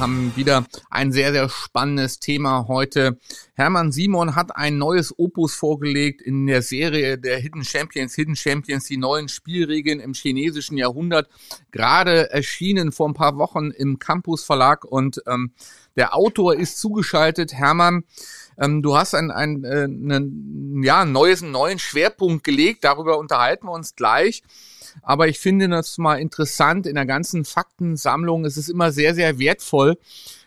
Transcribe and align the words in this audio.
Wir 0.00 0.04
haben 0.04 0.32
wieder 0.34 0.64
ein 0.88 1.12
sehr, 1.12 1.30
sehr 1.30 1.50
spannendes 1.50 2.20
Thema 2.20 2.68
heute. 2.68 3.18
Hermann 3.52 3.92
Simon 3.92 4.34
hat 4.34 4.56
ein 4.56 4.78
neues 4.78 5.12
Opus 5.18 5.54
vorgelegt 5.54 6.22
in 6.22 6.46
der 6.46 6.62
Serie 6.62 7.18
der 7.18 7.36
Hidden 7.36 7.64
Champions, 7.64 8.14
Hidden 8.14 8.34
Champions, 8.34 8.86
die 8.86 8.96
neuen 8.96 9.28
Spielregeln 9.28 10.00
im 10.00 10.14
chinesischen 10.14 10.78
Jahrhundert, 10.78 11.28
gerade 11.70 12.30
erschienen 12.30 12.92
vor 12.92 13.10
ein 13.10 13.14
paar 13.14 13.36
Wochen 13.36 13.72
im 13.72 13.98
Campus 13.98 14.42
Verlag 14.42 14.86
und 14.86 15.20
ähm, 15.26 15.52
der 15.96 16.16
Autor 16.16 16.54
ist 16.54 16.80
zugeschaltet. 16.80 17.52
Hermann, 17.52 18.04
ähm, 18.56 18.80
du 18.80 18.96
hast 18.96 19.14
ein, 19.14 19.30
ein, 19.30 19.64
äh, 19.64 19.84
ein, 19.84 20.80
ja, 20.82 21.04
neues, 21.04 21.42
einen 21.42 21.52
neuen 21.52 21.78
Schwerpunkt 21.78 22.42
gelegt, 22.42 22.84
darüber 22.84 23.18
unterhalten 23.18 23.66
wir 23.66 23.72
uns 23.72 23.96
gleich. 23.96 24.42
Aber 25.02 25.28
ich 25.28 25.38
finde 25.38 25.68
das 25.68 25.98
mal 25.98 26.16
interessant. 26.16 26.86
In 26.86 26.94
der 26.94 27.06
ganzen 27.06 27.44
Faktensammlung 27.44 28.44
ist 28.44 28.56
es 28.56 28.68
immer 28.68 28.92
sehr, 28.92 29.14
sehr 29.14 29.38
wertvoll, 29.38 29.96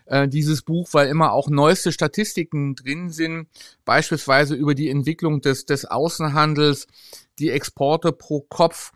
äh, 0.06 0.28
dieses 0.28 0.62
Buch, 0.62 0.90
weil 0.92 1.08
immer 1.08 1.32
auch 1.32 1.50
neueste 1.50 1.92
Statistiken 1.92 2.76
drin 2.76 3.10
sind, 3.10 3.48
beispielsweise 3.86 4.56
über 4.56 4.76
die 4.76 4.90
Entwicklung 4.90 5.42
des, 5.42 5.66
des 5.66 5.86
Außenhandels, 5.86 6.88
die 7.40 7.50
Exporte 7.50 8.12
pro 8.12 8.42
Kopf, 8.42 8.92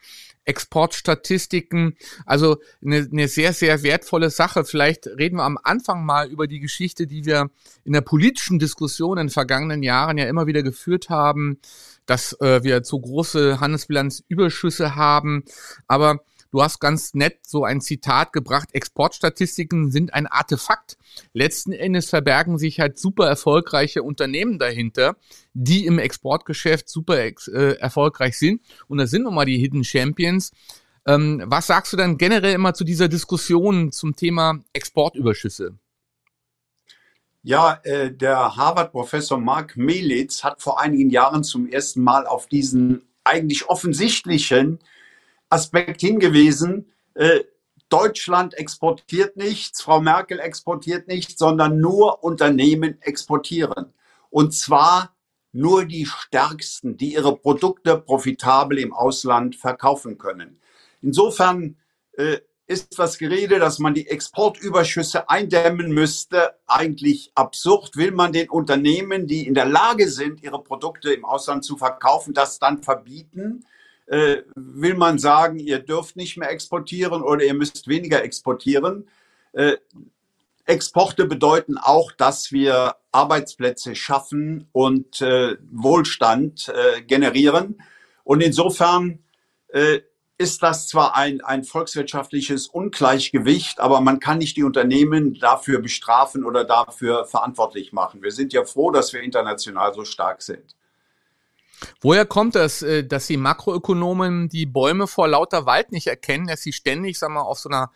Exportstatistiken. 0.46 1.98
Also 2.26 2.58
eine, 2.84 3.08
eine 3.12 3.28
sehr, 3.28 3.54
sehr 3.54 3.84
wertvolle 3.84 4.30
Sache. 4.30 4.64
Vielleicht 4.64 5.08
reden 5.08 5.38
wir 5.38 5.44
am 5.44 5.60
Anfang 5.62 6.06
mal 6.06 6.30
über 6.30 6.48
die 6.48 6.60
Geschichte, 6.60 7.06
die 7.06 7.26
wir 7.26 7.50
in 7.84 7.94
der 7.94 8.02
politischen 8.02 8.58
Diskussion 8.58 9.18
in 9.18 9.28
den 9.28 9.32
vergangenen 9.32 9.84
Jahren 9.84 10.18
ja 10.18 10.26
immer 10.26 10.48
wieder 10.48 10.64
geführt 10.64 11.10
haben, 11.10 11.60
dass 12.06 12.34
äh, 12.40 12.64
wir 12.64 12.84
zu 12.84 13.00
große 13.00 13.60
Handelsbilanzüberschüsse 13.60 14.96
haben. 14.96 15.44
Aber 15.88 16.22
Du 16.52 16.62
hast 16.62 16.80
ganz 16.80 17.14
nett 17.14 17.40
so 17.46 17.64
ein 17.64 17.82
Zitat 17.82 18.34
gebracht, 18.34 18.70
Exportstatistiken 18.72 19.92
sind 19.92 20.14
ein 20.14 20.28
Artefakt. 20.28 20.98
Letzten 21.34 21.72
Endes 21.72 22.10
verbergen 22.10 22.58
sich 22.58 22.80
halt 22.80 22.98
super 22.98 23.28
erfolgreiche 23.28 24.04
Unternehmen 24.04 24.60
dahinter, 24.60 25.16
die 25.54 25.86
im 25.86 26.00
Exportgeschäft 26.00 26.90
super 26.90 27.18
äh, 27.18 27.78
erfolgreich 27.80 28.38
sind. 28.38 28.62
Und 28.88 28.98
da 29.00 29.08
sind 29.08 29.24
nun 29.24 29.36
mal 29.36 29.46
die 29.46 29.58
Hidden 29.58 29.84
Champions. 29.84 30.52
Ähm, 31.06 31.44
was 31.46 31.68
sagst 31.68 31.94
du 31.94 31.98
dann 31.98 32.18
generell 32.18 32.54
immer 32.54 32.74
zu 32.74 32.84
dieser 32.84 33.08
Diskussion 33.08 33.92
zum 33.92 34.16
Thema 34.16 34.60
Exportüberschüsse? 34.74 35.78
Ja, 37.44 37.80
äh, 37.84 38.12
der 38.12 38.58
Harvard-Professor 38.58 39.40
Mark 39.40 39.78
Melitz 39.78 40.44
hat 40.44 40.62
vor 40.62 40.82
einigen 40.82 41.10
Jahren 41.10 41.46
zum 41.46 41.68
ersten 41.68 42.04
Mal 42.04 42.28
auf 42.28 42.48
diesen 42.48 43.04
eigentlich 43.24 43.70
offensichtlichen 43.70 44.80
Aspekt 45.50 46.02
hingewiesen. 46.02 46.92
Äh, 47.14 47.42
Deutschland 47.90 48.54
exportiert 48.56 49.38
nichts, 49.38 49.82
Frau 49.82 50.02
Merkel 50.02 50.40
exportiert 50.40 51.08
nichts, 51.08 51.38
sondern 51.38 51.80
nur 51.80 52.24
Unternehmen 52.24 53.02
exportieren. 53.02 53.94
Und 54.30 54.54
zwar 54.54 55.16
nur 55.54 55.86
die 55.86 56.06
Stärksten, 56.06 56.98
die 56.98 57.14
ihre 57.14 57.36
Produkte 57.36 57.98
profitabel 57.98 58.78
im 58.80 58.94
Ausland 58.94 59.56
verkaufen 59.56 60.18
können. 60.18 60.60
Insofern 61.02 61.78
äh, 62.14 62.40
ist 62.68 63.00
das 63.00 63.18
Gerede, 63.18 63.60
dass 63.60 63.80
man 63.80 63.94
die 63.94 64.08
Exportüberschüsse 64.08 65.30
eindämmen 65.30 65.92
müsste, 65.92 66.56
eigentlich 66.68 67.32
absurd. 67.34 67.96
Will 67.96 68.12
man 68.12 68.34
den 68.34 68.50
Unternehmen, 68.50 69.26
die 69.26 69.48
in 69.48 69.54
der 69.54 69.66
Lage 69.66 70.10
sind, 70.10 70.44
ihre 70.44 70.62
Produkte 70.62 71.14
im 71.14 71.24
Ausland 71.24 71.64
zu 71.64 71.78
verkaufen, 71.78 72.34
das 72.34 72.60
dann 72.60 72.84
verbieten? 72.84 73.66
Äh, 74.08 74.38
will 74.56 74.96
man 74.96 75.20
sagen, 75.20 75.60
ihr 75.60 75.80
dürft 75.80 76.16
nicht 76.16 76.38
mehr 76.38 76.50
exportieren 76.50 77.22
oder 77.22 77.44
ihr 77.44 77.54
müsst 77.54 77.88
weniger 77.88 78.24
exportieren. 78.24 79.08
Äh, 79.54 79.78
Exporte 80.66 81.26
bedeuten 81.26 81.78
auch, 81.78 82.12
dass 82.12 82.52
wir 82.52 82.96
Arbeitsplätze 83.12 83.96
schaffen 83.96 84.68
und 84.74 85.22
äh, 85.22 85.56
Wohlstand 85.72 86.70
äh, 86.70 87.02
generieren. 87.02 87.82
Und 88.24 88.42
insofern 88.42 89.20
äh, 89.70 90.02
ist 90.38 90.62
das 90.62 90.88
zwar 90.88 91.16
ein, 91.16 91.42
ein 91.42 91.64
volkswirtschaftliches 91.64 92.68
Ungleichgewicht, 92.68 93.80
aber 93.80 94.02
man 94.02 94.20
kann 94.20 94.38
nicht 94.38 94.56
die 94.56 94.64
Unternehmen 94.64 95.40
dafür 95.40 95.82
bestrafen 95.82 96.46
oder 96.46 96.64
dafür 96.64 97.26
verantwortlich 97.26 97.92
machen. 97.92 98.22
Wir 98.22 98.32
sind 98.32 98.54
ja 98.54 98.64
froh, 98.64 98.92
dass 98.92 99.14
wir 99.14 99.22
international 99.22 99.94
so 99.94 100.06
stark 100.06 100.42
sind. 100.42 100.76
Woher 102.02 102.26
kommt 102.26 102.56
das, 102.56 102.82
äh, 102.82 103.04
dass 103.04 103.28
die 103.28 103.38
Makroökonomen 103.38 104.50
die 104.50 104.66
Bäume 104.66 105.08
vor 105.08 105.28
lauter 105.28 105.66
Wald 105.66 105.92
nicht 105.92 106.08
erkennen, 106.08 106.48
dass 106.48 106.62
sie 106.62 106.74
ständig, 106.74 107.18
sag 107.20 107.30
mal, 107.30 107.42
auf 107.42 107.60
so 107.60 107.70
einer 107.70 107.92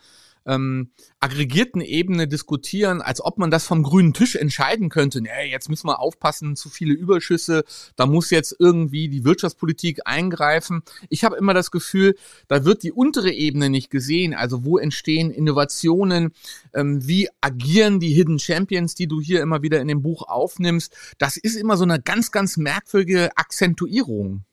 ähm, 0.46 0.90
aggregierten 1.20 1.80
Ebene 1.80 2.28
diskutieren, 2.28 3.02
als 3.02 3.24
ob 3.24 3.38
man 3.38 3.50
das 3.50 3.66
vom 3.66 3.82
grünen 3.82 4.12
Tisch 4.12 4.36
entscheiden 4.36 4.88
könnte. 4.88 5.20
Nee, 5.20 5.50
jetzt 5.50 5.68
müssen 5.68 5.86
wir 5.86 6.00
aufpassen, 6.00 6.56
zu 6.56 6.68
viele 6.68 6.94
Überschüsse, 6.94 7.64
da 7.96 8.06
muss 8.06 8.30
jetzt 8.30 8.56
irgendwie 8.58 9.08
die 9.08 9.24
Wirtschaftspolitik 9.24 10.00
eingreifen. 10.04 10.82
Ich 11.08 11.24
habe 11.24 11.36
immer 11.36 11.54
das 11.54 11.70
Gefühl, 11.70 12.14
da 12.48 12.64
wird 12.64 12.82
die 12.82 12.92
untere 12.92 13.32
Ebene 13.32 13.70
nicht 13.70 13.90
gesehen. 13.90 14.34
Also 14.34 14.64
wo 14.64 14.78
entstehen 14.78 15.30
Innovationen, 15.30 16.32
ähm, 16.74 17.06
wie 17.06 17.28
agieren 17.40 18.00
die 18.00 18.12
Hidden 18.12 18.38
Champions, 18.38 18.94
die 18.94 19.06
du 19.06 19.20
hier 19.20 19.42
immer 19.42 19.62
wieder 19.62 19.80
in 19.80 19.88
dem 19.88 20.02
Buch 20.02 20.22
aufnimmst. 20.28 20.94
Das 21.18 21.36
ist 21.36 21.56
immer 21.56 21.76
so 21.76 21.84
eine 21.84 22.00
ganz, 22.00 22.30
ganz 22.30 22.56
merkwürdige 22.56 23.36
Akzentuierung. 23.36 24.44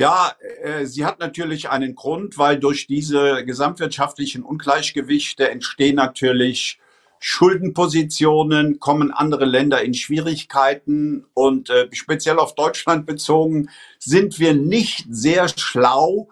Ja, 0.00 0.34
äh, 0.62 0.86
sie 0.86 1.04
hat 1.04 1.18
natürlich 1.18 1.68
einen 1.68 1.94
Grund, 1.94 2.38
weil 2.38 2.58
durch 2.58 2.86
diese 2.86 3.44
gesamtwirtschaftlichen 3.44 4.42
Ungleichgewichte 4.42 5.50
entstehen 5.50 5.96
natürlich 5.96 6.80
Schuldenpositionen, 7.18 8.80
kommen 8.80 9.10
andere 9.10 9.44
Länder 9.44 9.82
in 9.82 9.92
Schwierigkeiten 9.92 11.26
und 11.34 11.68
äh, 11.68 11.86
speziell 11.92 12.38
auf 12.38 12.54
Deutschland 12.54 13.04
bezogen 13.04 13.68
sind 13.98 14.38
wir 14.38 14.54
nicht 14.54 15.04
sehr 15.10 15.48
schlau 15.54 16.30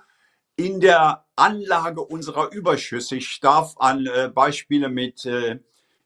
in 0.56 0.80
der 0.80 1.26
Anlage 1.36 2.00
unserer 2.00 2.50
Überschüsse. 2.50 3.16
Ich 3.16 3.38
darf 3.40 3.74
an 3.76 4.06
äh, 4.06 4.30
Beispiele 4.34 4.88
mit 4.88 5.26
äh, 5.26 5.58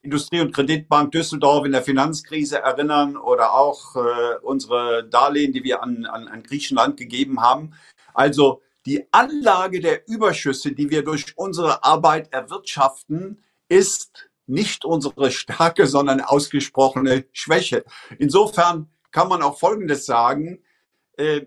Industrie- 0.02 0.40
und 0.40 0.52
Kreditbank 0.52 1.12
Düsseldorf 1.12 1.64
in 1.64 1.72
der 1.72 1.82
Finanzkrise 1.82 2.58
erinnern 2.58 3.16
oder 3.16 3.54
auch 3.54 3.96
äh, 3.96 4.36
unsere 4.42 5.08
Darlehen, 5.08 5.52
die 5.52 5.62
wir 5.62 5.82
an, 5.82 6.06
an, 6.06 6.28
an 6.28 6.42
Griechenland 6.42 6.96
gegeben 6.96 7.40
haben. 7.40 7.74
Also 8.12 8.62
die 8.84 9.06
Anlage 9.12 9.80
der 9.80 10.08
Überschüsse, 10.08 10.72
die 10.72 10.90
wir 10.90 11.04
durch 11.04 11.36
unsere 11.36 11.84
Arbeit 11.84 12.32
erwirtschaften, 12.32 13.42
ist 13.68 14.28
nicht 14.46 14.84
unsere 14.84 15.30
Stärke, 15.30 15.86
sondern 15.86 16.20
ausgesprochene 16.20 17.24
Schwäche. 17.32 17.84
Insofern 18.18 18.90
kann 19.12 19.28
man 19.28 19.42
auch 19.42 19.58
Folgendes 19.58 20.04
sagen. 20.04 20.64
Äh, 21.16 21.46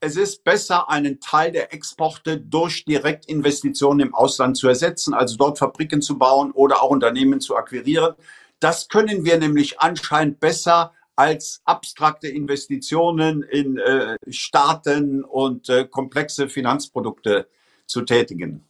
es 0.00 0.16
ist 0.16 0.44
besser, 0.44 0.88
einen 0.88 1.20
Teil 1.20 1.52
der 1.52 1.72
Exporte 1.72 2.38
durch 2.38 2.84
Direktinvestitionen 2.84 4.08
im 4.08 4.14
Ausland 4.14 4.56
zu 4.56 4.68
ersetzen, 4.68 5.14
also 5.14 5.36
dort 5.36 5.58
Fabriken 5.58 6.02
zu 6.02 6.18
bauen 6.18 6.52
oder 6.52 6.82
auch 6.82 6.90
Unternehmen 6.90 7.40
zu 7.40 7.56
akquirieren. 7.56 8.14
Das 8.60 8.88
können 8.88 9.24
wir 9.24 9.38
nämlich 9.38 9.80
anscheinend 9.80 10.40
besser 10.40 10.92
als 11.16 11.62
abstrakte 11.64 12.28
Investitionen 12.28 13.42
in 13.42 13.78
äh, 13.78 14.16
Staaten 14.28 15.24
und 15.24 15.68
äh, 15.68 15.84
komplexe 15.84 16.48
Finanzprodukte 16.48 17.48
zu 17.86 18.02
tätigen. 18.02 18.67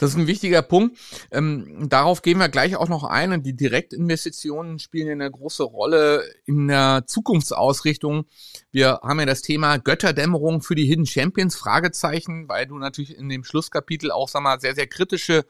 Das 0.00 0.10
ist 0.10 0.16
ein 0.16 0.26
wichtiger 0.26 0.62
Punkt. 0.62 0.98
Ähm, 1.30 1.88
darauf 1.88 2.22
gehen 2.22 2.38
wir 2.38 2.48
gleich 2.48 2.74
auch 2.74 2.88
noch 2.88 3.04
ein. 3.04 3.32
Und 3.32 3.44
die 3.44 3.54
Direktinvestitionen 3.54 4.78
spielen 4.78 5.10
eine 5.10 5.30
große 5.30 5.62
Rolle 5.62 6.24
in 6.46 6.68
der 6.68 7.04
Zukunftsausrichtung. 7.06 8.24
Wir 8.72 9.00
haben 9.02 9.20
ja 9.20 9.26
das 9.26 9.42
Thema 9.42 9.76
Götterdämmerung 9.76 10.62
für 10.62 10.74
die 10.74 10.86
Hidden 10.86 11.06
Champions, 11.06 11.54
Fragezeichen, 11.54 12.48
weil 12.48 12.66
du 12.66 12.78
natürlich 12.78 13.14
in 13.14 13.28
dem 13.28 13.44
Schlusskapitel 13.44 14.10
auch, 14.10 14.28
sag 14.28 14.42
mal, 14.42 14.58
sehr, 14.58 14.74
sehr 14.74 14.86
kritische 14.86 15.44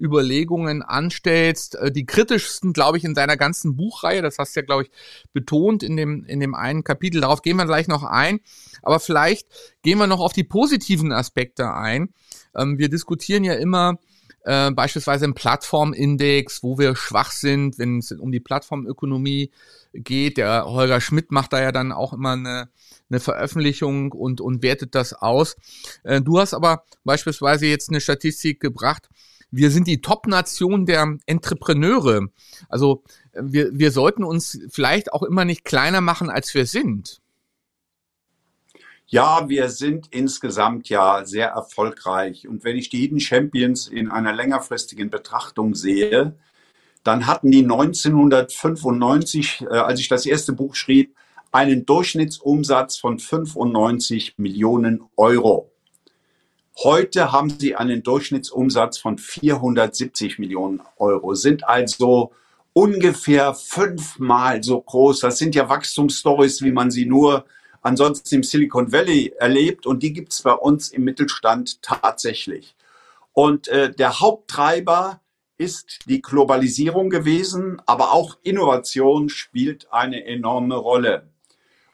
Überlegungen 0.00 0.82
anstellst. 0.82 1.74
Äh, 1.76 1.90
die 1.90 2.06
kritischsten, 2.06 2.72
glaube 2.72 2.98
ich, 2.98 3.04
in 3.04 3.14
deiner 3.14 3.36
ganzen 3.36 3.76
Buchreihe. 3.76 4.22
Das 4.22 4.38
hast 4.38 4.54
du 4.54 4.60
ja, 4.60 4.66
glaube 4.66 4.84
ich, 4.84 4.90
betont 5.32 5.82
in 5.82 5.96
dem, 5.96 6.24
in 6.24 6.40
dem 6.40 6.54
einen 6.54 6.84
Kapitel. 6.84 7.20
Darauf 7.20 7.42
gehen 7.42 7.56
wir 7.56 7.66
gleich 7.66 7.88
noch 7.88 8.04
ein. 8.04 8.40
Aber 8.82 9.00
vielleicht 9.00 9.48
gehen 9.82 9.98
wir 9.98 10.06
noch 10.06 10.20
auf 10.20 10.32
die 10.32 10.44
positiven 10.44 11.12
Aspekte 11.12 11.72
ein. 11.72 12.10
Ähm, 12.56 12.78
wir 12.78 12.88
diskutieren 12.88 13.44
ja 13.44 13.54
immer, 13.54 13.98
äh, 14.44 14.70
beispielsweise 14.70 15.24
im 15.24 15.34
Plattformindex, 15.34 16.62
wo 16.62 16.78
wir 16.78 16.96
schwach 16.96 17.32
sind, 17.32 17.78
wenn 17.78 17.98
es 17.98 18.12
um 18.12 18.32
die 18.32 18.40
Plattformökonomie 18.40 19.50
geht. 19.92 20.38
Der 20.38 20.64
Holger 20.64 21.00
Schmidt 21.00 21.30
macht 21.32 21.52
da 21.52 21.60
ja 21.60 21.72
dann 21.72 21.92
auch 21.92 22.12
immer 22.12 22.32
eine, 22.32 22.68
eine 23.10 23.20
Veröffentlichung 23.20 24.12
und, 24.12 24.40
und 24.40 24.62
wertet 24.62 24.94
das 24.94 25.12
aus. 25.12 25.56
Äh, 26.02 26.20
du 26.22 26.38
hast 26.38 26.54
aber 26.54 26.84
beispielsweise 27.04 27.66
jetzt 27.66 27.90
eine 27.90 28.00
Statistik 28.00 28.60
gebracht, 28.60 29.08
wir 29.50 29.70
sind 29.70 29.86
die 29.86 30.00
Top-Nation 30.00 30.86
der 30.86 31.18
Entrepreneure. 31.26 32.28
Also 32.68 33.02
äh, 33.32 33.42
wir, 33.44 33.70
wir 33.72 33.90
sollten 33.90 34.24
uns 34.24 34.58
vielleicht 34.70 35.12
auch 35.12 35.22
immer 35.22 35.44
nicht 35.44 35.64
kleiner 35.64 36.00
machen, 36.00 36.30
als 36.30 36.54
wir 36.54 36.66
sind. 36.66 37.20
Ja, 39.10 39.48
wir 39.48 39.70
sind 39.70 40.08
insgesamt 40.10 40.90
ja 40.90 41.24
sehr 41.24 41.48
erfolgreich. 41.48 42.46
Und 42.46 42.62
wenn 42.64 42.76
ich 42.76 42.90
die 42.90 42.98
Hidden 42.98 43.20
Champions 43.20 43.88
in 43.88 44.10
einer 44.10 44.34
längerfristigen 44.34 45.08
Betrachtung 45.08 45.74
sehe, 45.74 46.36
dann 47.04 47.26
hatten 47.26 47.50
die 47.50 47.62
1995, 47.62 49.62
äh, 49.62 49.68
als 49.68 50.00
ich 50.00 50.08
das 50.08 50.26
erste 50.26 50.52
Buch 50.52 50.74
schrieb, 50.74 51.16
einen 51.52 51.86
Durchschnittsumsatz 51.86 52.98
von 52.98 53.18
95 53.18 54.34
Millionen 54.36 55.00
Euro. 55.16 55.67
Heute 56.84 57.32
haben 57.32 57.50
sie 57.50 57.74
einen 57.74 58.04
Durchschnittsumsatz 58.04 58.98
von 58.98 59.18
470 59.18 60.38
Millionen 60.38 60.80
Euro, 60.96 61.34
sind 61.34 61.68
also 61.68 62.30
ungefähr 62.72 63.52
fünfmal 63.54 64.62
so 64.62 64.80
groß. 64.80 65.18
Das 65.18 65.38
sind 65.38 65.56
ja 65.56 65.68
Wachstumsstories, 65.68 66.62
wie 66.62 66.70
man 66.70 66.92
sie 66.92 67.04
nur 67.04 67.46
ansonsten 67.82 68.36
im 68.36 68.42
Silicon 68.44 68.92
Valley 68.92 69.34
erlebt 69.40 69.86
und 69.86 70.04
die 70.04 70.12
gibt 70.12 70.32
es 70.32 70.42
bei 70.42 70.52
uns 70.52 70.90
im 70.90 71.02
Mittelstand 71.02 71.82
tatsächlich. 71.82 72.76
Und 73.32 73.66
äh, 73.66 73.92
der 73.92 74.20
Haupttreiber 74.20 75.20
ist 75.56 76.04
die 76.06 76.22
Globalisierung 76.22 77.10
gewesen, 77.10 77.82
aber 77.86 78.12
auch 78.12 78.38
Innovation 78.44 79.28
spielt 79.30 79.92
eine 79.92 80.24
enorme 80.24 80.76
Rolle. 80.76 81.28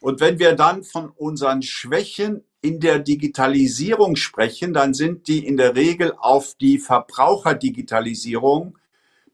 Und 0.00 0.20
wenn 0.20 0.38
wir 0.38 0.54
dann 0.54 0.82
von 0.84 1.08
unseren 1.08 1.62
Schwächen 1.62 2.44
in 2.64 2.80
der 2.80 2.98
Digitalisierung 2.98 4.16
sprechen, 4.16 4.72
dann 4.72 4.94
sind 4.94 5.28
die 5.28 5.46
in 5.46 5.58
der 5.58 5.76
Regel 5.76 6.14
auf 6.16 6.54
die 6.54 6.78
Verbraucherdigitalisierung 6.78 8.78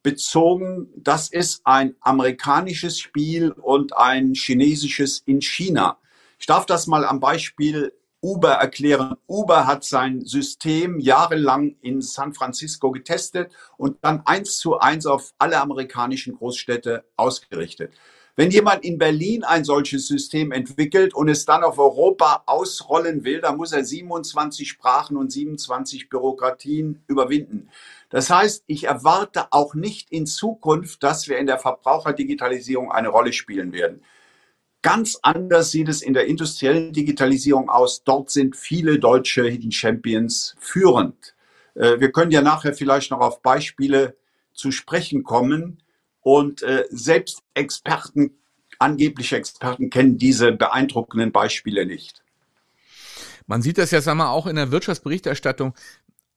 bezogen. 0.02 0.88
Das 0.96 1.28
ist 1.28 1.60
ein 1.62 1.94
amerikanisches 2.00 2.98
Spiel 2.98 3.52
und 3.52 3.96
ein 3.96 4.34
chinesisches 4.34 5.22
in 5.26 5.40
China. 5.40 5.98
Ich 6.40 6.46
darf 6.46 6.66
das 6.66 6.88
mal 6.88 7.04
am 7.04 7.20
Beispiel 7.20 7.92
Uber 8.20 8.54
erklären. 8.54 9.14
Uber 9.28 9.68
hat 9.68 9.84
sein 9.84 10.24
System 10.24 10.98
jahrelang 10.98 11.76
in 11.82 12.02
San 12.02 12.34
Francisco 12.34 12.90
getestet 12.90 13.52
und 13.76 13.98
dann 14.02 14.22
eins 14.24 14.58
zu 14.58 14.80
eins 14.80 15.06
auf 15.06 15.34
alle 15.38 15.60
amerikanischen 15.60 16.34
Großstädte 16.34 17.04
ausgerichtet. 17.16 17.92
Wenn 18.36 18.50
jemand 18.50 18.84
in 18.84 18.98
Berlin 18.98 19.44
ein 19.44 19.64
solches 19.64 20.06
System 20.06 20.52
entwickelt 20.52 21.14
und 21.14 21.28
es 21.28 21.44
dann 21.44 21.64
auf 21.64 21.78
Europa 21.78 22.42
ausrollen 22.46 23.24
will, 23.24 23.40
dann 23.40 23.56
muss 23.56 23.72
er 23.72 23.84
27 23.84 24.68
Sprachen 24.68 25.16
und 25.16 25.30
27 25.30 26.08
Bürokratien 26.08 27.02
überwinden. 27.06 27.68
Das 28.08 28.30
heißt, 28.30 28.64
ich 28.66 28.84
erwarte 28.84 29.52
auch 29.52 29.74
nicht 29.74 30.10
in 30.10 30.26
Zukunft, 30.26 31.02
dass 31.02 31.28
wir 31.28 31.38
in 31.38 31.46
der 31.46 31.58
Verbraucherdigitalisierung 31.58 32.90
eine 32.90 33.08
Rolle 33.08 33.32
spielen 33.32 33.72
werden. 33.72 34.02
Ganz 34.82 35.18
anders 35.20 35.70
sieht 35.72 35.88
es 35.88 36.00
in 36.00 36.14
der 36.14 36.26
industriellen 36.26 36.92
Digitalisierung 36.92 37.68
aus. 37.68 38.02
Dort 38.02 38.30
sind 38.30 38.56
viele 38.56 38.98
deutsche 38.98 39.44
Hidden 39.44 39.72
Champions 39.72 40.56
führend. 40.58 41.34
Äh, 41.74 42.00
wir 42.00 42.12
können 42.12 42.30
ja 42.30 42.40
nachher 42.40 42.72
vielleicht 42.72 43.10
noch 43.10 43.20
auf 43.20 43.42
Beispiele 43.42 44.16
zu 44.54 44.72
sprechen 44.72 45.22
kommen. 45.22 45.82
Und 46.22 46.62
äh, 46.62 46.84
selbst 46.90 47.42
Experten, 47.54 48.38
angebliche 48.78 49.36
Experten 49.36 49.90
kennen 49.90 50.18
diese 50.18 50.52
beeindruckenden 50.52 51.32
Beispiele 51.32 51.86
nicht. 51.86 52.22
Man 53.46 53.62
sieht 53.62 53.78
das 53.78 53.90
ja, 53.90 54.00
sag 54.00 54.14
mal, 54.14 54.30
auch 54.30 54.46
in 54.46 54.56
der 54.56 54.70
Wirtschaftsberichterstattung. 54.70 55.74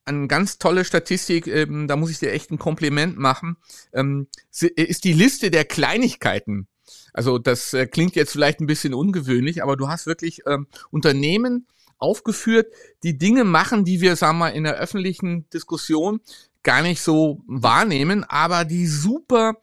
Eine 0.06 0.28
ganz 0.28 0.58
tolle 0.58 0.84
Statistik, 0.84 1.48
ähm, 1.48 1.88
da 1.88 1.96
muss 1.96 2.12
ich 2.12 2.20
dir 2.20 2.32
echt 2.32 2.52
ein 2.52 2.60
Kompliment 2.60 3.18
machen, 3.18 3.58
ähm, 3.94 4.28
ist 4.52 5.04
die 5.06 5.14
Liste 5.14 5.50
der 5.52 5.64
Kleinigkeiten 5.64 6.68
also 7.14 7.38
das 7.38 7.74
äh, 7.74 7.86
klingt 7.86 8.16
jetzt 8.16 8.32
vielleicht 8.32 8.60
ein 8.60 8.68
bisschen 8.68 8.94
ungewöhnlich, 8.94 9.64
aber 9.64 9.78
du 9.78 9.88
hast 9.88 10.08
wirklich 10.08 10.42
ähm, 10.48 10.68
Unternehmen 10.90 11.68
aufgeführt, 12.00 12.74
die 13.04 13.18
Dinge 13.18 13.44
machen, 13.44 13.86
die 13.86 14.02
wir, 14.02 14.16
sagen 14.16 14.40
wir, 14.40 14.52
in 14.52 14.64
der 14.64 14.76
öffentlichen 14.76 15.50
Diskussion 15.52 16.20
gar 16.64 16.82
nicht 16.82 17.02
so 17.02 17.42
wahrnehmen, 17.48 18.24
aber 18.24 18.66
die 18.66 18.88
super 18.88 19.56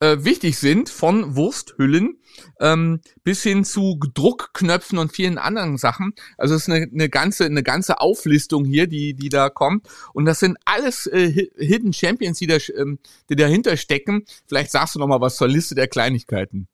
äh, 0.00 0.18
wichtig 0.20 0.58
sind, 0.58 0.90
von 0.90 1.36
Wursthüllen 1.36 2.18
ähm, 2.60 3.00
bis 3.24 3.42
hin 3.42 3.64
zu 3.64 3.98
Druckknöpfen 4.14 4.98
und 4.98 5.12
vielen 5.12 5.38
anderen 5.38 5.76
Sachen. 5.76 6.14
Also 6.36 6.54
es 6.54 6.62
ist 6.62 6.74
eine, 6.74 6.86
eine 6.92 7.08
ganze 7.08 7.46
eine 7.46 7.62
ganze 7.62 8.00
Auflistung 8.00 8.64
hier, 8.64 8.86
die 8.86 9.14
die 9.14 9.28
da 9.28 9.50
kommt. 9.50 9.88
Und 10.12 10.24
das 10.24 10.40
sind 10.40 10.56
alles 10.64 11.06
äh, 11.06 11.48
Hidden 11.56 11.92
Champions, 11.92 12.38
die, 12.38 12.46
da, 12.46 12.56
ähm, 12.76 12.98
die 13.28 13.36
dahinter 13.36 13.76
stecken. 13.76 14.24
Vielleicht 14.46 14.70
sagst 14.70 14.94
du 14.94 14.98
noch 14.98 15.08
mal 15.08 15.20
was 15.20 15.36
zur 15.36 15.48
Liste 15.48 15.74
der 15.74 15.88
Kleinigkeiten. 15.88 16.68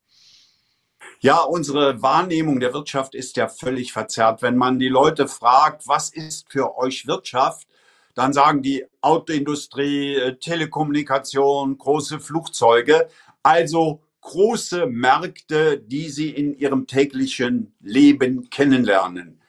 Ja, 1.20 1.40
unsere 1.40 2.02
Wahrnehmung 2.02 2.60
der 2.60 2.74
Wirtschaft 2.74 3.14
ist 3.14 3.36
ja 3.36 3.48
völlig 3.48 3.92
verzerrt. 3.92 4.42
Wenn 4.42 4.56
man 4.56 4.78
die 4.78 4.88
Leute 4.88 5.28
fragt, 5.28 5.88
was 5.88 6.10
ist 6.10 6.50
für 6.50 6.76
euch 6.76 7.06
Wirtschaft, 7.06 7.66
dann 8.14 8.32
sagen 8.32 8.62
die 8.62 8.84
Autoindustrie, 9.00 10.14
äh, 10.14 10.36
Telekommunikation, 10.36 11.78
große 11.78 12.20
Flugzeuge, 12.20 13.08
also 13.42 14.02
große 14.20 14.86
Märkte, 14.86 15.78
die 15.78 16.08
sie 16.08 16.30
in 16.30 16.56
ihrem 16.56 16.86
täglichen 16.86 17.74
Leben 17.80 18.48
kennenlernen. 18.50 19.40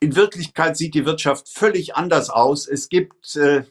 In 0.00 0.16
Wirklichkeit 0.16 0.76
sieht 0.76 0.94
die 0.94 1.04
Wirtschaft 1.06 1.48
völlig 1.48 1.94
anders 1.94 2.30
aus. 2.30 2.66
Es 2.66 2.88
gibt 2.88 3.36
äh, 3.36 3.64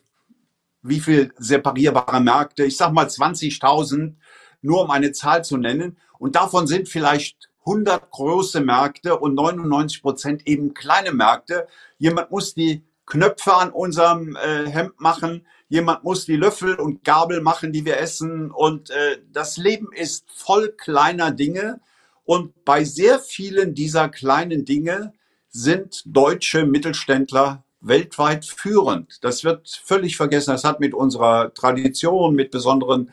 wie 0.82 1.00
viel 1.00 1.34
separierbare 1.38 2.22
Märkte? 2.22 2.66
Ich 2.66 2.78
sage 2.78 2.94
mal 2.94 3.08
20.000, 3.08 4.16
nur 4.62 4.84
um 4.84 4.92
eine 4.92 5.12
Zahl 5.12 5.44
zu 5.44 5.58
nennen. 5.58 5.98
Und 6.18 6.36
davon 6.36 6.68
sind 6.68 6.90
vielleicht 6.90 7.50
100 7.66 8.10
große 8.10 8.62
Märkte 8.62 9.18
und 9.20 9.36
99 9.36 10.02
Prozent 10.02 10.48
eben 10.48 10.74
kleine 10.74 11.12
Märkte. 11.12 11.68
Jemand 11.98 12.32
muss 12.32 12.54
die 12.54 12.84
Knöpfe 13.10 13.54
an 13.54 13.72
unserem 13.72 14.36
äh, 14.38 14.70
Hemd 14.70 15.02
machen. 15.02 15.46
Jemand 15.68 16.04
muss 16.04 16.26
die 16.26 16.38
Löffel 16.38 16.76
und 16.76 17.04
Gabel 17.04 17.42
machen, 17.42 17.74
die 17.74 17.84
wir 17.84 17.98
essen. 17.98 18.52
Und 18.52 18.92
äh, 18.92 19.18
das 19.34 19.58
Leben 19.58 19.90
ist 19.94 20.26
voll 20.32 20.70
kleiner 20.70 21.32
Dinge. 21.32 21.82
Und 22.24 22.64
bei 22.64 22.84
sehr 22.84 23.20
vielen 23.20 23.74
dieser 23.74 24.10
kleinen 24.10 24.64
Dinge 24.64 25.14
sind 25.50 26.04
deutsche 26.06 26.66
Mittelständler 26.66 27.64
weltweit 27.82 28.46
führend. 28.46 29.24
Das 29.24 29.44
wird 29.44 29.82
völlig 29.84 30.16
vergessen. 30.16 30.52
Das 30.52 30.64
hat 30.64 30.80
mit 30.80 30.94
unserer 30.94 31.54
Tradition, 31.54 32.36
mit 32.36 32.52
besonderen 32.52 33.12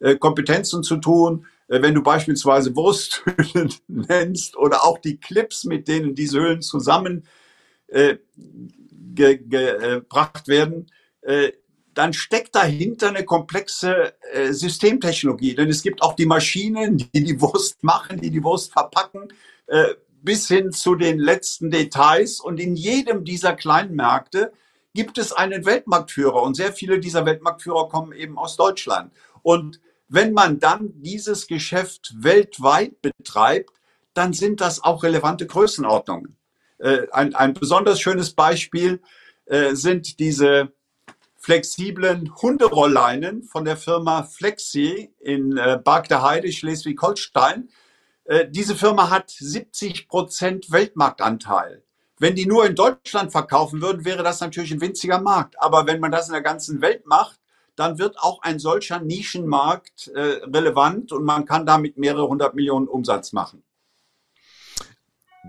äh, 0.00 0.16
Kompetenzen 0.16 0.82
zu 0.82 0.98
tun. 0.98 1.46
Äh, 1.68 1.80
wenn 1.80 1.94
du 1.94 2.02
beispielsweise 2.02 2.76
Wursthöhlen 2.76 3.72
nennst 3.88 4.58
oder 4.58 4.84
auch 4.84 4.98
die 4.98 5.16
Clips, 5.16 5.64
mit 5.64 5.88
denen 5.88 6.14
diese 6.14 6.38
Höhlen 6.38 6.60
zusammen 6.60 7.24
äh, 7.86 8.16
ge, 9.14 9.38
gebracht 9.38 10.48
werden, 10.48 10.90
äh, 11.22 11.52
dann 11.94 12.12
steckt 12.12 12.54
dahinter 12.54 13.08
eine 13.08 13.24
komplexe 13.24 14.14
äh, 14.32 14.52
Systemtechnologie. 14.52 15.56
Denn 15.56 15.68
es 15.68 15.82
gibt 15.82 16.00
auch 16.00 16.14
die 16.14 16.26
Maschinen, 16.26 16.96
die 16.96 17.24
die 17.24 17.40
Wurst 17.40 17.82
machen, 17.82 18.20
die 18.20 18.30
die 18.30 18.44
Wurst 18.44 18.72
verpacken, 18.72 19.32
äh, 19.66 19.94
bis 20.22 20.46
hin 20.46 20.70
zu 20.70 20.94
den 20.94 21.18
letzten 21.18 21.70
Details. 21.70 22.38
Und 22.38 22.60
in 22.60 22.76
jedem 22.76 23.24
dieser 23.24 23.54
kleinen 23.54 23.96
Märkte 23.96 24.52
gibt 24.94 25.18
es 25.18 25.32
einen 25.32 25.66
Weltmarktführer. 25.66 26.42
Und 26.42 26.54
sehr 26.54 26.72
viele 26.72 27.00
dieser 27.00 27.26
Weltmarktführer 27.26 27.88
kommen 27.88 28.12
eben 28.12 28.38
aus 28.38 28.56
Deutschland. 28.56 29.12
Und 29.42 29.80
wenn 30.08 30.32
man 30.32 30.60
dann 30.60 30.92
dieses 31.02 31.48
Geschäft 31.48 32.14
weltweit 32.16 33.02
betreibt, 33.02 33.74
dann 34.14 34.32
sind 34.32 34.60
das 34.60 34.82
auch 34.82 35.02
relevante 35.02 35.46
Größenordnungen. 35.46 36.37
Äh, 36.78 37.06
ein, 37.12 37.34
ein 37.34 37.54
besonders 37.54 38.00
schönes 38.00 38.32
Beispiel 38.32 39.02
äh, 39.46 39.74
sind 39.74 40.18
diese 40.18 40.72
flexiblen 41.36 42.34
Hunderollleinen 42.42 43.42
von 43.44 43.64
der 43.64 43.76
Firma 43.76 44.24
Flexi 44.24 45.12
in 45.20 45.56
äh, 45.56 45.80
Heide, 45.86 46.52
Schleswig-Holstein. 46.52 47.68
Diese 48.50 48.76
Firma 48.76 49.08
hat 49.08 49.30
70 49.30 50.06
Prozent 50.06 50.70
Weltmarktanteil. 50.70 51.82
Wenn 52.18 52.34
die 52.34 52.44
nur 52.44 52.66
in 52.66 52.74
Deutschland 52.74 53.32
verkaufen 53.32 53.80
würden, 53.80 54.04
wäre 54.04 54.22
das 54.22 54.40
natürlich 54.42 54.70
ein 54.70 54.82
winziger 54.82 55.18
Markt. 55.18 55.58
Aber 55.62 55.86
wenn 55.86 55.98
man 55.98 56.12
das 56.12 56.26
in 56.26 56.34
der 56.34 56.42
ganzen 56.42 56.82
Welt 56.82 57.06
macht, 57.06 57.40
dann 57.76 57.98
wird 57.98 58.18
auch 58.18 58.42
ein 58.42 58.58
solcher 58.58 59.00
Nischenmarkt 59.00 60.08
äh, 60.08 60.42
relevant 60.44 61.12
und 61.12 61.24
man 61.24 61.44
kann 61.44 61.64
damit 61.64 61.96
mehrere 61.96 62.28
hundert 62.28 62.54
Millionen 62.54 62.88
Umsatz 62.88 63.32
machen. 63.32 63.62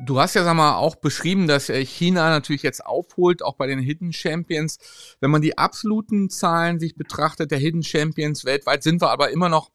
Du 0.06 0.20
hast 0.20 0.34
ja 0.34 0.44
sag 0.44 0.56
mal 0.56 0.76
auch 0.76 0.96
beschrieben, 0.96 1.48
dass 1.48 1.70
äh, 1.70 1.86
China 1.86 2.30
natürlich 2.30 2.64
jetzt 2.64 2.86
aufholt, 2.86 3.44
auch 3.44 3.56
bei 3.56 3.68
den 3.68 3.80
Hidden 3.80 4.14
Champions. 4.14 4.80
Wenn 5.20 5.30
man 5.30 5.42
die 5.42 5.58
absoluten 5.58 6.30
Zahlen 6.30 6.80
sich 6.80 6.96
betrachtet, 6.96 7.52
der 7.52 7.60
Hidden 7.60 7.84
Champions 7.84 8.46
weltweit, 8.46 8.82
sind 8.82 9.02
wir 9.02 9.12
aber 9.12 9.30
immer 9.30 9.50
noch 9.50 9.70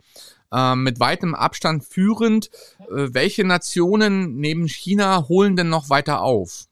äh, 0.51 0.75
mit 0.75 0.99
weitem 0.99 1.35
Abstand 1.35 1.85
führend. 1.85 2.51
Äh, 2.81 3.13
welche 3.13 3.45
Nationen 3.45 4.37
neben 4.37 4.67
China 4.67 5.29
holen 5.29 5.57
denn 5.57 5.69
noch 5.69 5.91
weiter 5.91 6.23
auf? 6.23 6.67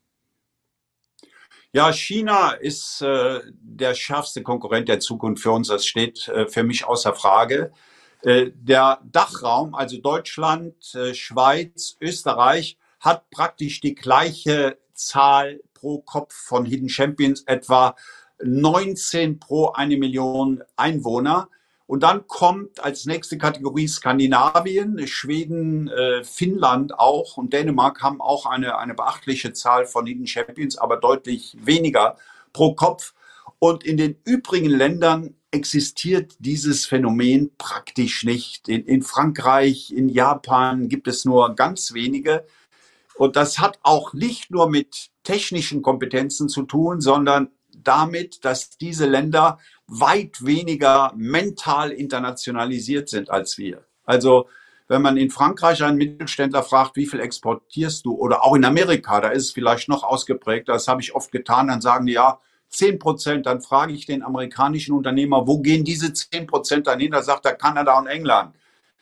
Ja, 1.74 1.92
China 1.92 2.52
ist 2.52 3.00
äh, 3.02 3.40
der 3.52 3.94
schärfste 3.94 4.42
Konkurrent 4.42 4.88
der 4.88 5.00
Zukunft 5.00 5.42
für 5.42 5.52
uns. 5.52 5.68
Das 5.68 5.86
steht 5.86 6.28
äh, 6.28 6.46
für 6.46 6.64
mich 6.64 6.84
außer 6.84 7.14
Frage. 7.14 7.72
Äh, 8.22 8.50
der 8.54 9.00
Dachraum, 9.04 9.74
also 9.74 9.98
Deutschland, 9.98 10.74
Schweiz, 11.12 11.96
Österreich, 12.00 12.76
hat 13.02 13.28
praktisch 13.30 13.80
die 13.80 13.94
gleiche 13.94 14.78
Zahl 14.94 15.60
pro 15.74 15.98
Kopf 15.98 16.32
von 16.32 16.64
Hidden 16.64 16.88
Champions, 16.88 17.42
etwa 17.42 17.96
19 18.42 19.40
pro 19.40 19.72
eine 19.72 19.96
Million 19.96 20.62
Einwohner. 20.76 21.48
Und 21.86 22.04
dann 22.04 22.26
kommt 22.26 22.82
als 22.82 23.04
nächste 23.04 23.36
Kategorie 23.36 23.88
Skandinavien, 23.88 25.06
Schweden, 25.06 25.88
äh, 25.88 26.24
Finnland 26.24 26.98
auch 26.98 27.36
und 27.36 27.52
Dänemark 27.52 28.02
haben 28.02 28.20
auch 28.20 28.46
eine, 28.46 28.78
eine 28.78 28.94
beachtliche 28.94 29.52
Zahl 29.52 29.84
von 29.84 30.06
Hidden 30.06 30.26
Champions, 30.26 30.78
aber 30.78 30.96
deutlich 30.96 31.56
weniger 31.60 32.16
pro 32.52 32.74
Kopf. 32.74 33.14
Und 33.58 33.84
in 33.84 33.96
den 33.96 34.16
übrigen 34.24 34.70
Ländern 34.70 35.34
existiert 35.50 36.36
dieses 36.38 36.86
Phänomen 36.86 37.50
praktisch 37.58 38.24
nicht. 38.24 38.68
In, 38.68 38.84
in 38.86 39.02
Frankreich, 39.02 39.92
in 39.92 40.08
Japan 40.08 40.88
gibt 40.88 41.08
es 41.08 41.24
nur 41.24 41.54
ganz 41.56 41.92
wenige. 41.92 42.46
Und 43.16 43.36
das 43.36 43.58
hat 43.58 43.78
auch 43.82 44.14
nicht 44.14 44.50
nur 44.50 44.68
mit 44.68 45.10
technischen 45.22 45.82
Kompetenzen 45.82 46.48
zu 46.48 46.62
tun, 46.62 47.00
sondern 47.00 47.48
damit, 47.74 48.44
dass 48.44 48.70
diese 48.70 49.06
Länder 49.06 49.58
weit 49.86 50.44
weniger 50.44 51.12
mental 51.16 51.90
internationalisiert 51.90 53.08
sind 53.08 53.30
als 53.30 53.58
wir. 53.58 53.84
Also 54.04 54.48
wenn 54.88 55.02
man 55.02 55.16
in 55.16 55.30
Frankreich 55.30 55.82
einen 55.82 55.96
Mittelständler 55.96 56.62
fragt, 56.62 56.96
wie 56.96 57.06
viel 57.06 57.20
exportierst 57.20 58.04
du, 58.04 58.14
oder 58.14 58.44
auch 58.44 58.54
in 58.54 58.64
Amerika, 58.64 59.20
da 59.20 59.28
ist 59.28 59.44
es 59.44 59.50
vielleicht 59.52 59.88
noch 59.88 60.02
ausgeprägt, 60.02 60.68
das 60.68 60.88
habe 60.88 61.00
ich 61.00 61.14
oft 61.14 61.32
getan, 61.32 61.68
dann 61.68 61.80
sagen 61.80 62.06
die 62.06 62.12
ja, 62.12 62.40
10 62.68 62.98
Prozent, 62.98 63.46
dann 63.46 63.60
frage 63.60 63.92
ich 63.92 64.06
den 64.06 64.22
amerikanischen 64.22 64.94
Unternehmer, 64.94 65.46
wo 65.46 65.58
gehen 65.58 65.84
diese 65.84 66.12
10 66.12 66.46
Prozent 66.46 66.86
dann 66.86 67.00
hin? 67.00 67.12
Da 67.12 67.22
sagt 67.22 67.44
er 67.44 67.54
Kanada 67.54 67.98
und 67.98 68.06
England. 68.06 68.54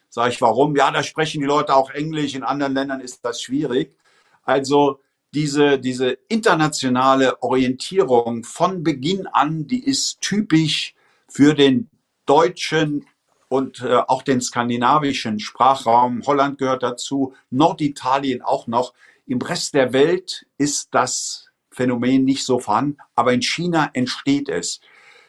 Sage 0.09 0.31
ich, 0.31 0.43
warum? 0.43 0.75
Ja, 0.75 0.91
da 0.91 1.05
sprechen 1.05 1.41
die 1.41 1.47
Leute 1.47 1.75
auch 1.75 1.91
Englisch, 1.91 2.35
in 2.35 2.43
anderen 2.43 2.75
Ländern 2.75 3.01
ist 3.01 3.25
das 3.25 3.41
schwierig. 3.41 3.95
Also 4.43 5.01
diese, 5.33 5.79
diese 5.79 6.19
internationale 6.29 7.43
Orientierung 7.43 8.45
von 8.45 8.83
Beginn 8.83 9.27
an, 9.27 9.67
die 9.67 9.85
ist 9.85 10.21
typisch 10.21 10.95
für 11.29 11.55
den 11.55 11.89
deutschen 12.27 13.07
und 13.49 13.83
äh, 13.83 13.97
auch 13.97 14.23
den 14.23 14.41
skandinavischen 14.41 15.41
Sprachraum. 15.41 16.23
Holland 16.27 16.59
gehört 16.59 16.83
dazu, 16.83 17.35
Norditalien 17.51 18.43
auch 18.43 18.67
noch. 18.67 18.95
Im 19.27 19.41
Rest 19.41 19.75
der 19.75 19.93
Welt 19.93 20.47
ist 20.57 20.89
das 20.93 21.49
Phänomen 21.71 22.25
nicht 22.25 22.45
so 22.45 22.59
vorhanden, 22.59 22.99
aber 23.15 23.33
in 23.33 23.43
China 23.43 23.91
entsteht 23.93 24.49
es. 24.49 24.81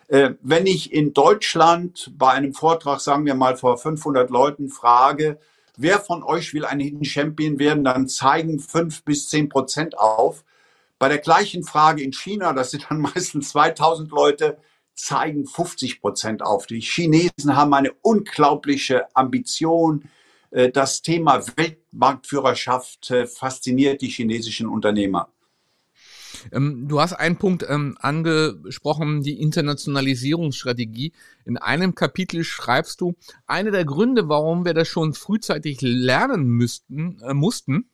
Äh, 0.08 0.36
wenn 0.41 0.65
ich 0.65 0.91
in 0.91 1.13
Deutschland 1.13 2.12
bei 2.18 2.32
einem 2.32 2.53
Vortrag, 2.53 3.00
sagen 3.00 3.25
wir 3.25 3.36
mal 3.36 3.58
vor 3.58 3.77
500 3.77 4.30
Leuten, 4.30 4.70
frage, 4.70 5.39
wer 5.78 6.00
von 6.00 6.24
euch 6.24 6.54
will 6.54 6.66
ein 6.66 6.80
Hidden 6.80 7.06
Champion 7.06 7.60
werden, 7.60 7.84
dann 7.84 8.08
zeigen 8.08 8.60
fünf 8.60 9.04
bis 9.04 9.30
zehn 9.30 9.50
Prozent 9.50 9.98
auf. 9.98 10.44
Bei 11.00 11.10
der 11.10 11.18
gleichen 11.18 11.63
Frage 11.63 12.04
in 12.04 12.13
China, 12.13 12.54
das 12.54 12.72
sind 12.72 12.86
dann 12.90 13.00
meistens 13.13 13.50
2000 13.50 14.12
Leute, 14.12 14.58
zeigen 14.94 15.46
50 15.46 16.01
Prozent 16.01 16.42
auf. 16.44 16.68
Die 16.68 16.82
Chinesen 16.82 17.56
haben 17.56 17.74
eine 17.74 17.92
unglaubliche 18.01 19.08
Ambition. 19.16 20.04
Äh, 20.51 20.70
das 20.70 21.01
Thema 21.01 21.42
Weltmarktführerschaft 21.56 23.10
äh, 23.12 23.25
fasziniert 23.25 24.01
die 24.01 24.10
chinesischen 24.10 24.68
Unternehmer. 24.68 25.30
Ähm, 26.51 26.88
du 26.88 27.00
hast 27.00 27.13
einen 27.13 27.38
Punkt 27.38 27.65
ähm, 27.67 27.98
angesprochen, 28.00 29.24
die 29.24 29.41
Internationalisierungsstrategie. 29.41 31.13
In 31.45 31.57
einem 31.57 31.95
Kapitel 31.95 32.43
schreibst 32.43 33.01
du, 33.01 33.15
einer 33.48 33.71
der 33.71 33.86
Gründe, 33.86 34.29
warum 34.29 34.65
wir 34.65 34.74
das 34.74 34.88
schon 34.88 35.13
frühzeitig 35.13 35.81
lernen 35.81 36.45
müssten, 36.45 37.19
äh, 37.21 37.33
mussten, 37.33 37.86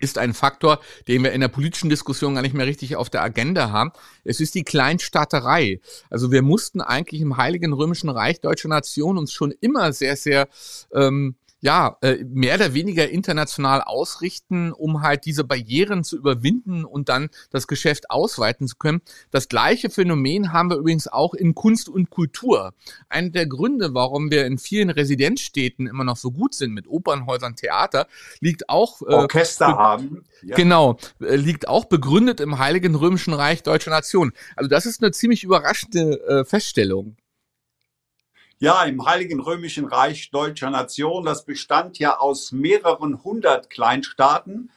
ist 0.00 0.18
ein 0.18 0.34
Faktor, 0.34 0.80
den 1.08 1.24
wir 1.24 1.32
in 1.32 1.40
der 1.40 1.48
politischen 1.48 1.90
Diskussion 1.90 2.34
gar 2.34 2.42
nicht 2.42 2.54
mehr 2.54 2.66
richtig 2.66 2.96
auf 2.96 3.10
der 3.10 3.22
Agenda 3.22 3.70
haben. 3.70 3.90
Es 4.24 4.40
ist 4.40 4.54
die 4.54 4.62
Kleinstaaterei. 4.62 5.80
Also 6.10 6.30
wir 6.30 6.42
mussten 6.42 6.80
eigentlich 6.80 7.20
im 7.20 7.36
Heiligen 7.36 7.72
Römischen 7.72 8.08
Reich 8.08 8.40
deutscher 8.40 8.68
Nation 8.68 9.18
uns 9.18 9.32
schon 9.32 9.52
immer 9.60 9.92
sehr, 9.92 10.16
sehr 10.16 10.48
ähm, 10.94 11.34
ja, 11.60 11.98
äh, 12.00 12.24
mehr 12.24 12.54
oder 12.56 12.74
weniger 12.74 13.08
international 13.08 13.82
ausrichten, 13.82 14.72
um 14.72 15.02
halt 15.02 15.26
diese 15.26 15.44
Barrieren 15.44 16.04
zu 16.04 16.16
überwinden 16.16 16.84
und 16.84 17.08
dann 17.08 17.28
das 17.50 17.66
Geschäft 17.66 18.10
ausweiten 18.10 18.66
zu 18.66 18.76
können. 18.76 19.02
Das 19.30 19.48
gleiche 19.48 19.90
Phänomen 19.90 20.52
haben 20.52 20.70
wir 20.70 20.76
übrigens 20.76 21.06
auch 21.06 21.34
in 21.34 21.54
Kunst 21.54 21.88
und 21.88 22.10
Kultur. 22.10 22.72
Einer 23.08 23.30
der 23.30 23.46
Gründe, 23.46 23.94
warum 23.94 24.30
wir 24.30 24.46
in 24.46 24.58
vielen 24.58 24.90
Residenzstädten 24.90 25.86
immer 25.86 26.04
noch 26.04 26.16
so 26.16 26.30
gut 26.30 26.54
sind 26.54 26.72
mit 26.72 26.86
Opernhäusern, 26.88 27.56
Theater, 27.56 28.06
liegt 28.40 28.68
auch 28.68 29.02
äh, 29.02 29.12
Orchester 29.12 29.66
haben. 29.66 30.24
Ja. 30.42 30.56
Genau, 30.56 30.96
äh, 31.20 31.36
liegt 31.36 31.68
auch 31.68 31.84
begründet 31.84 32.40
im 32.40 32.58
Heiligen 32.58 32.94
Römischen 32.94 33.34
Reich 33.34 33.62
Deutscher 33.62 33.90
Nation. 33.90 34.32
Also 34.56 34.68
das 34.68 34.86
ist 34.86 35.02
eine 35.02 35.12
ziemlich 35.12 35.44
überraschende 35.44 36.20
äh, 36.26 36.44
Feststellung. 36.44 37.16
Ja, 38.62 38.84
im 38.84 39.06
Heiligen 39.06 39.40
Römischen 39.40 39.86
Reich 39.86 40.30
deutscher 40.30 40.68
Nation, 40.68 41.24
das 41.24 41.46
bestand 41.46 41.98
ja 41.98 42.18
aus 42.18 42.52
mehreren 42.52 43.24
hundert 43.24 43.70
Kleinstaaten 43.70 44.70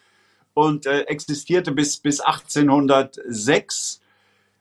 und 0.54 0.86
äh, 0.86 1.02
existierte 1.02 1.74
bis, 1.74 1.98
bis 1.98 2.22
1806. 2.22 4.00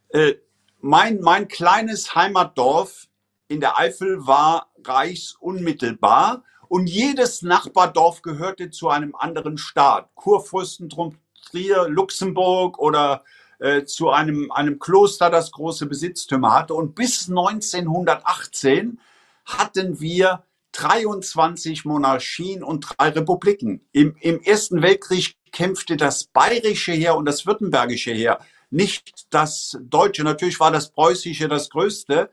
Äh, 0.09 0.35
mein, 0.81 1.21
mein 1.21 1.47
kleines 1.47 2.17
Heimatdorf 2.17 3.07
in 3.47 3.61
der 3.61 3.79
Eifel 3.79 4.27
war 4.27 4.73
reichsunmittelbar 4.85 6.43
und 6.67 6.89
jedes 6.89 7.43
Nachbardorf 7.43 8.23
gehörte 8.23 8.71
zu 8.71 8.89
einem 8.89 9.15
anderen 9.15 9.57
Staat. 9.57 10.11
Kurfürstentum 10.17 11.17
Trier, 11.49 11.87
Luxemburg 11.89 12.77
oder 12.81 13.23
äh, 13.61 13.85
zu 13.85 14.11
einem, 14.11 14.51
einem 14.51 14.81
Kloster, 14.81 15.31
das 15.31 15.53
große 15.53 15.87
Besitztümer 15.87 16.53
hatte. 16.53 16.75
Und 16.75 16.97
bis 16.97 17.29
1918 17.29 18.99
hatten 19.45 20.01
wir 20.01 20.45
23 20.73 21.85
Monarchien 21.85 22.63
und 22.63 22.87
drei 22.89 23.11
Republiken. 23.11 23.87
Im, 23.93 24.17
Im 24.21 24.41
Ersten 24.41 24.83
Weltkrieg 24.83 25.37
kämpfte 25.53 25.97
das 25.97 26.25
bayerische 26.25 26.93
Heer 26.93 27.17
und 27.17 27.27
das 27.27 27.47
württembergische 27.47 28.13
Heer, 28.13 28.41
nicht 28.71 29.27
das 29.31 29.79
deutsche. 29.83 30.25
Natürlich 30.25 30.59
war 30.61 30.71
das 30.71 30.91
preußische 30.91 31.49
das 31.49 31.69
größte. 31.69 32.31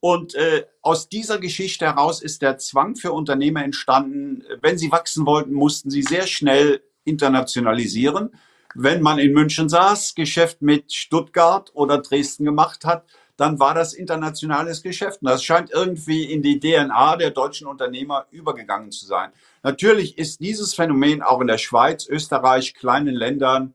Und 0.00 0.34
äh, 0.34 0.66
aus 0.82 1.08
dieser 1.08 1.38
Geschichte 1.38 1.86
heraus 1.86 2.22
ist 2.22 2.42
der 2.42 2.58
Zwang 2.58 2.94
für 2.94 3.12
Unternehmer 3.12 3.64
entstanden. 3.64 4.44
Wenn 4.60 4.78
sie 4.78 4.92
wachsen 4.92 5.26
wollten, 5.26 5.52
mussten 5.52 5.90
sie 5.90 6.02
sehr 6.02 6.26
schnell 6.26 6.82
internationalisieren. 7.04 8.30
Wenn 8.74 9.02
man 9.02 9.18
in 9.18 9.32
München 9.32 9.68
saß, 9.68 10.14
Geschäft 10.14 10.62
mit 10.62 10.92
Stuttgart 10.92 11.70
oder 11.74 11.98
Dresden 11.98 12.44
gemacht 12.44 12.84
hat, 12.84 13.06
dann 13.38 13.60
war 13.60 13.72
das 13.72 13.94
internationales 13.94 14.82
Geschäft. 14.82 15.22
Und 15.22 15.30
das 15.30 15.44
scheint 15.44 15.70
irgendwie 15.70 16.24
in 16.24 16.42
die 16.42 16.58
DNA 16.58 17.16
der 17.16 17.30
deutschen 17.30 17.68
Unternehmer 17.68 18.26
übergegangen 18.32 18.90
zu 18.90 19.06
sein. 19.06 19.30
Natürlich 19.62 20.18
ist 20.18 20.40
dieses 20.40 20.74
Phänomen 20.74 21.22
auch 21.22 21.40
in 21.40 21.46
der 21.46 21.58
Schweiz, 21.58 22.06
Österreich, 22.08 22.74
kleinen 22.74 23.14
Ländern 23.14 23.74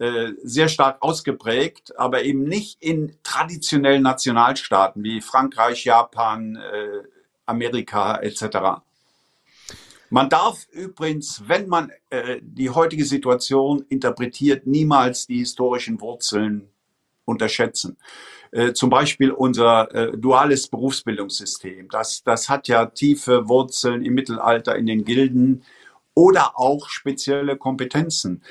äh, 0.00 0.32
sehr 0.42 0.68
stark 0.68 1.00
ausgeprägt, 1.00 1.96
aber 1.96 2.24
eben 2.24 2.42
nicht 2.42 2.82
in 2.82 3.16
traditionellen 3.22 4.02
Nationalstaaten 4.02 5.04
wie 5.04 5.20
Frankreich, 5.20 5.84
Japan, 5.84 6.56
äh, 6.56 7.04
Amerika 7.46 8.16
etc. 8.16 8.82
Man 10.10 10.28
darf 10.28 10.66
übrigens, 10.72 11.44
wenn 11.46 11.68
man 11.68 11.92
äh, 12.10 12.40
die 12.42 12.70
heutige 12.70 13.04
Situation 13.04 13.84
interpretiert, 13.88 14.66
niemals 14.66 15.28
die 15.28 15.38
historischen 15.38 16.00
Wurzeln 16.00 16.68
unterschätzen. 17.24 17.96
Äh, 18.54 18.72
zum 18.72 18.88
Beispiel 18.88 19.32
unser 19.32 19.92
äh, 19.92 20.16
duales 20.16 20.68
Berufsbildungssystem. 20.68 21.88
Das, 21.88 22.22
das 22.22 22.48
hat 22.48 22.68
ja 22.68 22.86
tiefe 22.86 23.48
Wurzeln 23.48 24.04
im 24.04 24.14
Mittelalter 24.14 24.76
in 24.76 24.86
den 24.86 25.04
Gilden 25.04 25.64
oder 26.14 26.56
auch 26.56 26.88
spezielle 26.88 27.56
Kompetenzen. 27.56 28.44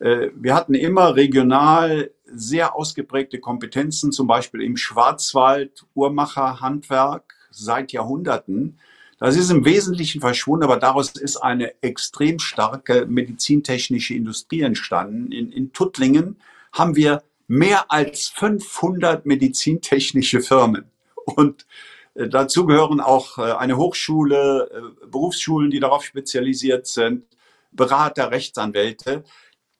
Äh, 0.00 0.30
wir 0.34 0.56
hatten 0.56 0.74
immer 0.74 1.14
regional 1.14 2.10
sehr 2.26 2.74
ausgeprägte 2.74 3.38
Kompetenzen, 3.38 4.10
zum 4.10 4.26
Beispiel 4.26 4.60
im 4.60 4.76
Schwarzwald, 4.76 5.86
Uhrmacher, 5.94 6.60
Handwerk 6.60 7.36
seit 7.52 7.92
Jahrhunderten. 7.92 8.80
Das 9.20 9.36
ist 9.36 9.50
im 9.50 9.64
Wesentlichen 9.64 10.20
verschwunden, 10.20 10.64
aber 10.64 10.78
daraus 10.78 11.12
ist 11.12 11.36
eine 11.36 11.80
extrem 11.80 12.40
starke 12.40 13.06
medizintechnische 13.06 14.14
Industrie 14.14 14.62
entstanden. 14.62 15.30
In, 15.30 15.52
in 15.52 15.72
Tuttlingen 15.72 16.38
haben 16.72 16.96
wir 16.96 17.22
mehr 17.46 17.90
als 17.90 18.28
500 18.28 19.26
medizintechnische 19.26 20.40
Firmen. 20.40 20.90
Und 21.24 21.66
äh, 22.14 22.28
dazu 22.28 22.66
gehören 22.66 23.00
auch 23.00 23.38
äh, 23.38 23.52
eine 23.52 23.76
Hochschule, 23.76 24.70
äh, 24.72 25.06
Berufsschulen, 25.06 25.70
die 25.70 25.80
darauf 25.80 26.04
spezialisiert 26.04 26.86
sind, 26.86 27.24
Berater, 27.72 28.30
Rechtsanwälte. 28.30 29.24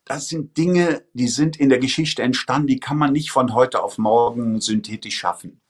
Das 0.04 0.28
sind 0.28 0.56
Dinge, 0.58 1.04
die 1.14 1.28
sind 1.28 1.56
in 1.56 1.70
der 1.70 1.78
Geschichte 1.78 2.22
entstanden, 2.22 2.66
die 2.66 2.80
kann 2.80 2.98
man 2.98 3.12
nicht 3.12 3.30
von 3.30 3.54
heute 3.54 3.82
auf 3.82 3.98
morgen 3.98 4.60
synthetisch 4.60 5.16
schaffen. 5.16 5.60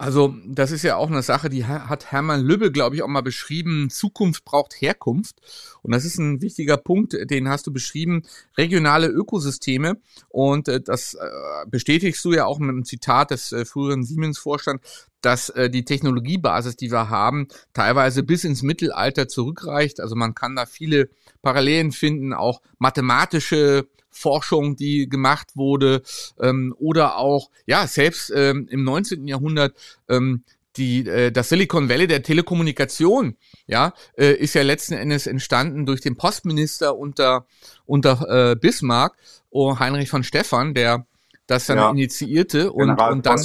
Also 0.00 0.34
das 0.46 0.70
ist 0.70 0.82
ja 0.82 0.96
auch 0.96 1.10
eine 1.10 1.20
Sache, 1.20 1.50
die 1.50 1.66
hat 1.66 2.10
Hermann 2.10 2.40
Lübbe, 2.40 2.72
glaube 2.72 2.96
ich, 2.96 3.02
auch 3.02 3.08
mal 3.08 3.20
beschrieben. 3.20 3.90
Zukunft 3.90 4.46
braucht 4.46 4.80
Herkunft. 4.80 5.36
Und 5.82 5.92
das 5.92 6.06
ist 6.06 6.16
ein 6.16 6.40
wichtiger 6.40 6.78
Punkt, 6.78 7.14
den 7.30 7.50
hast 7.50 7.66
du 7.66 7.70
beschrieben. 7.70 8.22
Regionale 8.56 9.08
Ökosysteme. 9.08 9.98
Und 10.30 10.68
äh, 10.68 10.80
das 10.80 11.12
äh, 11.12 11.18
bestätigst 11.66 12.24
du 12.24 12.32
ja 12.32 12.46
auch 12.46 12.58
mit 12.58 12.70
einem 12.70 12.86
Zitat 12.86 13.30
des 13.30 13.52
äh, 13.52 13.66
früheren 13.66 14.02
Siemens-Vorstands, 14.02 15.08
dass 15.20 15.52
die 15.54 15.84
Technologiebasis, 15.84 16.76
die 16.76 16.90
wir 16.90 17.10
haben, 17.10 17.48
teilweise 17.74 18.22
bis 18.22 18.44
ins 18.44 18.62
Mittelalter 18.62 19.28
zurückreicht. 19.28 20.00
Also 20.00 20.16
man 20.16 20.34
kann 20.34 20.56
da 20.56 20.64
viele 20.64 21.10
Parallelen 21.42 21.92
finden, 21.92 22.32
auch 22.32 22.60
mathematische 22.78 23.88
Forschung, 24.10 24.76
die 24.76 25.08
gemacht 25.08 25.48
wurde, 25.54 26.02
ähm, 26.40 26.74
oder 26.78 27.16
auch, 27.16 27.50
ja, 27.66 27.86
selbst 27.86 28.32
ähm, 28.34 28.66
im 28.70 28.84
19. 28.84 29.26
Jahrhundert 29.26 29.74
ähm, 30.08 30.44
die, 30.76 31.06
äh, 31.06 31.32
das 31.32 31.48
Silicon 31.48 31.88
Valley 31.88 32.06
der 32.06 32.22
Telekommunikation, 32.22 33.36
ja, 33.66 33.92
äh, 34.16 34.32
ist 34.32 34.54
ja 34.54 34.62
letzten 34.62 34.94
Endes 34.94 35.26
entstanden 35.26 35.86
durch 35.86 36.00
den 36.00 36.16
Postminister 36.16 36.96
unter, 36.96 37.46
unter 37.86 38.52
äh, 38.52 38.56
Bismarck, 38.56 39.16
oh, 39.50 39.78
Heinrich 39.78 40.10
von 40.10 40.22
Stephan, 40.22 40.74
der 40.74 41.06
das 41.50 41.66
dann 41.66 41.78
ja. 41.78 41.90
initiierte 41.90 42.72
und, 42.72 42.90
und 42.90 43.26
dann 43.26 43.38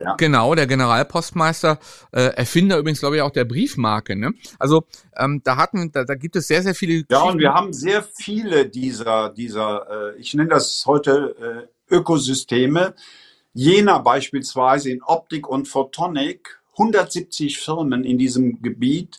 ja. 0.00 0.14
genau 0.16 0.54
der 0.54 0.66
Generalpostmeister 0.66 1.78
äh, 2.12 2.34
Erfinder 2.34 2.78
übrigens 2.78 3.00
glaube 3.00 3.16
ich 3.16 3.22
auch 3.22 3.30
der 3.30 3.44
Briefmarke 3.44 4.16
ne? 4.16 4.32
Also 4.58 4.84
ähm, 5.16 5.40
da 5.44 5.56
hatten 5.56 5.90
da, 5.92 6.04
da 6.04 6.14
gibt 6.14 6.36
es 6.36 6.46
sehr 6.46 6.62
sehr 6.62 6.74
viele 6.74 7.04
ja 7.08 7.22
und 7.22 7.38
wir 7.38 7.54
haben 7.54 7.72
sehr 7.72 8.02
viele 8.02 8.68
dieser 8.68 9.30
dieser 9.30 10.14
äh, 10.14 10.20
ich 10.20 10.34
nenne 10.34 10.50
das 10.50 10.84
heute 10.86 11.66
äh, 11.68 11.94
Ökosysteme. 11.94 12.94
Jena 13.54 13.98
beispielsweise 13.98 14.90
in 14.90 15.02
Optik 15.02 15.48
und 15.48 15.66
Photonik 15.66 16.60
170 16.72 17.58
Firmen 17.58 18.04
in 18.04 18.18
diesem 18.18 18.62
Gebiet 18.62 19.18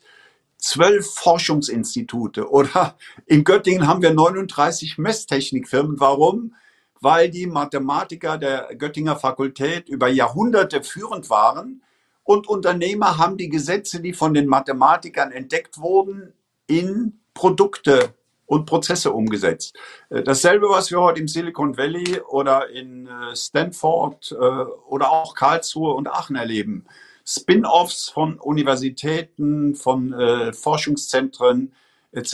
zwölf 0.57 1.13
Forschungsinstitute 1.13 2.49
oder? 2.49 2.95
In 3.25 3.43
Göttingen 3.43 3.87
haben 3.87 4.01
wir 4.01 4.13
39 4.13 4.97
Messtechnikfirmen. 4.97 5.99
Warum 5.99 6.55
weil 7.01 7.29
die 7.29 7.47
Mathematiker 7.47 8.37
der 8.37 8.75
Göttinger 8.77 9.15
Fakultät 9.15 9.89
über 9.89 10.07
Jahrhunderte 10.07 10.83
führend 10.83 11.29
waren 11.29 11.81
und 12.23 12.47
Unternehmer 12.47 13.17
haben 13.17 13.37
die 13.37 13.49
Gesetze, 13.49 14.01
die 14.01 14.13
von 14.13 14.33
den 14.33 14.47
Mathematikern 14.47 15.31
entdeckt 15.31 15.79
wurden, 15.79 16.33
in 16.67 17.19
Produkte 17.33 18.13
und 18.45 18.65
Prozesse 18.65 19.11
umgesetzt. 19.11 19.77
Äh, 20.09 20.23
dasselbe, 20.23 20.69
was 20.69 20.91
wir 20.91 20.99
heute 20.99 21.21
im 21.21 21.27
Silicon 21.27 21.77
Valley 21.77 22.19
oder 22.19 22.69
in 22.69 23.07
äh, 23.07 23.35
Stanford 23.35 24.31
äh, 24.31 24.35
oder 24.35 25.11
auch 25.11 25.35
Karlsruhe 25.35 25.93
und 25.93 26.07
Aachen 26.07 26.35
erleben. 26.35 26.85
Spin-offs 27.25 28.09
von 28.09 28.39
Universitäten, 28.39 29.75
von 29.75 30.15
Forschungszentren 30.51 31.73
etc. 32.11 32.33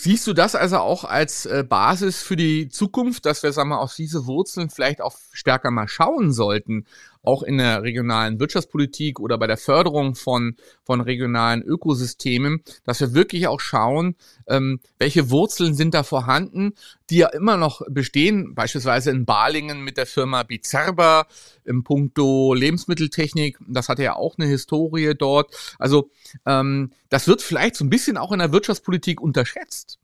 Siehst 0.00 0.28
du 0.28 0.32
das 0.32 0.54
also 0.54 0.76
auch 0.78 1.02
als 1.02 1.44
äh, 1.44 1.64
Basis 1.68 2.22
für 2.22 2.36
die 2.36 2.68
Zukunft, 2.68 3.26
dass 3.26 3.42
wir, 3.42 3.52
sagen 3.52 3.70
wir, 3.70 3.80
auf 3.80 3.96
diese 3.96 4.26
Wurzeln 4.26 4.70
vielleicht 4.70 5.00
auch 5.00 5.16
stärker 5.32 5.72
mal 5.72 5.88
schauen 5.88 6.32
sollten, 6.32 6.86
auch 7.28 7.42
in 7.42 7.58
der 7.58 7.82
regionalen 7.82 8.40
Wirtschaftspolitik 8.40 9.20
oder 9.20 9.36
bei 9.36 9.46
der 9.46 9.58
Förderung 9.58 10.14
von, 10.14 10.56
von 10.82 11.02
regionalen 11.02 11.62
Ökosystemen, 11.62 12.62
dass 12.84 13.00
wir 13.00 13.12
wirklich 13.12 13.46
auch 13.48 13.60
schauen, 13.60 14.16
ähm, 14.46 14.80
welche 14.98 15.28
Wurzeln 15.28 15.74
sind 15.74 15.92
da 15.92 16.04
vorhanden, 16.04 16.72
die 17.10 17.18
ja 17.18 17.28
immer 17.28 17.58
noch 17.58 17.82
bestehen, 17.90 18.54
beispielsweise 18.54 19.10
in 19.10 19.26
Balingen 19.26 19.82
mit 19.82 19.98
der 19.98 20.06
Firma 20.06 20.42
Bizerba 20.42 21.26
im 21.64 21.84
Punkto 21.84 22.54
Lebensmitteltechnik. 22.54 23.58
Das 23.68 23.90
hatte 23.90 24.04
ja 24.04 24.16
auch 24.16 24.38
eine 24.38 24.48
Historie 24.48 25.12
dort. 25.14 25.54
Also 25.78 26.10
ähm, 26.46 26.92
das 27.10 27.28
wird 27.28 27.42
vielleicht 27.42 27.76
so 27.76 27.84
ein 27.84 27.90
bisschen 27.90 28.16
auch 28.16 28.32
in 28.32 28.38
der 28.38 28.52
Wirtschaftspolitik 28.52 29.20
unterschätzt. 29.20 29.98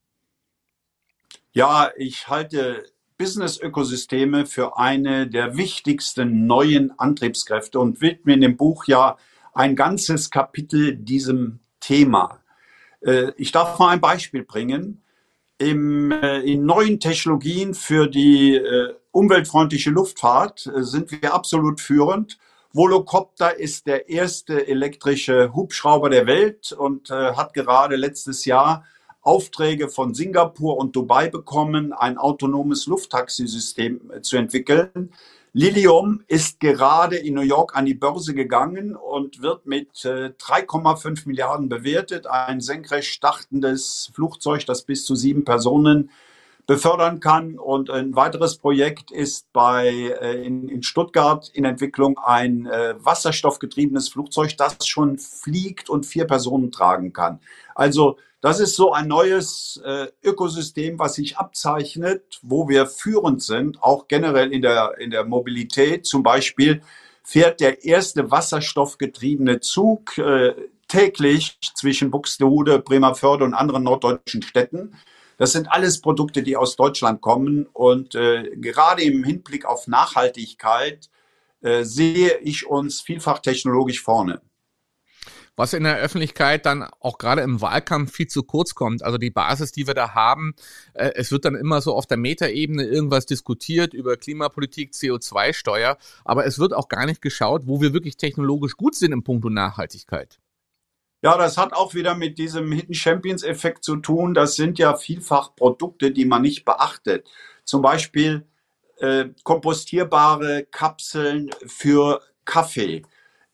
Ja, 1.53 1.91
ich 1.97 2.29
halte 2.29 2.85
Business-Ökosysteme 3.17 4.45
für 4.45 4.77
eine 4.77 5.29
der 5.29 5.57
wichtigsten 5.57 6.47
neuen 6.47 6.99
Antriebskräfte 6.99 7.79
und 7.79 8.01
widme 8.01 8.35
in 8.35 8.41
dem 8.41 8.57
Buch 8.57 8.87
ja 8.87 9.17
ein 9.53 9.77
ganzes 9.77 10.31
Kapitel 10.31 10.97
diesem 10.97 11.61
Thema. 11.79 12.41
Äh, 13.01 13.33
ich 13.37 13.53
darf 13.53 13.79
mal 13.79 13.91
ein 13.91 14.01
Beispiel 14.01 14.43
bringen. 14.43 15.03
Im, 15.59 16.11
äh, 16.11 16.41
in 16.41 16.67
neuen 16.67 16.99
Technologien 16.99 17.75
für 17.75 18.09
die 18.09 18.57
äh, 18.57 18.95
umweltfreundliche 19.13 19.91
Luftfahrt 19.91 20.69
sind 20.75 21.13
wir 21.13 21.33
absolut 21.33 21.81
führend. 21.81 22.39
Volocopter 22.73 23.57
ist 23.57 23.87
der 23.87 24.09
erste 24.09 24.67
elektrische 24.67 25.55
Hubschrauber 25.55 26.11
der 26.11 26.27
Welt 26.27 26.73
und 26.73 27.09
hat 27.11 27.55
gerade 27.55 27.95
letztes 27.95 28.45
Jahr 28.45 28.85
Aufträge 29.25 29.89
von 29.89 30.15
Singapur 30.15 30.77
und 30.77 30.95
Dubai 30.95 31.29
bekommen, 31.29 31.93
ein 31.95 32.19
autonomes 32.19 32.87
Lufttaxisystem 32.87 34.13
äh, 34.13 34.21
zu 34.21 34.37
entwickeln. 34.37 35.13
Lilium 35.55 36.23
ist 36.27 36.61
gerade 36.61 37.17
in 37.17 37.35
New 37.35 37.41
York 37.41 37.77
an 37.77 37.87
die 37.87 37.95
Börse 37.95 38.35
gegangen 38.35 38.97
und 38.97 39.41
wird 39.41 39.67
mit 39.67 39.93
3,5 39.93 41.07
äh, 41.07 41.29
Milliarden 41.29 41.69
bewertet. 41.69 42.27
Ein 42.27 42.61
senkrecht 42.61 43.09
startendes 43.09 44.11
Flugzeug, 44.13 44.67
das 44.67 44.83
bis 44.83 45.07
zu 45.07 45.15
sieben 45.15 45.45
Personen 45.45 46.11
befördern 46.67 47.21
kann. 47.21 47.57
Und 47.57 47.89
ein 47.89 48.17
weiteres 48.17 48.59
Projekt 48.59 49.13
ist 49.13 49.51
bei, 49.53 49.89
äh, 50.21 50.45
in, 50.45 50.69
in 50.69 50.83
Stuttgart 50.83 51.49
in 51.55 51.65
Entwicklung 51.65 52.19
ein 52.19 52.65
wasserstoffgetriebenes 52.67 54.09
Flugzeug, 54.09 54.57
das 54.59 54.87
schon 54.87 55.19
fliegt 55.19 55.89
und 55.89 56.05
vier 56.05 56.27
Personen 56.27 56.73
tragen 56.73 57.13
kann. 57.13 57.39
Also 57.77 58.19
das 58.45 58.61
ist 58.61 58.77
so 58.77 58.93
ein 58.93 59.09
neues 59.09 59.81
äh, 59.87 60.09
Ökosystem, 60.23 60.99
was 60.99 61.15
sich 61.15 61.39
abzeichnet, 61.39 62.41
wo 62.43 62.69
wir 62.69 62.87
führend 62.87 63.43
sind, 63.43 63.83
auch 63.83 64.07
generell 64.07 64.53
in 64.53 64.61
der, 64.61 64.99
in 64.99 65.11
der 65.11 65.25
Mobilität. 65.25 66.05
Zum 66.05 66.23
Beispiel 66.23 66.83
fährt 67.23 67.61
der 67.61 67.87
erste 67.87 68.31
wasserstoffgetriebene 68.31 69.61
Zug 69.61 70.19
äh, 70.19 70.55
täglich 70.89 71.59
zwischen 71.75 72.11
Buxtehude, 72.11 72.81
Bremerförde 72.81 73.47
und 73.47 73.55
anderen 73.55 73.85
norddeutschen 73.85 74.43
Städten. 74.43 74.95
Das 75.39 75.53
sind 75.53 75.73
alles 75.73 76.03
Produkte, 76.03 76.43
die 76.43 76.59
aus 76.59 76.77
Deutschland 76.77 77.23
kommen. 77.23 77.67
Und 77.73 78.15
äh, 78.15 78.51
gerade 78.57 79.05
im 79.05 79.25
Hinblick 79.25 79.65
auf 79.65 79.89
Nachhaltigkeit 79.89 81.09
äh, 81.63 81.83
sehe 81.85 82.37
ich 82.43 82.67
uns 82.67 83.01
vielfach 83.01 83.39
technologisch 83.39 84.03
vorne 84.03 84.43
was 85.57 85.73
in 85.73 85.85
der 85.85 85.99
Öffentlichkeit 85.99 86.67
dann 86.67 86.83
auch 87.01 87.19
gerade 87.19 87.43
im 87.43 87.61
Wahlkampf 87.61 88.13
viel 88.13 88.27
zu 88.27 88.43
kurz 88.43 88.75
kommt. 88.75 89.03
Also 89.03 89.19
die 89.19 89.31
Basis, 89.31 89.73
die 89.73 89.87
wir 89.87 89.95
da 89.95 90.15
haben, 90.15 90.55
äh, 90.95 91.13
es 91.15 91.31
wird 91.31 91.45
dann 91.45 91.55
immer 91.55 91.81
so 91.81 91.95
auf 91.95 92.07
der 92.07 92.17
Metaebene 92.17 92.85
irgendwas 92.85 93.27
diskutiert 93.27 93.95
über 93.95 94.17
Klimapolitik, 94.17 94.93
CO2-Steuer, 94.93 95.97
aber 96.25 96.47
es 96.47 96.59
wird 96.59 96.73
auch 96.73 96.89
gar 96.89 97.07
nicht 97.07 97.23
geschaut, 97.23 97.67
wo 97.67 97.81
wir 97.81 97.93
wirklich 97.93 98.17
technologisch 98.17 98.77
gut 98.77 98.95
sind 98.95 99.13
im 99.13 99.23
Punkt 99.23 99.45
Nachhaltigkeit. 99.45 100.39
Ja, 101.23 101.37
das 101.39 101.57
hat 101.57 101.73
auch 101.73 101.95
wieder 101.95 102.15
mit 102.15 102.39
diesem 102.39 102.71
Hidden 102.71 102.95
Champions 102.95 103.43
Effekt 103.43 103.85
zu 103.85 103.97
tun. 103.97 104.35
Das 104.35 104.57
sind 104.57 104.79
ja 104.79 104.95
vielfach 104.95 105.55
Produkte, 105.57 106.11
die 106.11 106.25
man 106.25 106.43
nicht 106.43 106.65
beachtet. 106.65 107.29
Zum 107.65 107.83
Beispiel 107.83 108.47
äh, 108.99 109.27
kompostierbare 109.43 110.67
Kapseln 110.71 111.51
für 111.67 112.21
Kaffee 112.45 113.03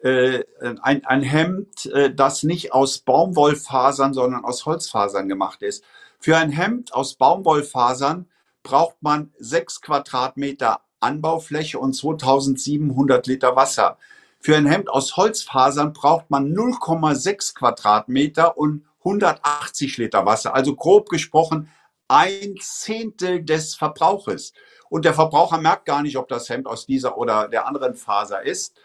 äh, 0.03 0.45
ein, 0.83 1.05
ein 1.05 1.23
Hemd, 1.23 1.87
äh, 1.87 2.15
das 2.15 2.43
nicht 2.43 2.73
aus 2.73 2.99
Baumwollfasern, 2.99 4.15
sondern 4.15 4.45
aus 4.45 4.67
Holzfasern 4.67 5.29
gemacht 5.29 5.63
ist. 5.63 5.85
Für 6.19 6.37
ein 6.37 6.51
Hemd 6.51 6.95
aus 6.95 7.15
Baumwollfasern 7.15 8.27
braucht 8.63 8.97
man 9.03 9.33
sechs 9.39 9.81
Quadratmeter 9.81 10.81
Anbaufläche 11.01 11.79
und 11.79 11.95
2700 11.95 13.27
Liter 13.27 13.57
Wasser. 13.57 13.97
Für 14.39 14.57
ein 14.57 14.67
Hemd 14.67 14.89
aus 14.91 15.17
Holzfasern 15.17 15.93
braucht 15.93 16.31
man 16.31 16.55
0,6 16.55 17.55
Quadratmeter 17.55 18.57
und 18.57 18.85
180 19.01 19.97
Liter 19.99 20.27
Wasser. 20.27 20.55
Also 20.55 20.75
grob 20.77 21.09
gesprochen 21.09 21.71
ein 22.09 22.57
Zehntel 22.61 23.45
des 23.45 23.75
Verbrauches. 23.75 24.53
Und 24.89 25.05
der 25.05 25.15
Verbraucher 25.15 25.59
merkt 25.59 25.87
gar 25.87 26.03
nicht, 26.03 26.17
ob 26.17 26.29
das 26.29 26.49
Hemd 26.49 26.67
aus 26.67 26.85
dieser 26.85 27.17
oder 27.17 27.49
der 27.49 27.67
anderen 27.67 27.95
Faser 27.95 28.43
ist. 28.43 28.77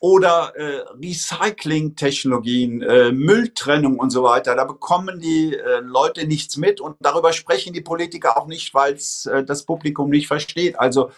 Oder 0.00 0.54
äh, 0.56 0.82
Recycling-Technologien, 1.00 2.80
äh, 2.80 3.12
Mülltrennung 3.12 3.98
und 3.98 4.10
so 4.10 4.22
weiter. 4.22 4.56
Da 4.56 4.64
bekommen 4.64 5.20
die 5.20 5.54
äh, 5.54 5.80
Leute 5.80 6.26
nichts 6.26 6.56
mit 6.56 6.80
und 6.80 6.96
darüber 7.00 7.34
sprechen 7.34 7.74
die 7.74 7.82
Politiker 7.82 8.38
auch 8.38 8.46
nicht, 8.46 8.72
weil 8.72 8.98
äh, 9.26 9.44
das 9.44 9.64
Publikum 9.64 10.08
nicht 10.08 10.26
versteht. 10.26 10.78
Also 10.78 11.10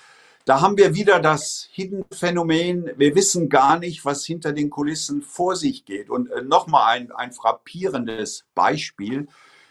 da 0.44 0.60
haben 0.60 0.76
wir 0.76 0.94
wieder 0.96 1.20
das 1.20 1.68
Hidden-Phänomen. 1.70 2.90
Wir 2.96 3.14
wissen 3.14 3.48
gar 3.48 3.78
nicht, 3.78 4.04
was 4.04 4.24
hinter 4.24 4.52
den 4.52 4.70
Kulissen 4.70 5.22
vor 5.22 5.54
sich 5.54 5.84
geht. 5.84 6.10
Und 6.10 6.30
äh, 6.32 6.42
nochmal 6.42 6.96
ein, 6.96 7.12
ein 7.12 7.32
frappierendes 7.32 8.44
Beispiel, 8.56 9.28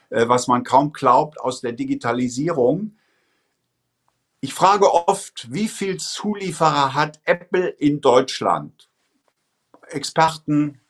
äh, 0.10 0.30
was 0.30 0.48
man 0.48 0.64
kaum 0.64 0.94
glaubt, 0.94 1.42
aus 1.42 1.60
der 1.60 1.74
Digitalisierung. 1.74 2.96
Ich 4.40 4.54
frage 4.54 4.94
oft, 4.94 5.52
wie 5.52 5.68
viel 5.68 5.98
Zulieferer 5.98 6.94
hat 6.94 7.20
Apple 7.26 7.68
in 7.68 8.00
Deutschland? 8.00 8.88
Experten, 9.94 10.82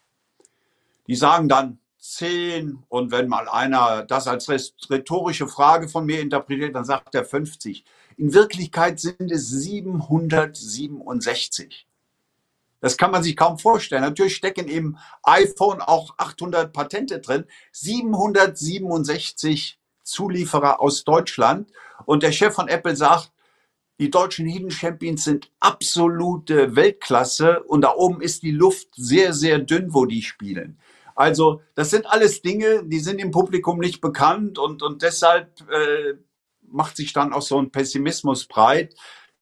die 1.07 1.15
sagen 1.15 1.49
dann 1.49 1.79
zehn 1.99 2.83
und 2.89 3.11
wenn 3.11 3.27
mal 3.27 3.47
einer 3.47 4.03
das 4.03 4.27
als 4.27 4.49
rhetorische 4.49 5.47
Frage 5.47 5.87
von 5.87 6.05
mir 6.05 6.19
interpretiert, 6.19 6.75
dann 6.75 6.85
sagt 6.85 7.15
er 7.15 7.25
50. 7.25 7.85
In 8.17 8.33
Wirklichkeit 8.33 8.99
sind 8.99 9.31
es 9.31 9.49
767. 9.49 11.87
Das 12.81 12.97
kann 12.97 13.11
man 13.11 13.23
sich 13.23 13.37
kaum 13.37 13.59
vorstellen. 13.59 14.01
Natürlich 14.01 14.35
stecken 14.35 14.67
im 14.67 14.97
iPhone 15.23 15.81
auch 15.81 16.15
800 16.17 16.73
Patente 16.73 17.19
drin. 17.19 17.45
767 17.71 19.79
Zulieferer 20.03 20.81
aus 20.81 21.03
Deutschland. 21.03 21.71
Und 22.05 22.23
der 22.23 22.31
Chef 22.31 22.55
von 22.55 22.67
Apple 22.67 22.95
sagt, 22.95 23.30
die 24.01 24.09
deutschen 24.09 24.47
Hidden 24.47 24.71
Champions 24.71 25.25
sind 25.25 25.51
absolute 25.59 26.75
Weltklasse 26.75 27.61
und 27.61 27.81
da 27.81 27.93
oben 27.93 28.19
ist 28.19 28.41
die 28.41 28.49
Luft 28.49 28.87
sehr, 28.95 29.31
sehr 29.31 29.59
dünn, 29.59 29.93
wo 29.93 30.07
die 30.07 30.23
spielen. 30.23 30.79
Also 31.13 31.61
das 31.75 31.91
sind 31.91 32.07
alles 32.07 32.41
Dinge, 32.41 32.83
die 32.83 32.99
sind 32.99 33.19
im 33.19 33.29
Publikum 33.29 33.77
nicht 33.77 34.01
bekannt 34.01 34.57
und, 34.57 34.81
und 34.81 35.03
deshalb 35.03 35.61
äh, 35.69 36.15
macht 36.63 36.97
sich 36.97 37.13
dann 37.13 37.31
auch 37.31 37.43
so 37.43 37.59
ein 37.61 37.69
Pessimismus 37.69 38.47
breit, 38.47 38.95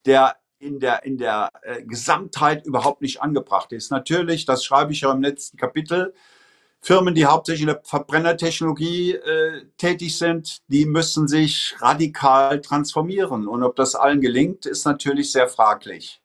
der 0.06 0.36
in 0.60 0.82
der, 0.82 1.06
in 1.06 1.18
der 1.18 1.52
äh, 1.62 1.82
Gesamtheit 1.84 2.66
überhaupt 2.66 3.02
nicht 3.02 3.22
angebracht 3.22 3.72
ist. 3.72 3.92
Natürlich, 3.92 4.44
das 4.46 4.66
schreibe 4.66 4.92
ich 4.92 5.02
ja 5.02 5.12
im 5.14 5.22
letzten 5.22 5.56
Kapitel, 5.56 6.14
Firmen, 6.82 7.14
die 7.14 7.26
hauptsächlich 7.26 7.62
in 7.62 7.68
der 7.68 7.82
Verbrennertechnologie 7.84 9.14
äh, 9.14 9.66
tätig 9.78 10.18
sind, 10.18 10.60
die 10.68 10.86
müssen 10.86 11.28
sich 11.28 11.76
radikal 11.80 12.62
transformieren. 12.62 13.48
Und 13.48 13.64
ob 13.64 13.76
das 13.76 13.96
allen 13.96 14.22
gelingt, 14.22 14.66
ist 14.66 14.86
natürlich 14.86 15.32
sehr 15.32 15.50
fraglich. 15.50 16.22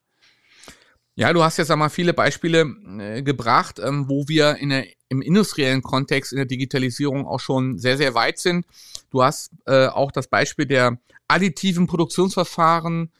Ja, 1.16 1.32
du 1.32 1.44
hast 1.44 1.58
jetzt 1.58 1.70
einmal 1.70 1.90
viele 1.90 2.12
Beispiele 2.12 2.66
äh, 2.98 3.22
gebracht, 3.22 3.78
ähm, 3.78 4.08
wo 4.08 4.26
wir 4.26 4.56
in 4.56 4.70
der, 4.70 4.86
im 5.08 5.22
industriellen 5.22 5.82
Kontext 5.82 6.32
in 6.32 6.38
der 6.38 6.46
Digitalisierung 6.46 7.26
auch 7.26 7.40
schon 7.40 7.78
sehr, 7.78 7.96
sehr 7.96 8.14
weit 8.14 8.38
sind. 8.38 8.66
Du 9.10 9.22
hast 9.22 9.52
äh, 9.66 9.86
auch 9.86 10.10
das 10.10 10.26
Beispiel 10.26 10.66
der 10.66 10.98
additiven 11.28 11.86
Produktionsverfahren 11.86 13.12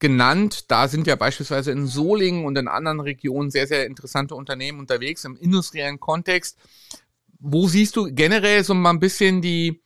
genannt. 0.00 0.70
Da 0.70 0.88
sind 0.88 1.06
ja 1.06 1.16
beispielsweise 1.16 1.70
in 1.70 1.86
Solingen 1.86 2.44
und 2.44 2.56
in 2.58 2.68
anderen 2.68 3.00
Regionen 3.00 3.50
sehr, 3.50 3.66
sehr 3.66 3.86
interessante 3.86 4.34
Unternehmen 4.34 4.80
unterwegs 4.80 5.24
im 5.24 5.36
industriellen 5.36 6.00
Kontext. 6.00 6.58
Wo 7.38 7.68
siehst 7.68 7.96
du 7.96 8.12
generell 8.12 8.64
so 8.64 8.74
mal 8.74 8.90
ein 8.90 9.00
bisschen 9.00 9.40
die, 9.40 9.82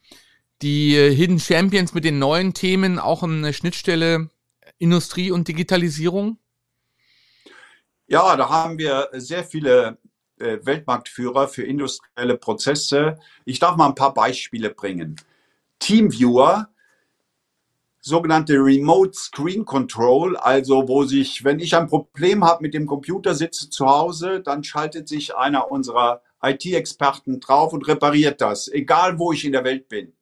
die 0.63 0.95
Hidden 0.95 1.39
Champions 1.39 1.95
mit 1.95 2.05
den 2.05 2.19
neuen 2.19 2.55
Themen 2.55 2.99
auch 2.99 3.23
in 3.23 3.43
der 3.43 3.53
Schnittstelle 3.53 4.31
Industrie 4.79 5.31
und 5.31 5.49
Digitalisierung? 5.49 6.39
Ja, 8.07 8.37
da 8.37 8.49
haben 8.49 8.79
wir 8.79 9.09
sehr 9.13 9.45
viele 9.45 9.99
äh, 10.39 10.59
Weltmarktführer 10.63 11.49
für 11.49 11.63
industrielle 11.63 12.37
Prozesse. 12.37 13.19
Ich 13.45 13.59
darf 13.59 13.77
mal 13.77 13.89
ein 13.89 13.95
paar 13.95 14.15
Beispiele 14.15 14.71
bringen. 14.71 15.17
Teamviewer, 15.79 16.69
sogenannte 18.05 18.55
Remote 18.57 19.15
Screen 19.15 19.65
Control, 19.65 20.37
also 20.37 20.87
wo 20.89 21.05
sich, 21.05 21.43
wenn 21.43 21.59
ich 21.59 21.75
ein 21.75 21.87
Problem 21.87 22.45
habe 22.45 22.63
mit 22.63 22.75
dem 22.75 22.87
Computer, 22.87 23.35
sitze 23.35 23.71
zu 23.71 23.87
Hause, 23.87 24.41
dann 24.41 24.63
schaltet 24.63 25.09
sich 25.09 25.35
einer 25.35 25.71
unserer 25.71 26.21
IT-Experten 26.43 27.41
drauf 27.41 27.73
und 27.73 27.89
repariert 27.89 28.43
das, 28.43 28.69
egal 28.69 29.19
wo 29.19 29.33
ich 29.33 29.47
in 29.47 29.53
der 29.53 29.65
Welt 29.65 29.89
bin. 29.89 30.13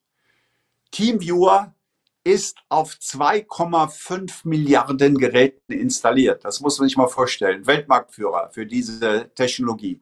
Teamviewer 0.92 1.74
ist 2.22 2.58
auf 2.68 2.92
2,5 2.92 4.46
Milliarden 4.46 5.18
Geräten 5.18 5.72
installiert. 5.72 6.44
Das 6.44 6.60
muss 6.60 6.78
man 6.78 6.86
sich 6.86 6.96
mal 6.96 7.08
vorstellen. 7.08 7.66
Weltmarktführer 7.66 8.50
für 8.52 8.64
diese 8.64 9.32
Technologie. 9.34 10.00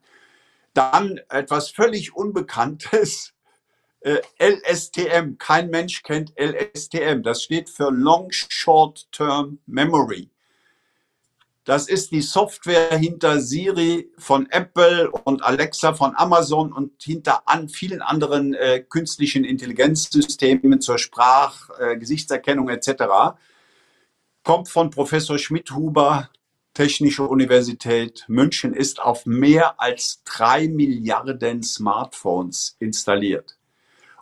Dann 0.75 1.19
etwas 1.31 1.71
völlig 1.71 2.14
Unbekanntes. 2.14 3.33
Äh, 4.01 4.21
LSTM. 4.39 5.37
Kein 5.39 5.71
Mensch 5.71 6.03
kennt 6.03 6.33
LSTM. 6.39 7.23
Das 7.23 7.43
steht 7.43 7.69
für 7.69 7.91
Long 7.91 8.29
Short 8.31 9.11
Term 9.13 9.59
Memory. 9.67 10.31
Das 11.65 11.89
ist 11.89 12.11
die 12.11 12.23
Software 12.23 12.97
hinter 12.97 13.41
Siri 13.41 14.11
von 14.17 14.51
Apple 14.51 15.11
und 15.11 15.45
Alexa 15.45 15.93
von 15.93 16.17
Amazon 16.17 16.73
und 16.73 17.01
hinter 17.03 17.47
an 17.47 17.69
vielen 17.69 18.01
anderen 18.01 18.55
äh, 18.55 18.81
künstlichen 18.81 19.45
Intelligenzsystemen 19.45 20.81
zur 20.81 20.99
Sprach-, 20.99 21.71
äh, 21.79 21.99
Gesichtserkennung 21.99 22.71
etc. 22.71 23.37
Kommt 24.43 24.71
von 24.71 24.91
Professor 24.91 25.39
Schmidhuber, 25.39 26.31
Technische 26.73 27.29
Universität 27.29 28.25
München, 28.27 28.73
ist 28.73 29.01
auf 29.01 29.27
mehr 29.27 29.79
als 29.81 30.23
drei 30.25 30.67
Milliarden 30.67 31.63
Smartphones 31.63 32.77
installiert. 32.79 33.60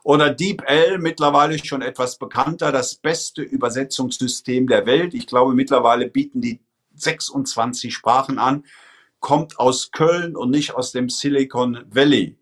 Oder 0.08 0.30
DeepL, 0.30 0.96
mittlerweile 0.96 1.62
schon 1.62 1.82
etwas 1.82 2.16
bekannter, 2.16 2.72
das 2.72 2.94
beste 2.94 3.42
Übersetzungssystem 3.42 4.66
der 4.66 4.86
Welt. 4.86 5.12
Ich 5.12 5.26
glaube, 5.26 5.52
mittlerweile 5.52 6.08
bieten 6.08 6.40
die 6.40 6.60
26 6.94 7.92
Sprachen 7.92 8.38
an, 8.38 8.64
kommt 9.20 9.60
aus 9.60 9.90
Köln 9.90 10.34
und 10.34 10.48
nicht 10.48 10.74
aus 10.74 10.92
dem 10.92 11.10
Silicon 11.10 11.84
Valley. 11.90 12.38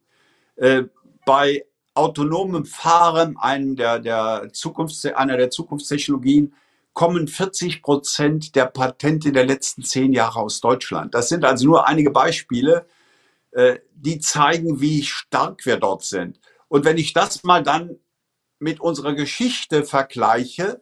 Äh, 0.55 0.85
bei 1.25 1.65
autonomem 1.95 2.67
Fahren, 2.67 3.37
einem 3.37 3.75
der, 3.75 3.99
der 3.99 4.53
Zukunfts-, 4.53 5.13
einer 5.15 5.37
der 5.37 5.51
Zukunftstechnologien, 5.51 6.55
kommen 6.93 7.27
40 7.27 7.83
Prozent 7.83 8.55
der 8.55 8.67
Patente 8.67 9.33
der 9.33 9.45
letzten 9.45 9.83
zehn 9.83 10.13
Jahre 10.13 10.39
aus 10.39 10.61
Deutschland. 10.61 11.15
Das 11.15 11.29
sind 11.29 11.45
also 11.45 11.67
nur 11.67 11.89
einige 11.89 12.13
Beispiele, 12.13 12.87
äh, 13.51 13.79
die 13.93 14.21
zeigen, 14.21 14.81
wie 14.81 15.03
stark 15.03 15.67
wir 15.67 15.79
dort 15.79 16.05
sind. 16.05 16.39
Und 16.69 16.85
wenn 16.85 16.99
ich 16.99 17.13
das 17.13 17.45
mal 17.45 17.63
dann 17.63 17.99
mit 18.59 18.81
unserer 18.81 19.15
Geschichte 19.15 19.85
vergleiche, 19.85 20.81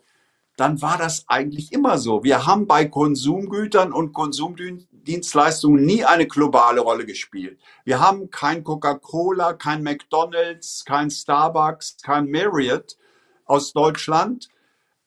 dann 0.57 0.81
war 0.81 0.99
das 0.99 1.25
eigentlich 1.29 1.73
immer 1.73 1.99
so. 1.99 2.23
Wir 2.23 2.47
haben 2.47 2.67
bei 2.67 2.85
Konsumgütern 2.85 3.93
und 3.93 4.13
Konsumdienstleistungen 4.13 5.85
nie 5.85 6.05
eine 6.05 6.27
globale 6.29 6.81
Rolle 6.81 7.07
gespielt. 7.07 7.59
Wir 7.85 8.01
haben 8.01 8.31
kein 8.31 8.63
Coca-Cola, 8.63 9.55
kein 9.55 9.83
McDonald's, 9.83 10.85
kein 10.85 11.11
Starbucks, 11.11 11.97
kein 12.03 12.31
Marriott 12.31 12.97
aus 13.47 13.73
Deutschland, 13.73 14.49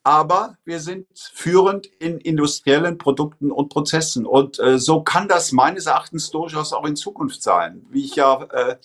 aber 0.04 0.58
wir 0.66 0.80
sind 0.80 1.08
führend 1.13 1.86
in 1.86 2.20
industriellen 2.20 2.98
Produkten 2.98 3.52
und 3.52 3.70
Prozessen. 3.70 4.26
Und 4.26 4.60
äh, 4.60 4.80
so 4.80 5.02
kann 5.02 5.30
das 5.30 5.54
meines 5.54 5.86
Erachtens 5.86 6.30
durchaus 6.30 6.74
auch 6.74 6.86
in 6.86 6.96
Zukunft 6.98 7.42
sein. 7.42 7.86
Wie 7.90 8.04
ich 8.04 8.16
ja 8.16 8.44
äh, 8.44 8.78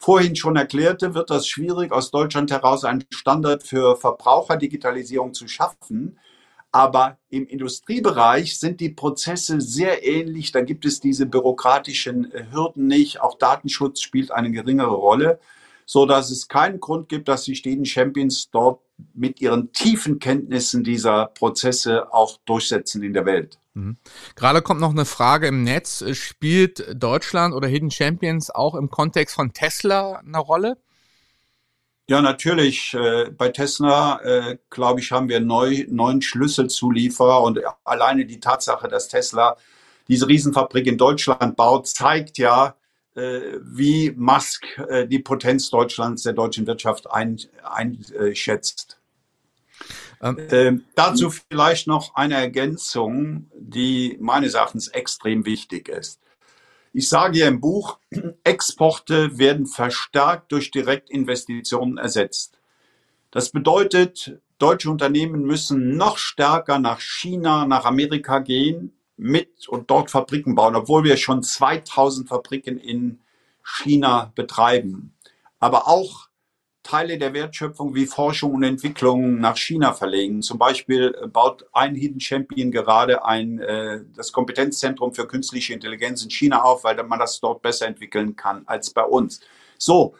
vorhin 0.00 0.34
schon 0.34 0.56
erklärte, 0.56 1.14
wird 1.14 1.30
das 1.30 1.46
schwierig, 1.46 1.92
aus 1.92 2.10
Deutschland 2.10 2.50
heraus 2.50 2.84
einen 2.84 3.04
Standard 3.10 3.62
für 3.62 3.96
Verbraucherdigitalisierung 3.96 5.34
zu 5.34 5.46
schaffen. 5.46 6.18
Aber 6.72 7.18
im 7.28 7.46
Industriebereich 7.46 8.58
sind 8.58 8.80
die 8.80 8.90
Prozesse 8.90 9.60
sehr 9.60 10.06
ähnlich. 10.06 10.52
Da 10.52 10.62
gibt 10.62 10.84
es 10.86 11.00
diese 11.00 11.26
bürokratischen 11.26 12.32
Hürden 12.50 12.86
nicht. 12.86 13.20
Auch 13.20 13.36
Datenschutz 13.38 14.00
spielt 14.00 14.30
eine 14.30 14.50
geringere 14.50 14.94
Rolle, 14.94 15.40
so 15.90 16.06
dass 16.06 16.30
es 16.30 16.46
keinen 16.46 16.78
Grund 16.78 17.08
gibt, 17.08 17.26
dass 17.26 17.42
die 17.42 17.56
Städten 17.56 17.84
Champions 17.84 18.48
dort 18.52 18.80
mit 19.12 19.40
ihren 19.40 19.72
tiefen 19.72 20.20
Kenntnissen 20.20 20.84
dieser 20.84 21.26
Prozesse 21.26 22.14
auch 22.14 22.38
durchsetzen 22.44 23.02
in 23.02 23.12
der 23.12 23.26
Welt. 23.26 23.58
Mhm. 23.74 23.96
Gerade 24.36 24.62
kommt 24.62 24.80
noch 24.80 24.92
eine 24.92 25.04
Frage 25.04 25.48
im 25.48 25.64
Netz. 25.64 26.04
Spielt 26.12 26.94
Deutschland 26.94 27.56
oder 27.56 27.66
Hidden 27.66 27.90
Champions 27.90 28.50
auch 28.52 28.76
im 28.76 28.88
Kontext 28.88 29.34
von 29.34 29.52
Tesla 29.52 30.22
eine 30.24 30.38
Rolle? 30.38 30.76
Ja, 32.06 32.22
natürlich. 32.22 32.94
Äh, 32.94 33.32
bei 33.36 33.48
Tesla, 33.48 34.20
äh, 34.22 34.58
glaube 34.70 35.00
ich, 35.00 35.10
haben 35.10 35.28
wir 35.28 35.40
neu, 35.40 35.86
neun 35.88 36.22
Schlüsselzulieferer 36.22 37.42
und 37.42 37.58
alleine 37.82 38.26
die 38.26 38.38
Tatsache, 38.38 38.86
dass 38.86 39.08
Tesla 39.08 39.56
diese 40.06 40.28
Riesenfabrik 40.28 40.86
in 40.86 40.98
Deutschland 40.98 41.56
baut, 41.56 41.88
zeigt 41.88 42.38
ja, 42.38 42.76
wie 43.62 44.12
Musk 44.16 44.66
die 45.08 45.18
Potenz 45.18 45.70
Deutschlands, 45.70 46.22
der 46.22 46.32
deutschen 46.32 46.66
Wirtschaft 46.66 47.06
einschätzt. 47.10 49.00
Ähm, 50.22 50.36
ähm, 50.50 50.84
dazu 50.94 51.30
vielleicht 51.30 51.86
noch 51.86 52.14
eine 52.14 52.34
Ergänzung, 52.34 53.50
die 53.54 54.18
meines 54.20 54.54
Erachtens 54.54 54.88
extrem 54.88 55.46
wichtig 55.46 55.88
ist. 55.88 56.20
Ich 56.92 57.08
sage 57.08 57.38
ja 57.38 57.48
im 57.48 57.60
Buch, 57.60 57.98
Exporte 58.44 59.38
werden 59.38 59.66
verstärkt 59.66 60.52
durch 60.52 60.70
Direktinvestitionen 60.70 61.98
ersetzt. 61.98 62.58
Das 63.30 63.50
bedeutet, 63.50 64.40
deutsche 64.58 64.90
Unternehmen 64.90 65.42
müssen 65.42 65.96
noch 65.96 66.18
stärker 66.18 66.78
nach 66.78 67.00
China, 67.00 67.64
nach 67.64 67.84
Amerika 67.84 68.40
gehen 68.40 68.92
mit 69.20 69.68
und 69.68 69.90
dort 69.90 70.10
Fabriken 70.10 70.54
bauen, 70.54 70.74
obwohl 70.74 71.04
wir 71.04 71.16
schon 71.18 71.42
2000 71.42 72.28
Fabriken 72.28 72.78
in 72.78 73.20
China 73.62 74.32
betreiben. 74.34 75.14
Aber 75.58 75.86
auch 75.88 76.30
Teile 76.82 77.18
der 77.18 77.34
Wertschöpfung 77.34 77.94
wie 77.94 78.06
Forschung 78.06 78.54
und 78.54 78.62
Entwicklung 78.62 79.38
nach 79.38 79.58
China 79.58 79.92
verlegen. 79.92 80.40
Zum 80.40 80.58
Beispiel 80.58 81.14
äh, 81.22 81.26
baut 81.26 81.66
ein 81.72 81.94
Hidden 81.94 82.20
Champion 82.20 82.70
gerade 82.70 83.24
ein, 83.24 83.58
äh, 83.60 84.00
das 84.16 84.32
Kompetenzzentrum 84.32 85.12
für 85.12 85.28
künstliche 85.28 85.74
Intelligenz 85.74 86.24
in 86.24 86.30
China 86.30 86.62
auf, 86.62 86.84
weil 86.84 86.96
man 87.04 87.18
das 87.18 87.38
dort 87.40 87.60
besser 87.60 87.86
entwickeln 87.86 88.34
kann 88.34 88.62
als 88.66 88.90
bei 88.90 89.04
uns. 89.04 89.40
So, 89.76 90.14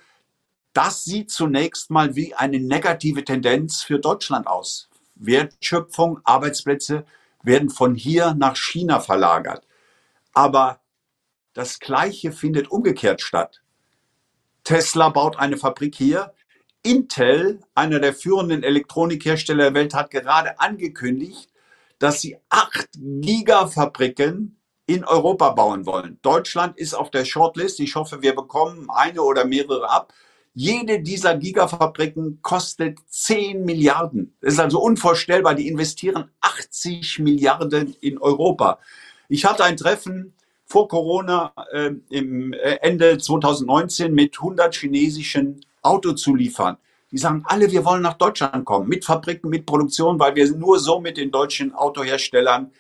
das 0.75 1.05
sieht 1.05 1.31
zunächst 1.31 1.91
mal 1.91 2.15
wie 2.15 2.35
eine 2.35 2.61
negative 2.61 3.25
Tendenz 3.25 3.83
für 3.83 3.99
Deutschland 3.99 4.47
aus. 4.47 4.91
Wertschöpfung, 5.15 6.21
Arbeitsplätze 6.25 7.07
werden 7.43 7.71
von 7.71 7.95
hier 7.95 8.35
nach 8.35 8.57
China 8.57 9.01
verlagert. 9.01 9.67
Aber 10.33 10.81
das 11.53 11.81
Gleiche 11.81 12.33
findet 12.33 12.71
umgekehrt 12.71 13.21
statt. 13.21 13.63
Tesla 14.65 15.09
baut 15.09 15.39
eine 15.39 15.57
Fabrik 15.57 15.95
hier. 15.95 16.35
Intel, 16.83 17.61
einer 17.75 18.01
der 18.01 18.15
führenden 18.15 18.63
Elektronikhersteller 18.63 19.65
der 19.65 19.75
Welt, 19.75 19.95
hat 19.95 20.11
gerade 20.11 20.61
angekündigt, 20.61 21.51
dass 21.99 22.21
sie 22.21 22.39
acht 22.49 22.89
Gigafabriken 22.97 24.59
in 24.87 25.05
Europa 25.05 25.51
bauen 25.51 25.87
wollen. 25.87 26.19
Deutschland 26.23 26.79
ist 26.79 26.95
auf 26.95 27.11
der 27.11 27.25
Shortlist. 27.25 27.81
Ich 27.81 27.95
hoffe, 27.95 28.23
wir 28.23 28.35
bekommen 28.35 28.89
eine 28.91 29.23
oder 29.23 29.45
mehrere 29.45 29.89
ab. 29.91 30.13
Jede 30.63 31.01
dieser 31.01 31.39
Gigafabriken 31.39 32.41
kostet 32.43 32.99
10 33.09 33.65
Milliarden. 33.65 34.35
Das 34.43 34.53
ist 34.53 34.61
also 34.61 34.79
unvorstellbar. 34.79 35.55
Die 35.55 35.67
investieren 35.69 36.31
80 36.43 37.21
Milliarden 37.21 37.97
in 38.03 38.19
Europa. 38.19 38.79
Ich 39.31 39.47
hatte 39.47 39.65
ein 39.65 39.79
Treffen 39.79 40.35
vor 40.67 40.87
Corona 40.87 41.55
äh, 41.73 41.93
im 42.11 42.53
äh, 42.53 42.77
Ende 42.83 43.17
2019 43.17 44.13
mit 44.13 44.37
100 44.37 44.75
chinesischen 44.75 45.65
Autozulieferern. 45.81 46.77
Die 47.11 47.17
sagen 47.17 47.43
alle, 47.47 47.73
wir 47.73 47.87
wollen 47.87 48.03
nach 48.03 48.19
Deutschland 48.19 48.67
kommen, 48.67 48.87
mit 48.87 49.07
Fabriken, 49.07 49.49
mit 49.49 49.65
Produktion, 49.65 50.19
weil 50.19 50.35
wir 50.35 50.47
nur 50.55 50.79
so 50.79 51.01
mit 51.01 51.17
den 51.17 51.31
deutschen 51.31 51.73
Autoherstellern 51.73 52.71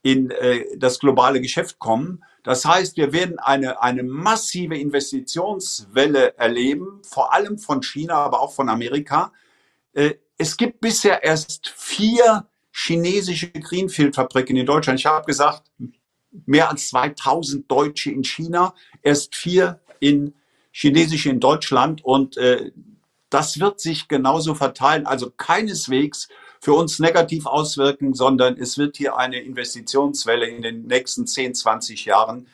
in 0.00 0.30
äh, 0.30 0.64
das 0.78 0.98
globale 1.00 1.42
Geschäft 1.42 1.78
kommen. 1.78 2.24
Das 2.46 2.64
heißt, 2.64 2.96
wir 2.96 3.12
werden 3.12 3.40
eine, 3.40 3.82
eine 3.82 4.04
massive 4.04 4.78
Investitionswelle 4.78 6.38
erleben, 6.38 7.02
vor 7.02 7.34
allem 7.34 7.58
von 7.58 7.82
China, 7.82 8.14
aber 8.14 8.40
auch 8.40 8.52
von 8.52 8.68
Amerika. 8.68 9.32
Äh, 9.94 10.14
es 10.38 10.56
gibt 10.56 10.80
bisher 10.80 11.24
erst 11.24 11.74
vier 11.76 12.46
chinesische 12.70 13.50
Greenfield-Fabriken 13.50 14.56
in 14.56 14.64
Deutschland. 14.64 15.00
Ich 15.00 15.06
habe 15.06 15.26
gesagt, 15.26 15.64
mehr 16.44 16.70
als 16.70 16.90
2000 16.90 17.68
Deutsche 17.68 18.12
in 18.12 18.22
China, 18.22 18.74
erst 19.02 19.34
vier 19.34 19.80
in 19.98 20.32
chinesische 20.70 21.30
in 21.30 21.40
Deutschland 21.40 22.04
und 22.04 22.36
äh, 22.36 22.70
das 23.28 23.58
wird 23.58 23.80
sich 23.80 24.06
genauso 24.06 24.54
verteilen. 24.54 25.04
Also 25.04 25.32
keineswegs 25.36 26.28
für 26.66 26.74
uns 26.74 26.98
negativ 26.98 27.46
auswirken, 27.46 28.12
sondern 28.12 28.58
es 28.58 28.76
wird 28.76 28.96
hier 28.96 29.16
eine 29.16 29.38
Investitionswelle 29.38 30.46
in 30.46 30.62
den 30.62 30.88
nächsten 30.88 31.24
10, 31.24 31.54
20 31.54 32.06
Jahren 32.06 32.48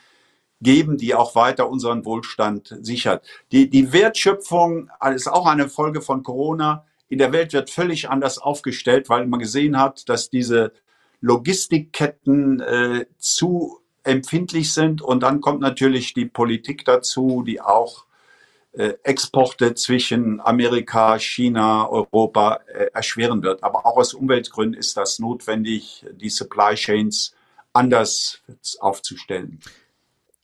geben, 0.61 0.99
die 0.99 1.15
auch 1.15 1.33
weiter 1.33 1.67
unseren 1.67 2.05
Wohlstand 2.05 2.77
sichert. 2.81 3.25
Die, 3.51 3.71
die 3.71 3.91
Wertschöpfung 3.91 4.91
ist 5.15 5.27
auch 5.27 5.47
eine 5.47 5.67
Folge 5.67 5.99
von 5.99 6.21
Corona. 6.21 6.85
In 7.09 7.17
der 7.17 7.31
Welt 7.31 7.53
wird 7.53 7.71
völlig 7.71 8.07
anders 8.07 8.37
aufgestellt, 8.37 9.09
weil 9.09 9.25
man 9.25 9.39
gesehen 9.39 9.79
hat, 9.79 10.07
dass 10.09 10.29
diese 10.29 10.73
Logistikketten 11.21 12.59
äh, 12.59 13.05
zu 13.17 13.79
empfindlich 14.03 14.73
sind. 14.73 15.01
Und 15.01 15.23
dann 15.23 15.41
kommt 15.41 15.59
natürlich 15.59 16.13
die 16.13 16.25
Politik 16.25 16.85
dazu, 16.85 17.41
die 17.41 17.61
auch 17.61 18.05
Exporte 19.03 19.75
zwischen 19.75 20.41
Amerika, 20.41 21.19
China, 21.19 21.87
Europa 21.87 22.59
äh, 22.67 22.87
erschweren 22.93 23.43
wird. 23.43 23.63
Aber 23.63 23.85
auch 23.85 23.97
aus 23.97 24.13
Umweltgründen 24.13 24.79
ist 24.79 24.97
das 24.97 25.19
notwendig, 25.19 26.05
die 26.13 26.29
Supply 26.29 26.73
Chains 26.75 27.35
anders 27.71 28.41
aufzustellen. 28.79 29.59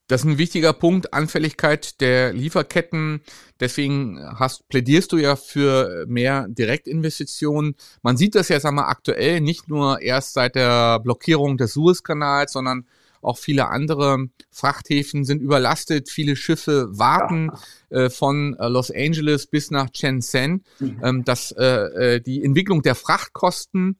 Das 0.09 0.21
ist 0.21 0.27
ein 0.27 0.37
wichtiger 0.39 0.73
Punkt, 0.73 1.13
Anfälligkeit 1.13 2.01
der 2.01 2.33
Lieferketten. 2.33 3.21
Deswegen 3.59 4.19
hast, 4.39 4.67
plädierst 4.67 5.11
du 5.11 5.17
ja 5.17 5.35
für 5.35 6.05
mehr 6.07 6.47
Direktinvestitionen. 6.49 7.75
Man 8.01 8.17
sieht 8.17 8.33
das 8.33 8.49
ja, 8.49 8.59
sagen 8.59 8.77
wir, 8.77 8.87
aktuell 8.87 9.39
nicht 9.39 9.69
nur 9.69 10.01
erst 10.01 10.33
seit 10.33 10.55
der 10.55 10.99
Blockierung 10.99 11.57
des 11.57 11.73
Suezkanals, 11.73 12.53
sondern 12.53 12.87
auch 13.21 13.37
viele 13.37 13.69
andere 13.69 14.27
Frachthäfen 14.51 15.25
sind 15.25 15.41
überlastet. 15.41 16.09
Viele 16.09 16.35
Schiffe 16.35 16.87
warten 16.91 17.51
ja. 17.89 18.05
äh, 18.05 18.09
von 18.09 18.55
äh, 18.59 18.67
Los 18.67 18.91
Angeles 18.91 19.47
bis 19.47 19.71
nach 19.71 19.89
Shenzhen. 19.93 20.63
Mhm. 20.79 21.01
Ähm, 21.03 21.23
dass 21.23 21.51
äh, 21.51 21.65
äh, 21.65 22.21
die 22.21 22.43
Entwicklung 22.43 22.81
der 22.81 22.95
Frachtkosten 22.95 23.97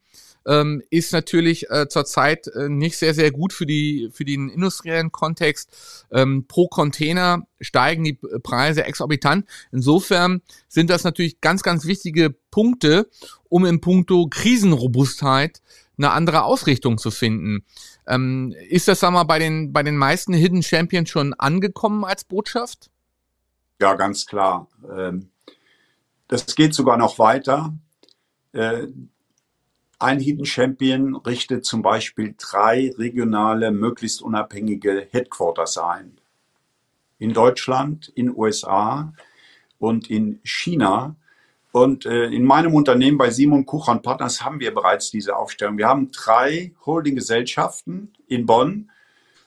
ähm, 0.48 0.82
ist 0.90 1.14
natürlich 1.14 1.70
äh, 1.70 1.88
zurzeit 1.88 2.48
äh, 2.48 2.70
nicht 2.70 2.98
sehr, 2.98 3.14
sehr 3.14 3.32
gut 3.32 3.54
für, 3.54 3.66
die, 3.66 4.10
für 4.12 4.26
den 4.26 4.50
industriellen 4.50 5.12
Kontext. 5.12 6.06
Ähm, 6.12 6.46
pro 6.48 6.68
Container 6.68 7.48
steigen 7.60 8.04
die 8.04 8.18
Preise 8.44 8.84
exorbitant. 8.84 9.46
Insofern 9.72 10.42
sind 10.68 10.90
das 10.90 11.04
natürlich 11.04 11.42
ganz, 11.42 11.62
ganz 11.62 11.86
wichtige 11.86 12.34
Punkte, 12.52 13.10
um 13.50 13.66
im 13.66 13.82
Punkto 13.82 14.28
Krisenrobustheit 14.28 15.62
eine 15.98 16.12
andere 16.12 16.44
Ausrichtung 16.44 16.98
zu 16.98 17.12
finden. 17.12 17.66
Ähm, 18.10 18.56
ist 18.68 18.88
das, 18.88 19.00
sag 19.00 19.12
mal, 19.12 19.24
bei 19.24 19.38
den, 19.38 19.72
bei 19.72 19.84
den 19.84 19.96
meisten 19.96 20.34
Hidden 20.34 20.64
Champions 20.64 21.10
schon 21.10 21.36
angekommen 21.36 22.04
als 22.04 22.24
Botschaft? 22.24 22.90
Ja, 23.80 23.94
ganz 23.94 24.26
klar. 24.26 24.68
Ähm, 24.92 25.30
das 26.28 26.56
geht 26.56 26.74
sogar 26.74 26.98
noch 26.98 27.20
weiter. 27.20 27.74
Äh, 28.52 28.88
ein 30.00 30.20
Hidden 30.20 30.46
Champion 30.46 31.16
richtet 31.16 31.66
zum 31.66 31.84
Beispiel 31.84 32.34
drei 32.38 32.92
regionale, 32.98 33.72
möglichst 33.72 34.24
unabhängige 34.24 35.08
Headquarters 35.12 35.78
ein. 35.78 36.20
In 37.20 37.34
Deutschland, 37.34 38.12
in 38.16 38.36
USA 38.36 39.14
und 39.78 40.10
in 40.10 40.40
China 40.44 41.16
und 41.72 42.06
äh, 42.06 42.26
in 42.26 42.46
meinem 42.46 42.74
Unternehmen 42.74 43.18
bei 43.18 43.30
Simon 43.30 43.66
Kucher 43.66 43.96
Partners 43.98 44.44
haben 44.44 44.60
wir 44.60 44.74
bereits 44.74 45.12
diese 45.12 45.36
Aufstellung. 45.36 45.78
Wir 45.78 45.88
haben 45.88 46.12
drei 46.12 46.74
Holdinggesellschaften 46.86 48.14
in 48.28 48.46
Bonn, 48.48 48.90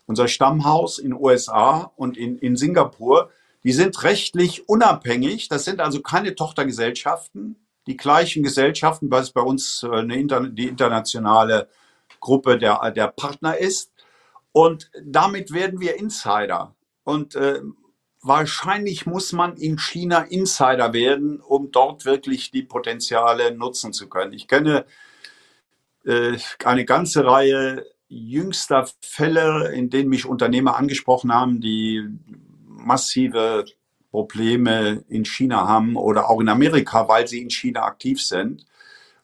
unser 0.06 0.28
Stammhaus 0.28 0.98
in 0.98 1.12
USA 1.12 1.90
und 1.96 2.16
in, 2.16 2.38
in 2.38 2.56
Singapur. 2.56 3.30
Die 3.64 3.72
sind 3.72 4.02
rechtlich 4.04 4.68
unabhängig. 4.68 5.48
Das 5.48 5.64
sind 5.64 5.80
also 5.80 6.00
keine 6.00 6.34
Tochtergesellschaften. 6.34 7.56
Die 7.88 7.96
gleichen 7.96 8.44
Gesellschaften, 8.44 9.12
es 9.12 9.32
bei 9.32 9.40
uns 9.40 9.82
äh, 9.82 9.90
eine 9.90 10.16
Inter 10.16 10.48
die 10.48 10.68
internationale 10.68 11.68
Gruppe 12.20 12.56
der, 12.56 12.88
der 12.92 13.08
Partner 13.08 13.58
ist. 13.58 13.90
Und 14.52 14.90
damit 15.04 15.52
werden 15.52 15.80
wir 15.80 15.98
Insider. 15.98 16.74
Und 17.02 17.34
äh, 17.34 17.60
wahrscheinlich 18.22 19.06
muss 19.06 19.32
man 19.32 19.56
in 19.56 19.78
China 19.78 20.20
Insider 20.22 20.92
werden, 20.92 21.40
um 21.40 21.70
dort 21.70 22.04
wirklich 22.04 22.50
die 22.50 22.62
Potenziale 22.62 23.54
nutzen 23.54 23.92
zu 23.92 24.08
können. 24.08 24.32
Ich 24.32 24.48
kenne 24.48 24.86
äh, 26.04 26.38
eine 26.64 26.84
ganze 26.84 27.24
Reihe 27.26 27.86
jüngster 28.08 28.88
Fälle, 29.00 29.72
in 29.72 29.90
denen 29.90 30.08
mich 30.08 30.26
Unternehmer 30.26 30.76
angesprochen 30.76 31.32
haben, 31.32 31.60
die 31.60 32.06
massive 32.66 33.64
Probleme 34.10 35.04
in 35.08 35.24
China 35.24 35.66
haben 35.66 35.96
oder 35.96 36.28
auch 36.28 36.40
in 36.40 36.48
Amerika, 36.48 37.08
weil 37.08 37.26
sie 37.26 37.40
in 37.40 37.50
China 37.50 37.84
aktiv 37.84 38.22
sind. 38.22 38.66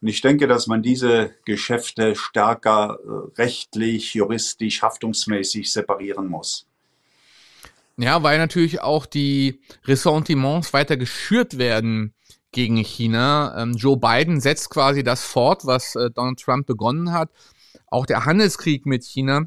Und 0.00 0.08
ich 0.08 0.20
denke, 0.20 0.46
dass 0.46 0.66
man 0.66 0.82
diese 0.82 1.34
Geschäfte 1.44 2.14
stärker 2.14 2.98
äh, 3.04 3.40
rechtlich, 3.40 4.14
juristisch, 4.14 4.82
haftungsmäßig 4.82 5.72
separieren 5.72 6.28
muss. 6.28 6.67
Ja, 7.98 8.22
weil 8.22 8.38
natürlich 8.38 8.80
auch 8.80 9.06
die 9.06 9.60
Ressentiments 9.84 10.72
weiter 10.72 10.96
geschürt 10.96 11.58
werden 11.58 12.14
gegen 12.52 12.76
China. 12.76 13.60
Ähm, 13.60 13.74
Joe 13.74 13.96
Biden 13.96 14.40
setzt 14.40 14.70
quasi 14.70 15.02
das 15.02 15.24
fort, 15.24 15.66
was 15.66 15.96
äh, 15.96 16.08
Donald 16.10 16.38
Trump 16.40 16.66
begonnen 16.66 17.12
hat. 17.12 17.30
Auch 17.88 18.06
der 18.06 18.24
Handelskrieg 18.24 18.86
mit 18.86 19.04
China 19.04 19.46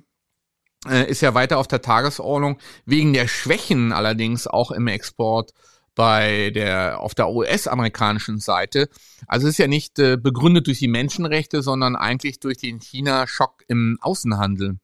äh, 0.86 1.10
ist 1.10 1.22
ja 1.22 1.34
weiter 1.34 1.60
auf 1.60 1.68
der 1.68 1.82
Tagesordnung, 1.82 2.60
wegen 2.86 3.14
der 3.14 3.30
Schwächen 3.30 3.94
allerdings 3.94 4.48
auch 4.48 4.72
im 4.72 4.88
Export 4.88 5.52
bei 5.96 6.52
der, 6.52 7.00
auf 7.00 7.16
der 7.16 7.30
US-amerikanischen 7.30 8.40
Seite. 8.40 8.90
Also 9.28 9.48
es 9.48 9.54
ist 9.54 9.60
ja 9.60 9.68
nicht 9.68 9.98
äh, 9.98 10.18
begründet 10.18 10.68
durch 10.68 10.80
die 10.80 10.90
Menschenrechte, 10.90 11.62
sondern 11.62 11.96
eigentlich 11.96 12.42
durch 12.42 12.58
den 12.58 12.80
China-Schock 12.82 13.64
im 13.70 13.98
Außenhandel. 14.02 14.78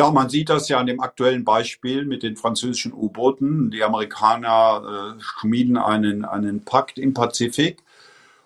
Ja, 0.00 0.10
man 0.10 0.30
sieht 0.30 0.48
das 0.48 0.70
ja 0.70 0.78
an 0.78 0.86
dem 0.86 0.98
aktuellen 0.98 1.44
Beispiel 1.44 2.06
mit 2.06 2.22
den 2.22 2.34
französischen 2.34 2.94
U-Booten. 2.94 3.70
Die 3.70 3.84
Amerikaner 3.84 5.18
äh, 5.18 5.20
schmieden 5.22 5.76
einen, 5.76 6.24
einen 6.24 6.64
Pakt 6.64 6.96
im 6.96 7.12
Pazifik 7.12 7.82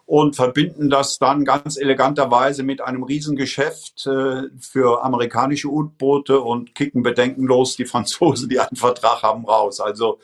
und 0.04 0.34
verbinden 0.34 0.90
das 0.90 1.20
dann 1.20 1.44
ganz 1.44 1.76
eleganterweise 1.76 2.64
mit 2.64 2.80
einem 2.80 3.04
Riesengeschäft 3.04 4.04
äh, 4.08 4.48
für 4.58 5.04
amerikanische 5.04 5.68
U-Boote 5.68 6.40
und 6.40 6.74
kicken 6.74 7.04
bedenkenlos 7.04 7.76
die 7.76 7.84
Franzosen, 7.84 8.48
die 8.48 8.58
einen 8.58 8.74
Vertrag 8.74 9.22
haben, 9.22 9.44
raus. 9.44 9.78
Also 9.78 10.18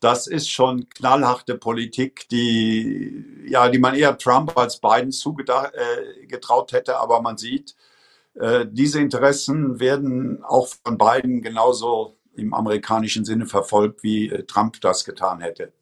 das 0.00 0.26
ist 0.26 0.50
schon 0.50 0.88
knallharte 0.88 1.54
Politik, 1.56 2.28
die 2.30 3.46
ja, 3.46 3.68
die 3.68 3.78
man 3.78 3.94
eher 3.94 4.18
Trump 4.18 4.58
als 4.58 4.80
Biden 4.80 5.12
zugetraut 5.12 5.72
äh, 6.72 6.76
hätte, 6.76 6.98
aber 6.98 7.22
man 7.22 7.38
sieht, 7.38 7.76
äh, 8.34 8.66
diese 8.70 9.00
Interessen 9.00 9.80
werden 9.80 10.42
auch 10.44 10.68
von 10.84 10.98
Biden 10.98 11.42
genauso 11.42 12.16
im 12.36 12.52
amerikanischen 12.52 13.24
Sinne 13.24 13.46
verfolgt, 13.46 14.02
wie 14.02 14.28
äh, 14.28 14.44
Trump 14.44 14.80
das 14.80 15.04
getan 15.04 15.40
hätte. 15.40 15.72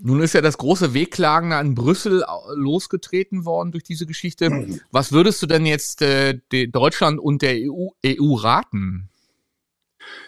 Nun 0.00 0.20
ist 0.20 0.34
ja 0.34 0.40
das 0.40 0.58
große 0.58 0.94
Wehklagen 0.94 1.52
an 1.52 1.74
Brüssel 1.74 2.24
losgetreten 2.54 3.44
worden 3.44 3.72
durch 3.72 3.82
diese 3.82 4.06
Geschichte. 4.06 4.78
Was 4.92 5.10
würdest 5.10 5.42
du 5.42 5.46
denn 5.46 5.66
jetzt 5.66 6.02
äh, 6.02 6.38
Deutschland 6.68 7.18
und 7.18 7.42
der 7.42 7.56
EU, 7.56 7.88
EU 8.06 8.34
raten? 8.34 9.08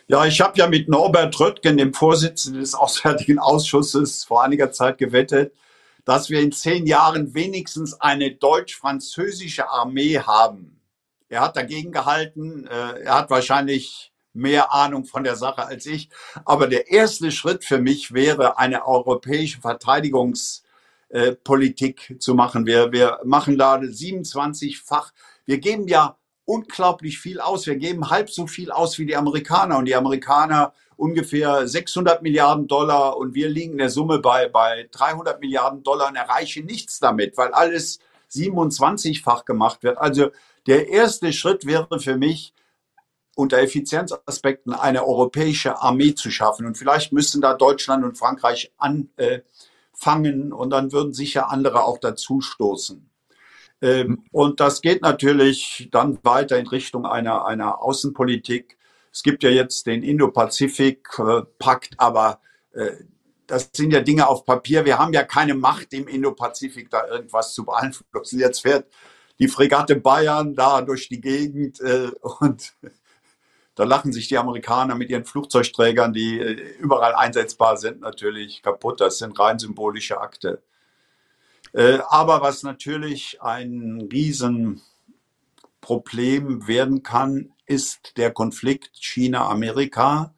Ja, 0.09 0.27
ich 0.27 0.41
habe 0.41 0.59
ja 0.59 0.67
mit 0.67 0.89
Norbert 0.89 1.39
Röttgen, 1.39 1.77
dem 1.77 1.95
Vorsitzenden 1.95 2.63
des 2.63 2.75
Auswärtigen 2.75 3.39
Ausschusses, 3.39 4.25
vor 4.25 4.43
einiger 4.43 4.73
Zeit 4.73 4.99
gewettet, 4.99 5.55
dass 6.05 6.31
wir 6.31 6.41
in 6.41 6.51
zehn 6.51 6.87
Jahren 6.87 7.35
wenigstens 7.35 7.95
eine 8.01 8.33
deutsch-französische 8.33 9.71
Armee 9.71 10.19
haben. 10.19 10.80
Er 11.31 11.41
hat 11.41 11.57
dagegen 11.57 11.93
gehalten. 11.93 12.67
Äh, 12.67 13.05
er 13.05 13.15
hat 13.15 13.31
wahrscheinlich 13.31 14.13
mehr 14.33 14.73
Ahnung 14.73 15.05
von 15.05 15.25
der 15.25 15.37
Sache 15.37 15.67
als 15.67 15.87
ich. 15.87 16.11
Aber 16.45 16.67
der 16.67 16.91
erste 16.91 17.31
Schritt 17.31 17.65
für 17.65 17.79
mich 17.79 18.13
wäre, 18.13 18.59
eine 18.59 18.87
europäische 18.87 19.61
Verteidigungspolitik 19.61 22.17
zu 22.19 22.35
machen. 22.35 22.67
Wir, 22.67 22.93
wir 22.93 23.21
machen 23.25 23.57
da 23.57 23.77
27-fach. 23.77 25.13
Wir 25.47 25.59
geben 25.59 25.89
ja 25.89 26.17
unglaublich 26.45 27.19
viel 27.21 27.41
aus. 27.41 27.67
Wir 27.67 27.77
geben 27.77 28.11
halb 28.11 28.29
so 28.29 28.49
viel 28.49 28.73
aus 28.73 28.99
wie 28.99 29.07
die 29.07 29.17
Amerikaner. 29.17 29.79
Und 29.79 29.87
die 29.87 29.95
Amerikaner 29.95 30.75
ungefähr 30.97 31.67
600 31.67 32.23
Milliarden 32.23 32.67
Dollar 32.67 33.17
und 33.17 33.35
wir 33.35 33.49
liegen 33.49 33.73
in 33.73 33.79
der 33.79 33.89
Summe 33.89 34.19
bei, 34.19 34.49
bei 34.49 34.87
300 34.91 35.41
Milliarden 35.41 35.83
Dollar 35.83 36.09
und 36.09 36.17
erreichen 36.17 36.67
nichts 36.67 36.99
damit, 36.99 37.39
weil 37.39 37.53
alles 37.53 38.01
27-fach 38.31 39.45
gemacht 39.45 39.83
wird. 39.83 39.97
Also 39.97 40.31
der 40.67 40.89
erste 40.89 41.33
Schritt 41.33 41.67
wäre 41.67 42.01
für 42.01 42.17
mich, 42.17 42.55
unter 43.37 43.59
Effizienzaspekten 43.59 44.75
eine 44.75 45.07
europäische 45.07 45.81
Armee 45.81 46.15
zu 46.15 46.31
schaffen. 46.31 46.67
Und 46.67 46.77
vielleicht 46.77 47.13
müssten 47.13 47.41
da 47.41 47.55
Deutschland 47.55 48.05
und 48.05 48.19
Frankreich 48.19 48.73
anfangen 48.77 50.53
und 50.53 50.71
dann 50.71 50.93
würden 50.93 51.15
sicher 51.15 51.51
andere 51.51 51.85
auch 51.85 51.99
dazu 51.99 52.41
stoßen. 52.41 53.11
Ähm, 53.83 54.25
und 54.31 54.61
das 54.61 54.83
geht 54.83 55.03
natürlich 55.03 55.89
dann 55.91 56.19
weiter 56.23 56.59
in 56.59 56.67
Richtung 56.67 57.07
einer, 57.07 57.47
einer 57.47 57.83
Außenpolitik. 57.83 58.77
Es 59.13 59.23
gibt 59.23 59.43
ja 59.43 59.51
jetzt 59.51 59.87
den 59.87 60.03
Indo-Pazifik-Pakt, 60.03 61.95
aber 61.97 62.41
äh, 62.73 62.91
das 63.47 63.71
sind 63.73 63.93
ja 63.93 64.01
Dinge 64.01 64.29
auf 64.29 64.45
Papier. 64.45 64.85
Wir 64.85 64.99
haben 64.99 65.13
ja 65.13 65.25
keine 65.25 65.55
Macht 65.55 65.93
im 65.93 66.07
Indo-Pazifik, 66.07 66.91
da 66.91 67.07
irgendwas 67.09 67.55
zu 67.55 67.65
beeinflussen. 67.65 68.39
Jetzt 68.39 68.61
fährt 68.61 68.87
die 69.41 69.49
Fregatte 69.49 69.97
Bayern 69.97 70.55
da 70.55 70.83
durch 70.83 71.09
die 71.09 71.21
Gegend 71.21 71.81
äh, 71.81 72.13
und 72.39 72.75
da 73.75 73.83
lachen 73.85 74.13
sich 74.13 74.29
die 74.29 74.39
Amerikaner 74.39 74.95
mit 74.95 75.11
ihren 75.11 75.25
Flugzeugträgern, 75.25 76.13
die 76.13 76.39
äh, 76.39 76.53
überall 76.79 77.15
einsetzbar 77.15 77.79
sind, 77.79 78.03
natürlich 78.03 78.63
kaputt. 78.63 79.01
Das 79.01 79.19
sind 79.19 79.41
rein 79.41 79.59
symbolische 79.59 80.21
Akte. 80.21 80.63
Äh, 81.73 82.01
aber 82.09 82.43
was 82.43 82.63
natürlich 82.63 83.41
ein 83.41 84.07
Riesenproblem 84.13 86.69
werden 86.69 87.03
kann, 87.03 87.55
ist 87.65 88.19
der 88.19 88.33
Konflikt 88.33 88.91
China-Amerika. 89.01 90.35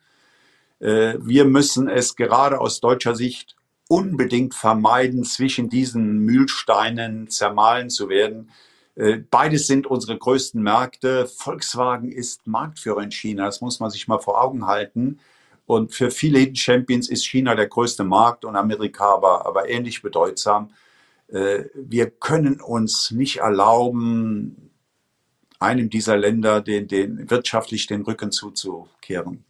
Äh, 0.78 1.14
wir 1.18 1.44
müssen 1.44 1.88
es 1.88 2.14
gerade 2.14 2.60
aus 2.60 2.78
deutscher 2.80 3.16
Sicht 3.16 3.56
unbedingt 3.88 4.54
vermeiden, 4.54 5.24
zwischen 5.24 5.68
diesen 5.68 6.18
Mühlsteinen 6.18 7.28
zermahlen 7.28 7.90
zu 7.90 8.08
werden. 8.08 8.52
Äh, 8.94 9.18
beides 9.18 9.66
sind 9.66 9.86
unsere 9.86 10.18
größten 10.18 10.62
Märkte. 10.62 11.26
Volkswagen 11.26 12.10
ist 12.10 12.46
Marktführer 12.46 13.02
in 13.02 13.10
China, 13.10 13.46
das 13.46 13.60
muss 13.60 13.80
man 13.80 13.90
sich 13.90 14.08
mal 14.08 14.18
vor 14.18 14.42
Augen 14.42 14.66
halten. 14.66 15.18
Und 15.66 15.94
für 15.94 16.10
viele 16.10 16.38
Hidden 16.38 16.56
Champions 16.56 17.08
ist 17.08 17.24
China 17.24 17.54
der 17.54 17.68
größte 17.68 18.04
Markt 18.04 18.44
und 18.44 18.56
Amerika 18.56 19.14
aber, 19.14 19.46
aber 19.46 19.68
ähnlich 19.68 20.02
bedeutsam. 20.02 20.72
Äh, 21.28 21.64
wir 21.74 22.10
können 22.10 22.60
uns 22.60 23.10
nicht 23.10 23.38
erlauben, 23.38 24.70
einem 25.60 25.88
dieser 25.88 26.16
Länder 26.16 26.60
den, 26.60 26.88
den 26.88 27.30
wirtschaftlich 27.30 27.86
den 27.86 28.02
Rücken 28.02 28.32
zuzukehren. 28.32 29.44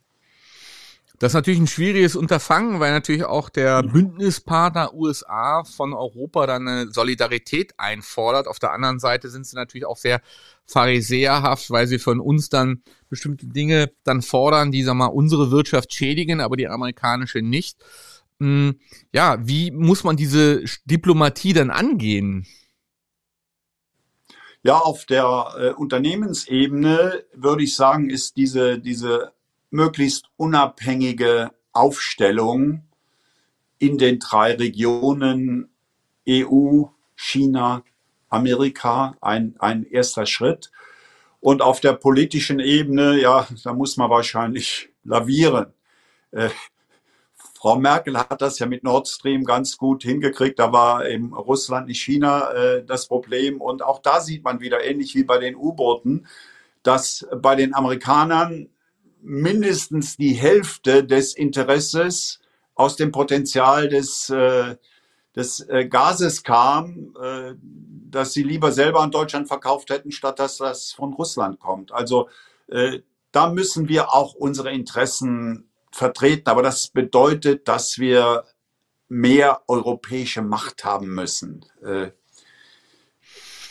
Das 1.23 1.29
ist 1.29 1.35
natürlich 1.35 1.61
ein 1.61 1.67
schwieriges 1.67 2.17
Unterfangen, 2.17 2.81
weil 2.81 2.91
natürlich 2.91 3.23
auch 3.23 3.47
der 3.47 3.81
mhm. 3.81 3.93
Bündnispartner 3.93 4.93
USA 4.93 5.63
von 5.63 5.93
Europa 5.93 6.45
dann 6.47 6.67
eine 6.67 6.91
Solidarität 6.91 7.75
einfordert. 7.77 8.45
Auf 8.45 8.59
der 8.59 8.73
anderen 8.73 8.99
Seite 8.99 9.29
sind 9.29 9.47
sie 9.47 9.55
natürlich 9.55 9.85
auch 9.85 9.95
sehr 9.95 10.19
pharisäerhaft, 10.65 11.71
weil 11.71 11.87
sie 11.87 11.97
von 11.97 12.19
uns 12.19 12.49
dann 12.49 12.83
bestimmte 13.07 13.45
Dinge 13.45 13.93
dann 14.03 14.21
fordern, 14.21 14.73
die, 14.73 14.83
sag 14.83 14.95
mal, 14.95 15.05
unsere 15.05 15.49
Wirtschaft 15.49 15.93
schädigen, 15.93 16.41
aber 16.41 16.57
die 16.57 16.67
amerikanische 16.67 17.41
nicht. 17.41 17.77
Hm, 18.41 18.77
ja, 19.13 19.37
wie 19.47 19.71
muss 19.71 20.03
man 20.03 20.17
diese 20.17 20.65
Diplomatie 20.83 21.53
dann 21.53 21.69
angehen? 21.69 22.45
Ja, 24.61 24.77
auf 24.77 25.05
der 25.05 25.53
äh, 25.57 25.69
Unternehmensebene 25.69 27.23
würde 27.33 27.63
ich 27.63 27.75
sagen, 27.75 28.09
ist 28.09 28.35
diese, 28.35 28.77
diese 28.77 29.31
möglichst 29.73 30.29
unabhängige 30.37 31.51
Aufstellung 31.71 32.83
in 33.79 33.97
den 33.97 34.19
drei 34.19 34.53
Regionen 34.53 35.69
EU, 36.29 36.83
China, 37.15 37.83
Amerika 38.29 39.17
ein, 39.19 39.55
ein 39.59 39.83
erster 39.83 40.25
Schritt. 40.25 40.71
Und 41.41 41.61
auf 41.61 41.81
der 41.81 41.93
politischen 41.93 42.59
Ebene, 42.59 43.19
ja, 43.19 43.47
da 43.63 43.73
muss 43.73 43.97
man 43.97 44.09
wahrscheinlich 44.09 44.89
lavieren. 45.03 45.73
Äh, 46.31 46.49
Frau 47.35 47.77
Merkel 47.77 48.17
hat 48.17 48.41
das 48.41 48.59
ja 48.59 48.65
mit 48.65 48.83
Nord 48.83 49.07
Stream 49.07 49.43
ganz 49.43 49.77
gut 49.77 50.03
hingekriegt. 50.03 50.59
Da 50.59 50.71
war 50.71 51.07
eben 51.07 51.33
Russland, 51.33 51.87
nicht 51.87 52.01
China 52.01 52.51
äh, 52.51 52.85
das 52.85 53.07
Problem. 53.07 53.59
Und 53.59 53.81
auch 53.81 54.01
da 54.01 54.21
sieht 54.21 54.43
man 54.43 54.59
wieder, 54.59 54.83
ähnlich 54.83 55.15
wie 55.15 55.23
bei 55.23 55.39
den 55.39 55.55
U-Booten, 55.55 56.27
dass 56.83 57.27
bei 57.41 57.55
den 57.55 57.73
Amerikanern 57.73 58.69
mindestens 59.23 60.17
die 60.17 60.33
Hälfte 60.33 61.03
des 61.03 61.33
Interesses 61.35 62.39
aus 62.75 62.95
dem 62.95 63.11
Potenzial 63.11 63.87
des, 63.89 64.29
äh, 64.29 64.75
des 65.35 65.61
äh, 65.69 65.87
Gases 65.87 66.43
kam, 66.43 67.15
äh, 67.21 67.53
dass 67.59 68.33
sie 68.33 68.43
lieber 68.43 68.71
selber 68.71 69.01
an 69.01 69.11
Deutschland 69.11 69.47
verkauft 69.47 69.89
hätten, 69.89 70.11
statt 70.11 70.39
dass 70.39 70.57
das 70.57 70.91
von 70.91 71.13
Russland 71.13 71.59
kommt. 71.59 71.91
Also 71.91 72.29
äh, 72.67 72.99
da 73.31 73.49
müssen 73.49 73.89
wir 73.89 74.13
auch 74.13 74.35
unsere 74.35 74.71
Interessen 74.71 75.69
vertreten. 75.91 76.49
Aber 76.49 76.61
das 76.61 76.87
bedeutet, 76.87 77.67
dass 77.67 77.97
wir 77.97 78.45
mehr 79.07 79.61
europäische 79.67 80.41
Macht 80.41 80.85
haben 80.85 81.13
müssen. 81.13 81.65
Äh, 81.83 82.11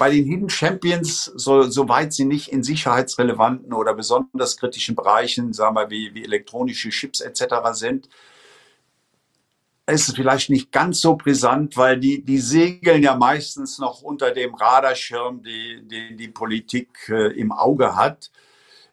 bei 0.02 0.10
den 0.10 0.24
Hidden 0.24 0.50
Champions, 0.50 1.26
so, 1.36 1.62
soweit 1.62 2.12
sie 2.12 2.24
nicht 2.24 2.48
in 2.48 2.64
sicherheitsrelevanten 2.64 3.72
oder 3.72 3.94
besonders 3.94 4.56
kritischen 4.56 4.96
Bereichen, 4.96 5.52
sagen 5.52 5.76
wir, 5.76 5.90
wie, 5.90 6.12
wie 6.12 6.24
elektronische 6.24 6.90
Chips 6.90 7.20
etc. 7.20 7.44
sind, 7.70 8.08
ist 9.86 10.08
es 10.08 10.14
vielleicht 10.16 10.50
nicht 10.50 10.72
ganz 10.72 11.00
so 11.00 11.14
brisant, 11.14 11.76
weil 11.76 12.00
die, 12.00 12.24
die 12.24 12.38
segeln 12.38 13.04
ja 13.04 13.14
meistens 13.14 13.78
noch 13.78 14.02
unter 14.02 14.32
dem 14.32 14.56
Radarschirm, 14.56 15.44
den 15.44 15.86
die, 15.86 16.16
die 16.16 16.28
Politik 16.28 17.08
äh, 17.08 17.38
im 17.38 17.52
Auge 17.52 17.94
hat. 17.94 18.32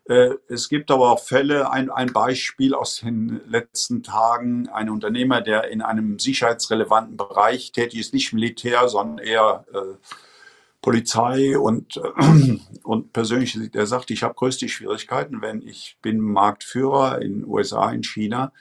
Äh, 0.08 0.36
es 0.48 0.70
gibt 0.70 0.92
aber 0.92 1.10
auch 1.10 1.24
Fälle, 1.24 1.72
ein, 1.72 1.90
ein 1.90 2.14
Beispiel 2.14 2.76
aus 2.76 3.00
den 3.00 3.42
letzten 3.48 4.04
Tagen, 4.04 4.70
ein 4.70 4.92
Unternehmer, 4.92 5.42
der 5.42 5.72
in 5.72 5.82
einem 5.82 6.20
sicherheitsrelevanten 6.20 7.18
Bereich 7.18 7.72
tätig 7.72 8.00
ist, 8.00 8.14
nicht 8.14 8.32
Militär, 8.32 8.88
sondern 8.90 9.26
eher 9.26 9.66
äh, 9.74 9.96
Polizei 10.82 11.58
und, 11.58 11.98
äh, 11.98 12.58
und 12.84 13.14
persönlich, 13.14 13.72
der 13.72 13.86
sagt, 13.86 14.12
ich 14.12 14.24
habe 14.24 14.34
größte 14.36 14.70
Schwierigkeiten, 14.70 15.42
wenn 15.42 15.62
ich 15.62 15.98
bin 16.02 16.20
Marktführer 16.20 17.22
in 17.22 17.46
USA, 17.46 17.92
in 17.92 18.04
China 18.04 18.52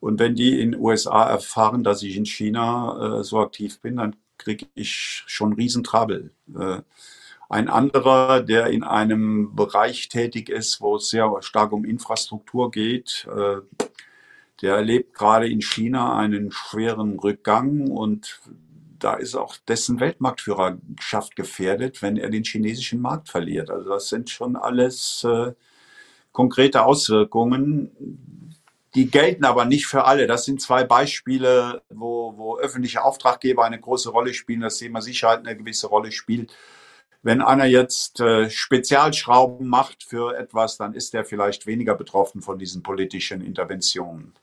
Und 0.00 0.20
wenn 0.20 0.34
die 0.34 0.60
in 0.60 0.76
USA 0.76 1.24
erfahren, 1.24 1.82
dass 1.82 2.02
ich 2.02 2.16
in 2.16 2.26
China 2.26 3.20
äh, 3.20 3.24
so 3.24 3.40
aktiv 3.40 3.80
bin, 3.80 3.96
dann 3.96 4.16
kriege 4.36 4.66
ich 4.74 5.24
schon 5.26 5.54
Riesentrabel. 5.54 6.30
Äh, 6.58 6.82
ein 7.48 7.68
anderer, 7.68 8.42
der 8.42 8.66
in 8.66 8.82
einem 8.82 9.54
Bereich 9.54 10.08
tätig 10.08 10.48
ist, 10.48 10.80
wo 10.80 10.96
es 10.96 11.08
sehr 11.08 11.30
stark 11.40 11.72
um 11.72 11.84
Infrastruktur 11.84 12.70
geht, 12.70 13.26
äh, 13.34 13.60
der 14.60 14.76
erlebt 14.76 15.14
gerade 15.14 15.48
in 15.48 15.60
China 15.62 16.16
einen 16.16 16.50
schweren 16.52 17.18
Rückgang 17.18 17.90
und 17.90 18.40
da 18.98 19.14
ist 19.14 19.34
auch 19.34 19.56
dessen 19.68 20.00
Weltmarktführerschaft 20.00 21.36
gefährdet, 21.36 22.02
wenn 22.02 22.16
er 22.16 22.30
den 22.30 22.44
chinesischen 22.44 23.00
Markt 23.00 23.28
verliert. 23.28 23.70
Also 23.70 23.90
das 23.90 24.08
sind 24.08 24.30
schon 24.30 24.56
alles 24.56 25.24
äh, 25.24 25.52
konkrete 26.32 26.84
Auswirkungen. 26.84 28.54
Die 28.94 29.10
gelten 29.10 29.44
aber 29.44 29.64
nicht 29.64 29.86
für 29.86 30.04
alle. 30.04 30.26
Das 30.26 30.44
sind 30.44 30.60
zwei 30.60 30.84
Beispiele, 30.84 31.82
wo, 31.90 32.34
wo 32.36 32.58
öffentliche 32.58 33.02
Auftraggeber 33.02 33.64
eine 33.64 33.80
große 33.80 34.10
Rolle 34.10 34.34
spielen, 34.34 34.60
das 34.60 34.78
Thema 34.78 35.02
Sicherheit 35.02 35.40
eine 35.40 35.56
gewisse 35.56 35.88
Rolle 35.88 36.12
spielt. 36.12 36.54
Wenn 37.22 37.40
einer 37.40 37.64
jetzt 37.64 38.20
äh, 38.20 38.50
Spezialschrauben 38.50 39.66
macht 39.66 40.04
für 40.04 40.36
etwas, 40.36 40.76
dann 40.76 40.92
ist 40.92 41.14
er 41.14 41.24
vielleicht 41.24 41.66
weniger 41.66 41.94
betroffen 41.94 42.42
von 42.42 42.58
diesen 42.58 42.82
politischen 42.82 43.40
Interventionen. 43.40 44.34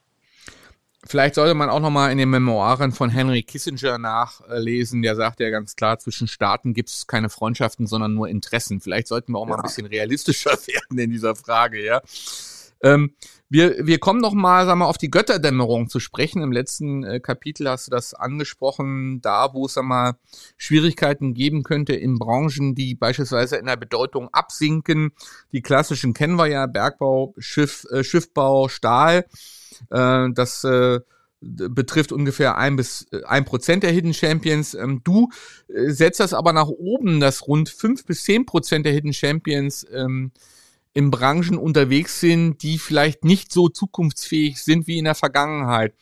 Vielleicht 1.03 1.35
sollte 1.35 1.55
man 1.55 1.69
auch 1.69 1.79
nochmal 1.79 2.11
in 2.11 2.19
den 2.19 2.29
Memoiren 2.29 2.91
von 2.91 3.09
Henry 3.09 3.41
Kissinger 3.41 3.97
nachlesen. 3.97 5.01
Der 5.01 5.15
sagt 5.15 5.39
ja 5.39 5.49
ganz 5.49 5.75
klar, 5.75 5.97
zwischen 5.97 6.27
Staaten 6.27 6.75
gibt 6.75 6.89
es 6.89 7.07
keine 7.07 7.29
Freundschaften, 7.29 7.87
sondern 7.87 8.13
nur 8.13 8.29
Interessen. 8.29 8.81
Vielleicht 8.81 9.07
sollten 9.07 9.33
wir 9.33 9.39
auch 9.39 9.47
ja. 9.47 9.49
mal 9.49 9.55
ein 9.57 9.63
bisschen 9.63 9.87
realistischer 9.87 10.51
werden 10.67 10.99
in 10.99 11.09
dieser 11.09 11.35
Frage, 11.35 11.83
ja. 11.83 12.01
Ähm, 12.83 13.15
wir, 13.49 13.85
wir 13.85 13.99
kommen 13.99 14.21
noch 14.21 14.33
mal, 14.33 14.65
sagen 14.65 14.79
wir, 14.79 14.87
auf 14.87 14.97
die 14.97 15.11
Götterdämmerung 15.11 15.89
zu 15.89 15.99
sprechen. 15.99 16.41
Im 16.41 16.51
letzten 16.51 17.03
äh, 17.03 17.19
Kapitel 17.19 17.69
hast 17.69 17.87
du 17.87 17.91
das 17.91 18.13
angesprochen, 18.13 19.21
da 19.21 19.53
wo 19.53 19.65
es 19.65 19.73
sagen 19.73 19.89
wir, 19.89 20.17
Schwierigkeiten 20.57 21.33
geben 21.33 21.63
könnte 21.63 21.93
in 21.93 22.17
Branchen, 22.17 22.75
die 22.75 22.95
beispielsweise 22.95 23.57
in 23.57 23.65
der 23.65 23.75
Bedeutung 23.75 24.29
absinken. 24.33 25.11
Die 25.51 25.61
klassischen 25.61 26.13
kennen 26.13 26.37
wir 26.37 26.47
ja, 26.47 26.65
Bergbau, 26.65 27.35
Schiff, 27.37 27.85
äh, 27.91 28.03
Schiffbau, 28.03 28.69
Stahl. 28.69 29.25
Äh, 29.89 30.29
das 30.33 30.63
äh, 30.63 31.01
betrifft 31.41 32.11
ungefähr 32.11 32.57
ein 32.57 32.75
bis 32.75 33.07
äh, 33.11 33.23
ein 33.25 33.45
Prozent 33.45 33.83
der 33.83 33.91
Hidden 33.91 34.13
Champions. 34.13 34.75
Ähm, 34.75 35.01
du 35.03 35.29
äh, 35.67 35.89
setzt 35.89 36.19
das 36.19 36.33
aber 36.33 36.53
nach 36.53 36.67
oben, 36.67 37.19
dass 37.19 37.47
rund 37.47 37.69
fünf 37.69 38.05
bis 38.05 38.23
zehn 38.23 38.45
Prozent 38.45 38.85
der 38.85 38.93
Hidden 38.93 39.13
Champions 39.13 39.85
ähm, 39.91 40.31
in 40.93 41.11
Branchen 41.11 41.57
unterwegs 41.57 42.19
sind, 42.19 42.63
die 42.63 42.77
vielleicht 42.77 43.23
nicht 43.23 43.51
so 43.51 43.69
zukunftsfähig 43.69 44.61
sind 44.61 44.87
wie 44.87 44.97
in 44.97 45.05
der 45.05 45.15
Vergangenheit. 45.15 45.95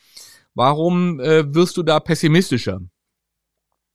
Warum 0.54 1.20
äh, 1.20 1.54
wirst 1.54 1.76
du 1.76 1.82
da 1.82 2.00
pessimistischer? 2.00 2.80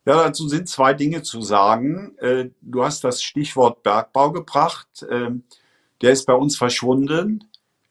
Ja, 0.05 0.23
dazu 0.23 0.47
sind 0.47 0.69
zwei 0.69 0.93
Dinge 0.93 1.23
zu 1.23 1.41
sagen. 1.41 2.17
Äh, 2.19 2.49
du 2.61 2.83
hast 2.83 3.03
das 3.03 3.21
Stichwort 3.21 3.83
Bergbau 3.83 4.31
gebracht. 4.31 4.87
Ähm, 5.09 5.43
der 6.01 6.11
ist 6.11 6.25
bei 6.25 6.33
uns 6.33 6.57
verschwunden 6.57 7.43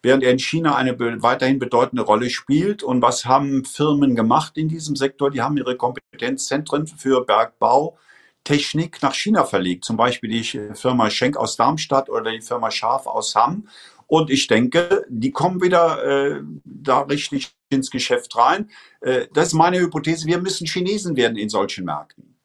während 0.05 0.23
er 0.23 0.31
in 0.31 0.39
China 0.39 0.77
eine 0.77 0.97
weiterhin 1.23 1.59
bedeutende 1.59 2.03
Rolle 2.03 2.31
spielt. 2.31 2.83
Und 2.83 3.03
was 3.03 3.25
haben 3.25 3.65
Firmen 3.65 4.15
gemacht 4.15 4.57
in 4.57 4.69
diesem 4.69 4.95
Sektor? 4.95 5.31
Die 5.31 5.41
haben 5.41 5.57
ihre 5.57 5.77
Kompetenzzentren 5.77 6.87
für 6.87 7.25
Bergbau, 7.25 7.97
Technik 8.45 9.03
nach 9.03 9.15
China 9.15 9.45
verlegt. 9.45 9.85
Zum 9.85 9.97
Beispiel 9.97 10.31
die 10.31 10.45
Firma 10.75 11.11
Schenk 11.11 11.37
aus 11.37 11.57
Darmstadt 11.57 12.09
oder 12.09 12.31
die 12.31 12.43
Firma 12.43 12.71
Scharf 12.71 13.07
aus 13.07 13.35
Hamm. 13.35 13.69
Und 14.07 14.31
ich 14.31 14.47
denke, 14.47 15.05
die 15.09 15.31
kommen 15.31 15.63
wieder 15.63 16.05
äh, 16.05 16.43
da 16.65 17.01
richtig 17.01 17.57
ins 17.71 17.91
Geschäft 17.91 18.37
rein. 18.37 18.71
Äh, 19.01 19.27
das 19.33 19.49
ist 19.49 19.55
meine 19.55 19.81
Hypothese. 19.81 20.27
Wir 20.27 20.39
müssen 20.39 20.67
Chinesen 20.67 21.17
werden 21.17 21.39
in 21.39 21.49
solchen 21.49 21.87
Märkten. 21.87 22.37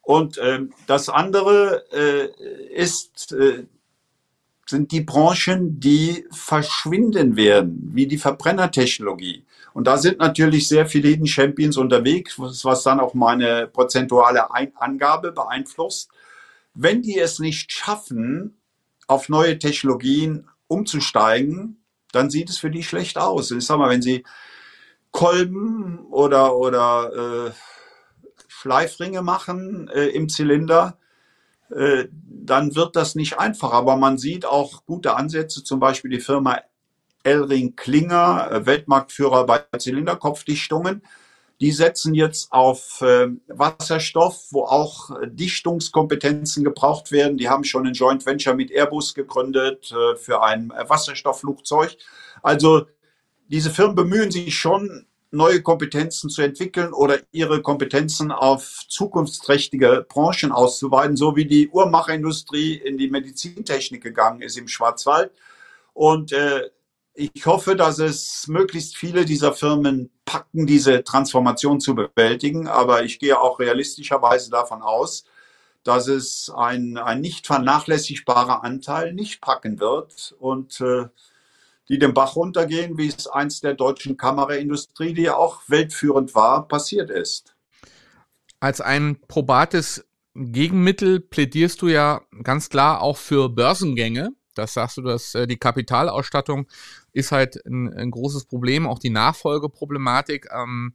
Und 0.00 0.38
äh, 0.38 0.60
das 0.86 1.08
andere 1.08 1.84
äh, 1.92 2.74
ist 2.74 3.32
äh, 3.32 3.64
sind 4.72 4.90
die 4.90 5.02
Branchen, 5.02 5.78
die 5.78 6.26
verschwinden 6.30 7.36
werden, 7.36 7.90
wie 7.92 8.06
die 8.06 8.18
Verbrennertechnologie. 8.18 9.44
Und 9.74 9.86
da 9.86 9.98
sind 9.98 10.18
natürlich 10.18 10.66
sehr 10.66 10.86
viele 10.86 11.08
Hidden 11.08 11.26
Champions 11.26 11.76
unterwegs, 11.76 12.38
was 12.38 12.82
dann 12.82 12.98
auch 12.98 13.14
meine 13.14 13.68
prozentuale 13.68 14.48
Angabe 14.50 15.32
beeinflusst. 15.32 16.10
Wenn 16.74 17.02
die 17.02 17.18
es 17.18 17.38
nicht 17.38 17.70
schaffen, 17.70 18.58
auf 19.06 19.28
neue 19.28 19.58
Technologien 19.58 20.48
umzusteigen, 20.68 21.84
dann 22.12 22.30
sieht 22.30 22.48
es 22.48 22.58
für 22.58 22.70
die 22.70 22.82
schlecht 22.82 23.18
aus. 23.18 23.50
Ich 23.50 23.66
sag 23.66 23.78
mal, 23.78 23.90
wenn 23.90 24.02
sie 24.02 24.24
Kolben 25.10 25.98
oder, 26.06 26.56
oder 26.56 27.48
äh, 27.48 27.50
Schleifringe 28.48 29.20
machen 29.22 29.88
äh, 29.88 30.06
im 30.06 30.30
Zylinder, 30.30 30.98
äh, 31.74 32.08
dann 32.24 32.74
wird 32.74 32.96
das 32.96 33.14
nicht 33.14 33.38
einfacher. 33.38 33.74
Aber 33.74 33.96
man 33.96 34.18
sieht 34.18 34.44
auch 34.44 34.84
gute 34.86 35.16
Ansätze, 35.16 35.64
zum 35.64 35.80
Beispiel 35.80 36.10
die 36.10 36.20
Firma 36.20 36.58
Elring 37.24 37.76
Klinger, 37.76 38.50
äh, 38.50 38.66
Weltmarktführer 38.66 39.46
bei 39.46 39.64
Zylinderkopfdichtungen. 39.78 41.02
Die 41.60 41.70
setzen 41.70 42.14
jetzt 42.14 42.52
auf 42.52 43.00
äh, 43.02 43.28
Wasserstoff, 43.46 44.48
wo 44.50 44.64
auch 44.64 45.10
Dichtungskompetenzen 45.26 46.64
gebraucht 46.64 47.12
werden. 47.12 47.36
Die 47.36 47.48
haben 47.48 47.62
schon 47.62 47.86
ein 47.86 47.94
Joint 47.94 48.26
Venture 48.26 48.54
mit 48.54 48.72
Airbus 48.72 49.14
gegründet 49.14 49.94
für 50.16 50.42
ein 50.42 50.72
Wasserstoffflugzeug. 50.88 51.96
Also 52.42 52.86
diese 53.48 53.70
Firmen 53.70 53.94
bemühen 53.94 54.32
sich 54.32 54.56
schon, 54.56 55.06
neue 55.32 55.62
Kompetenzen 55.62 56.30
zu 56.30 56.42
entwickeln 56.42 56.92
oder 56.92 57.18
ihre 57.32 57.62
Kompetenzen 57.62 58.30
auf 58.30 58.84
zukunftsträchtige 58.88 60.06
Branchen 60.08 60.52
auszuweiten, 60.52 61.16
so 61.16 61.36
wie 61.36 61.46
die 61.46 61.68
Uhrmacherindustrie 61.70 62.74
in 62.74 62.98
die 62.98 63.10
Medizintechnik 63.10 64.02
gegangen 64.02 64.42
ist 64.42 64.58
im 64.58 64.68
Schwarzwald. 64.68 65.32
Und 65.94 66.32
äh, 66.32 66.70
ich 67.14 67.46
hoffe, 67.46 67.76
dass 67.76 67.98
es 67.98 68.46
möglichst 68.46 68.96
viele 68.96 69.24
dieser 69.24 69.52
Firmen 69.52 70.10
packen, 70.24 70.66
diese 70.66 71.02
Transformation 71.02 71.80
zu 71.80 71.94
bewältigen. 71.94 72.68
Aber 72.68 73.02
ich 73.04 73.18
gehe 73.18 73.38
auch 73.38 73.58
realistischerweise 73.58 74.50
davon 74.50 74.82
aus, 74.82 75.24
dass 75.82 76.08
es 76.08 76.50
ein, 76.54 76.96
ein 76.98 77.20
nicht 77.20 77.46
vernachlässigbarer 77.46 78.64
Anteil 78.64 79.12
nicht 79.14 79.40
packen 79.40 79.80
wird. 79.80 80.34
Und 80.38 80.80
äh, 80.80 81.08
die 81.88 81.98
den 81.98 82.14
Bach 82.14 82.36
runtergehen, 82.36 82.96
wie 82.98 83.08
es 83.08 83.26
einst 83.26 83.64
der 83.64 83.74
deutschen 83.74 84.16
Kameraindustrie, 84.16 85.14
die 85.14 85.22
ja 85.22 85.36
auch 85.36 85.62
weltführend 85.68 86.34
war, 86.34 86.68
passiert 86.68 87.10
ist. 87.10 87.54
Als 88.60 88.80
ein 88.80 89.18
probates 89.26 90.04
Gegenmittel 90.34 91.20
plädierst 91.20 91.82
du 91.82 91.88
ja 91.88 92.22
ganz 92.42 92.68
klar 92.68 93.02
auch 93.02 93.16
für 93.16 93.48
Börsengänge. 93.48 94.30
Das 94.54 94.74
sagst 94.74 94.98
du, 94.98 95.02
dass 95.02 95.34
äh, 95.34 95.46
die 95.46 95.56
Kapitalausstattung 95.56 96.66
ist 97.12 97.32
halt 97.32 97.64
ein, 97.66 97.92
ein, 97.92 98.10
großes 98.10 98.46
Problem, 98.46 98.86
auch 98.86 98.98
die 98.98 99.10
Nachfolgeproblematik. 99.10 100.48
Ähm, 100.52 100.94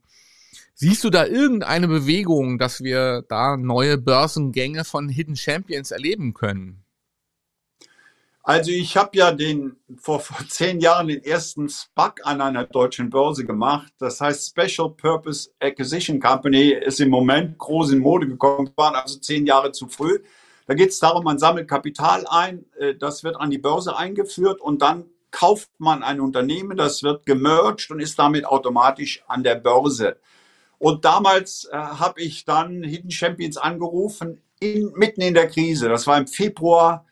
siehst 0.74 1.04
du 1.04 1.10
da 1.10 1.26
irgendeine 1.26 1.88
Bewegung, 1.88 2.58
dass 2.58 2.82
wir 2.82 3.24
da 3.28 3.56
neue 3.56 3.98
Börsengänge 3.98 4.84
von 4.84 5.08
Hidden 5.08 5.36
Champions 5.36 5.90
erleben 5.90 6.34
können? 6.34 6.84
Also 8.48 8.70
ich 8.70 8.96
habe 8.96 9.10
ja 9.12 9.30
den 9.30 9.76
vor, 9.98 10.20
vor 10.20 10.38
zehn 10.48 10.80
Jahren 10.80 11.08
den 11.08 11.22
ersten 11.22 11.68
SPAC 11.68 12.22
an 12.24 12.40
einer 12.40 12.64
deutschen 12.64 13.10
Börse 13.10 13.44
gemacht. 13.44 13.92
Das 13.98 14.22
heißt 14.22 14.48
Special 14.48 14.88
Purpose 14.88 15.50
Acquisition 15.60 16.18
Company 16.18 16.70
ist 16.70 16.98
im 16.98 17.10
Moment 17.10 17.58
groß 17.58 17.90
in 17.90 17.98
Mode 17.98 18.26
gekommen, 18.26 18.70
waren 18.74 18.94
also 18.94 19.18
zehn 19.18 19.44
Jahre 19.44 19.72
zu 19.72 19.86
früh. 19.86 20.20
Da 20.66 20.72
geht 20.72 20.88
es 20.88 20.98
darum, 20.98 21.24
man 21.24 21.38
sammelt 21.38 21.68
Kapital 21.68 22.24
ein, 22.26 22.64
äh, 22.78 22.94
das 22.94 23.22
wird 23.22 23.36
an 23.36 23.50
die 23.50 23.58
Börse 23.58 23.98
eingeführt 23.98 24.62
und 24.62 24.80
dann 24.80 25.04
kauft 25.30 25.68
man 25.76 26.02
ein 26.02 26.18
Unternehmen, 26.18 26.78
das 26.78 27.02
wird 27.02 27.26
gemerged 27.26 27.90
und 27.90 28.00
ist 28.00 28.18
damit 28.18 28.46
automatisch 28.46 29.22
an 29.28 29.42
der 29.42 29.56
Börse. 29.56 30.16
Und 30.78 31.04
damals 31.04 31.68
äh, 31.70 31.76
habe 31.76 32.22
ich 32.22 32.46
dann 32.46 32.82
Hidden 32.82 33.10
Champions 33.10 33.58
angerufen, 33.58 34.40
in, 34.58 34.90
mitten 34.94 35.20
in 35.20 35.34
der 35.34 35.48
Krise. 35.48 35.90
Das 35.90 36.06
war 36.06 36.16
im 36.16 36.26
Februar 36.26 37.04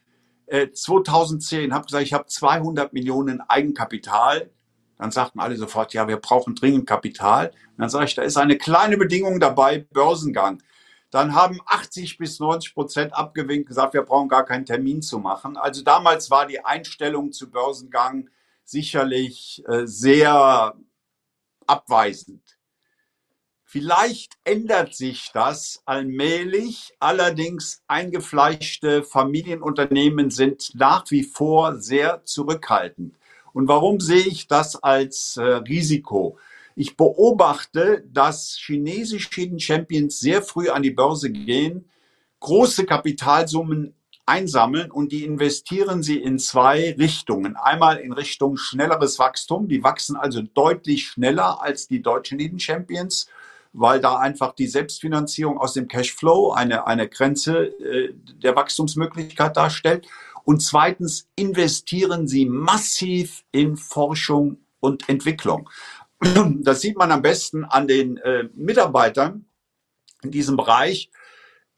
2010 0.72 1.74
habe 1.74 1.86
gesagt, 1.86 2.04
ich 2.04 2.12
habe 2.12 2.26
200 2.26 2.92
Millionen 2.92 3.40
Eigenkapital. 3.40 4.50
Dann 4.98 5.10
sagten 5.10 5.40
alle 5.40 5.56
sofort, 5.56 5.92
ja, 5.92 6.08
wir 6.08 6.16
brauchen 6.16 6.54
dringend 6.54 6.86
Kapital. 6.86 7.48
Und 7.48 7.78
dann 7.78 7.90
sage 7.90 8.06
ich, 8.06 8.14
da 8.14 8.22
ist 8.22 8.36
eine 8.36 8.56
kleine 8.56 8.96
Bedingung 8.96 9.40
dabei, 9.40 9.86
Börsengang. 9.92 10.62
Dann 11.10 11.34
haben 11.34 11.60
80 11.66 12.18
bis 12.18 12.40
90 12.40 12.74
Prozent 12.74 13.14
abgewinkt, 13.14 13.68
gesagt, 13.68 13.94
wir 13.94 14.02
brauchen 14.02 14.28
gar 14.28 14.44
keinen 14.44 14.66
Termin 14.66 15.02
zu 15.02 15.18
machen. 15.18 15.56
Also 15.56 15.82
damals 15.82 16.30
war 16.30 16.46
die 16.46 16.64
Einstellung 16.64 17.32
zu 17.32 17.50
Börsengang 17.50 18.28
sicherlich 18.64 19.62
äh, 19.68 19.86
sehr 19.86 20.74
abweisend. 21.66 22.55
Vielleicht 23.68 24.34
ändert 24.44 24.94
sich 24.94 25.30
das 25.34 25.82
allmählich. 25.86 26.94
Allerdings 27.00 27.82
eingefleischte 27.88 29.02
Familienunternehmen 29.02 30.30
sind 30.30 30.70
nach 30.76 31.10
wie 31.10 31.24
vor 31.24 31.76
sehr 31.76 32.24
zurückhaltend. 32.24 33.16
Und 33.52 33.66
warum 33.66 33.98
sehe 33.98 34.24
ich 34.24 34.46
das 34.46 34.80
als 34.80 35.36
äh, 35.36 35.42
Risiko? 35.42 36.38
Ich 36.76 36.96
beobachte, 36.96 38.04
dass 38.12 38.56
chinesische 38.56 39.30
Hidden 39.34 39.58
Champions 39.58 40.20
sehr 40.20 40.42
früh 40.42 40.68
an 40.68 40.84
die 40.84 40.92
Börse 40.92 41.30
gehen, 41.30 41.90
große 42.38 42.86
Kapitalsummen 42.86 43.94
einsammeln 44.26 44.92
und 44.92 45.10
die 45.10 45.24
investieren 45.24 46.04
sie 46.04 46.18
in 46.18 46.38
zwei 46.38 46.94
Richtungen. 46.98 47.56
Einmal 47.56 47.96
in 47.96 48.12
Richtung 48.12 48.56
schnelleres 48.56 49.18
Wachstum. 49.18 49.66
Die 49.68 49.82
wachsen 49.82 50.16
also 50.16 50.42
deutlich 50.42 51.08
schneller 51.08 51.62
als 51.62 51.88
die 51.88 52.02
deutschen 52.02 52.38
Hidden 52.38 52.60
Champions, 52.60 53.28
weil 53.78 54.00
da 54.00 54.16
einfach 54.18 54.54
die 54.54 54.66
Selbstfinanzierung 54.66 55.58
aus 55.58 55.74
dem 55.74 55.86
Cashflow 55.86 56.52
eine, 56.52 56.86
eine 56.86 57.08
Grenze 57.08 57.66
äh, 57.78 58.14
der 58.42 58.56
Wachstumsmöglichkeit 58.56 59.56
darstellt. 59.56 60.06
Und 60.44 60.60
zweitens 60.60 61.28
investieren 61.36 62.26
sie 62.26 62.46
massiv 62.46 63.44
in 63.52 63.76
Forschung 63.76 64.58
und 64.80 65.08
Entwicklung. 65.08 65.68
Das 66.20 66.80
sieht 66.80 66.96
man 66.96 67.12
am 67.12 67.20
besten 67.20 67.64
an 67.64 67.86
den 67.86 68.16
äh, 68.16 68.48
Mitarbeitern 68.54 69.44
in 70.22 70.30
diesem 70.30 70.56
Bereich. 70.56 71.10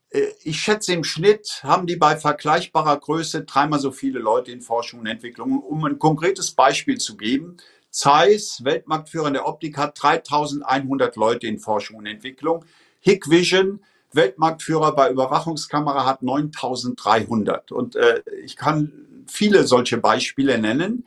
Äh, 0.09 0.27
ich 0.43 0.61
schätze, 0.61 0.93
im 0.93 1.03
Schnitt 1.03 1.59
haben 1.63 1.85
die 1.85 1.97
bei 1.97 2.15
vergleichbarer 2.15 2.97
Größe 2.97 3.43
dreimal 3.43 3.79
so 3.79 3.91
viele 3.91 4.19
Leute 4.19 4.53
in 4.53 4.61
Forschung 4.61 5.01
und 5.01 5.07
Entwicklung. 5.07 5.61
Um 5.61 5.83
ein 5.83 5.99
konkretes 5.99 6.51
Beispiel 6.51 6.97
zu 6.97 7.17
geben, 7.17 7.57
Zeiss, 7.91 8.63
Weltmarktführer 8.63 9.27
in 9.27 9.33
der 9.33 9.47
Optik, 9.47 9.77
hat 9.77 10.01
3100 10.01 11.15
Leute 11.15 11.47
in 11.47 11.59
Forschung 11.59 11.97
und 11.97 12.05
Entwicklung. 12.05 12.65
Hikvision, 13.01 13.81
Weltmarktführer 14.13 14.95
bei 14.95 15.09
Überwachungskamera, 15.09 16.05
hat 16.05 16.21
9300. 16.21 17.71
Und 17.71 17.95
äh, 17.95 18.21
ich 18.43 18.55
kann 18.55 19.23
viele 19.27 19.65
solche 19.65 19.97
Beispiele 19.97 20.57
nennen. 20.57 21.05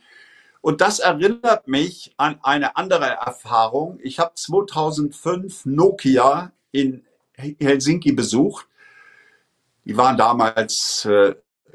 Und 0.61 0.81
das 0.81 1.01
erinnert 1.01 1.67
mich 1.67 2.15
an 2.17 2.39
eine 2.43 2.77
andere 2.77 3.07
Erfahrung. 3.07 3.99
Ich 4.03 4.19
habe 4.21 4.33
2005 4.35 5.67
Nokia 5.67 6.53
in 6.71 7.05
Helsinki 7.37 8.13
besucht. 8.13 8.67
Die 9.85 9.97
waren 9.97 10.17
damals 10.17 11.05
äh, 11.05 11.35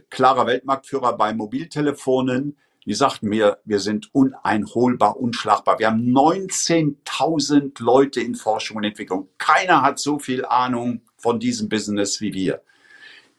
klarer 0.09 0.47
Weltmarktführer 0.47 1.17
bei 1.17 1.33
Mobiltelefonen. 1.33 2.57
Die 2.87 2.93
sagten 2.93 3.27
mir, 3.27 3.59
wir 3.65 3.81
sind 3.81 4.15
uneinholbar, 4.15 5.17
unschlagbar. 5.17 5.77
Wir 5.77 5.87
haben 5.87 6.07
19.000 6.07 7.83
Leute 7.83 8.21
in 8.21 8.33
Forschung 8.33 8.77
und 8.77 8.85
Entwicklung. 8.85 9.27
Keiner 9.37 9.81
hat 9.81 9.99
so 9.99 10.19
viel 10.19 10.45
Ahnung 10.45 11.01
von 11.17 11.37
diesem 11.37 11.67
Business 11.67 12.21
wie 12.21 12.33
wir. 12.33 12.61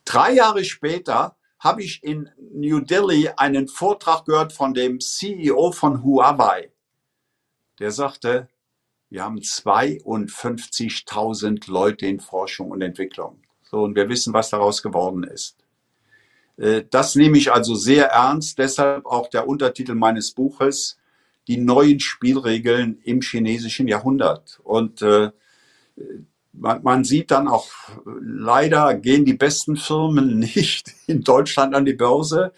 Drei 0.05 0.35
Jahre 0.35 0.65
später 0.65 1.39
habe 1.59 1.83
ich 1.83 2.05
in 2.05 2.29
New 2.53 2.81
Delhi 2.81 3.31
einen 3.39 3.69
Vortrag 3.69 4.27
gehört 4.27 4.53
von 4.53 4.75
dem 4.75 5.01
CEO 5.01 5.73
von 5.73 6.05
Huawei. 6.05 6.71
Der 7.79 7.91
sagte, 7.91 8.51
wir 9.09 9.25
haben 9.25 9.39
52.000 9.39 11.71
Leute 11.71 12.07
in 12.07 12.21
Forschung 12.21 12.71
und 12.71 12.83
Entwicklung. 12.83 13.41
So, 13.63 13.83
und 13.83 13.97
wir 13.97 14.11
wissen, 14.11 14.35
was 14.35 14.51
daraus 14.51 14.83
geworden 14.83 15.25
ist. 15.25 15.58
Äh, 16.59 16.85
das 16.91 17.15
nehme 17.15 17.39
ich 17.39 17.53
also 17.53 17.75
sehr 17.75 18.09
ernst. 18.09 18.59
Deshalb 18.59 19.07
auch 19.07 19.29
der 19.29 19.49
Untertitel 19.49 19.95
meines 19.95 20.33
Buches, 20.33 20.99
die 21.47 21.57
neuen 21.57 22.01
Spielregeln 22.01 23.01
im 23.05 23.23
chinesischen 23.23 23.89
Jahrhundert. 23.89 24.61
Und 24.65 25.01
äh, 25.03 25.31
man, 26.53 26.83
man 26.83 27.05
sieht 27.05 27.31
dann 27.31 27.49
auch, 27.49 27.69
leider 28.21 28.95
gehen 28.95 29.25
die 29.25 29.35
besten 29.35 29.77
Firmen 29.77 30.39
nicht 30.55 30.93
in 31.07 31.23
Deutschland 31.23 31.75
an 31.75 31.85
die 31.85 31.95
Börse. 31.95 32.53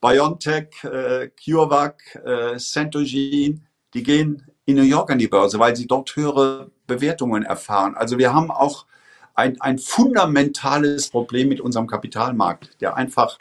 BioNTech, 0.00 0.84
äh, 0.84 1.28
CureVac, 1.28 2.22
äh, 2.24 2.56
Centogene, 2.58 3.60
die 3.92 4.02
gehen 4.02 4.46
in 4.64 4.76
New 4.76 4.82
York 4.82 5.10
an 5.10 5.18
die 5.18 5.28
Börse, 5.28 5.58
weil 5.58 5.76
sie 5.76 5.86
dort 5.86 6.16
höhere 6.16 6.70
Bewertungen 6.86 7.42
erfahren. 7.42 7.94
Also 7.96 8.16
wir 8.16 8.32
haben 8.32 8.50
auch 8.50 8.86
ein, 9.40 9.60
ein 9.60 9.78
fundamentales 9.78 11.08
Problem 11.10 11.48
mit 11.48 11.60
unserem 11.60 11.86
Kapitalmarkt, 11.86 12.80
der 12.80 12.96
einfach 12.96 13.38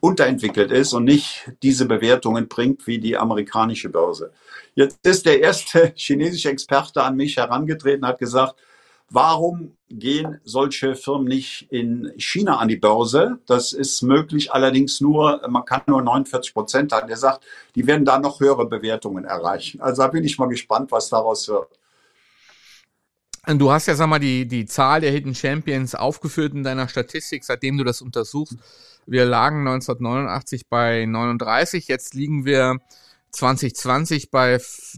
unterentwickelt 0.00 0.70
ist 0.70 0.92
und 0.92 1.04
nicht 1.04 1.52
diese 1.62 1.86
Bewertungen 1.86 2.48
bringt 2.48 2.86
wie 2.86 2.98
die 2.98 3.16
amerikanische 3.16 3.88
Börse. 3.88 4.32
Jetzt 4.74 4.98
ist 5.06 5.26
der 5.26 5.40
erste 5.40 5.92
chinesische 5.96 6.50
Experte 6.50 7.02
an 7.02 7.16
mich 7.16 7.36
herangetreten, 7.36 8.06
hat 8.06 8.18
gesagt, 8.18 8.56
Warum 9.08 9.76
gehen 9.88 10.40
solche 10.42 10.96
Firmen 10.96 11.28
nicht 11.28 11.68
in 11.70 12.12
China 12.16 12.56
an 12.58 12.66
die 12.66 12.76
Börse? 12.76 13.38
Das 13.46 13.72
ist 13.72 14.02
möglich, 14.02 14.52
allerdings 14.52 15.00
nur, 15.00 15.40
man 15.48 15.64
kann 15.64 15.82
nur 15.86 16.02
49 16.02 16.52
Prozent 16.52 16.92
haben. 16.92 17.06
Der 17.06 17.16
sagt, 17.16 17.44
die 17.76 17.86
werden 17.86 18.04
da 18.04 18.18
noch 18.18 18.40
höhere 18.40 18.66
Bewertungen 18.66 19.24
erreichen. 19.24 19.80
Also 19.80 20.02
da 20.02 20.08
bin 20.08 20.24
ich 20.24 20.38
mal 20.38 20.48
gespannt, 20.48 20.90
was 20.90 21.08
daraus 21.08 21.46
wird. 21.46 21.68
Du 23.54 23.70
hast 23.70 23.86
ja, 23.86 23.94
sag 23.94 24.08
mal, 24.08 24.18
die, 24.18 24.48
die 24.48 24.66
Zahl 24.66 25.00
der 25.00 25.12
Hidden 25.12 25.36
Champions 25.36 25.94
aufgeführt 25.94 26.52
in 26.52 26.64
deiner 26.64 26.88
Statistik, 26.88 27.44
seitdem 27.44 27.78
du 27.78 27.84
das 27.84 28.02
untersuchst. 28.02 28.56
Wir 29.06 29.24
lagen 29.24 29.60
1989 29.60 30.66
bei 30.68 31.06
39, 31.06 31.86
jetzt 31.86 32.14
liegen 32.14 32.44
wir 32.44 32.78
2020 33.30 34.32
bei 34.32 34.54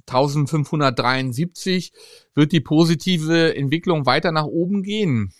1573. 0.06 1.92
Wird 2.34 2.52
die 2.52 2.60
positive 2.60 3.54
Entwicklung 3.54 4.06
weiter 4.06 4.32
nach 4.32 4.46
oben 4.46 4.82
gehen? 4.82 5.34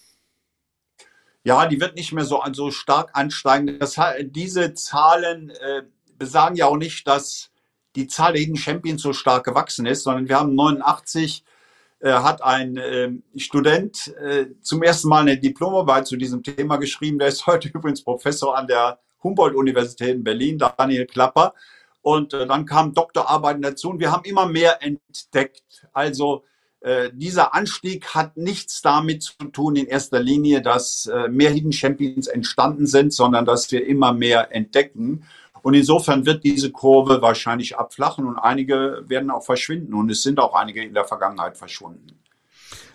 Ja, 1.45 1.67
die 1.67 1.81
wird 1.81 1.97
nicht 1.97 2.13
mehr 2.13 2.27
so, 2.27 2.43
so 2.53 2.71
stark 2.71 3.13
ansteigen. 3.15 3.79
Das, 3.79 3.99
diese 4.21 4.75
Zahlen 4.75 5.49
äh, 5.49 5.85
besagen 6.19 6.57
ja 6.57 6.67
auch 6.67 6.77
nicht, 6.77 7.07
dass 7.07 7.49
die 7.97 8.07
Zahl 8.07 8.35
der 8.35 8.43
Hidden 8.43 8.59
Champions 8.59 9.01
so 9.01 9.15
stark 9.15 9.45
gewachsen 9.45 9.87
ist, 9.87 10.03
sondern 10.03 10.29
wir 10.29 10.39
haben 10.39 10.55
89 10.55 11.43
äh, 11.43 11.58
hat 12.05 12.43
ein 12.43 12.77
äh, 12.77 13.11
Student 13.37 14.15
äh, 14.17 14.47
zum 14.63 14.83
ersten 14.83 15.09
Mal 15.09 15.23
eine 15.23 15.39
Diplomarbeit 15.39 16.07
zu 16.07 16.17
diesem 16.17 16.43
Thema 16.43 16.77
geschrieben. 16.77 17.19
Der 17.19 17.29
ist 17.29 17.47
heute 17.47 17.69
übrigens 17.75 18.03
Professor 18.03 18.57
an 18.57 18.67
der 18.67 18.99
Humboldt-Universität 19.23 20.15
in 20.15 20.25
Berlin, 20.25 20.59
Daniel 20.59 21.07
Klapper. 21.07 21.55
Und 22.03 22.33
äh, 22.33 22.47
dann 22.47 22.67
kamen 22.67 22.95
Doktorarbeiten 22.95 23.63
dazu 23.63 23.91
und 23.91 24.01
wir 24.01 24.13
haben 24.13 24.25
immer 24.25 24.47
mehr 24.47 24.83
entdeckt. 24.83 25.87
Also 25.93 26.45
äh, 26.81 27.11
dieser 27.13 27.55
Anstieg 27.55 28.15
hat 28.15 28.37
nichts 28.37 28.83
damit 28.83 29.23
zu 29.23 29.35
tun 29.53 29.75
in 29.77 29.87
erster 29.87 30.21
Linie, 30.21 30.63
dass 30.63 31.07
äh, 31.07 31.29
mehr 31.29 31.51
Hidden 31.51 31.73
Champions 31.73 32.29
entstanden 32.29 32.87
sind, 32.87 33.13
sondern 33.13 33.45
dass 33.45 33.71
wir 33.73 33.85
immer 33.85 34.13
mehr 34.13 34.55
entdecken. 34.55 35.25
Und 35.63 35.75
insofern 35.75 36.27
wird 36.27 36.45
diese 36.45 36.71
Kurve 36.71 37.23
wahrscheinlich 37.23 37.77
abflachen 37.77 38.27
und 38.27 38.39
einige 38.39 39.05
werden 39.07 39.31
auch 39.31 39.45
verschwinden. 39.45 39.95
Und 39.95 40.11
es 40.11 40.23
sind 40.23 40.39
auch 40.41 40.55
einige 40.55 40.83
in 40.83 40.95
der 40.95 41.05
Vergangenheit 41.05 41.57
verschwunden. 41.57 42.19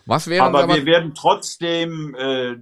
Was 0.06 0.28
wäre 0.28 0.46
aber, 0.46 0.64
aber 0.64 0.76
wir 0.76 0.86
werden 0.86 1.14
trotzdem 1.16 2.16
äh, 2.16 2.56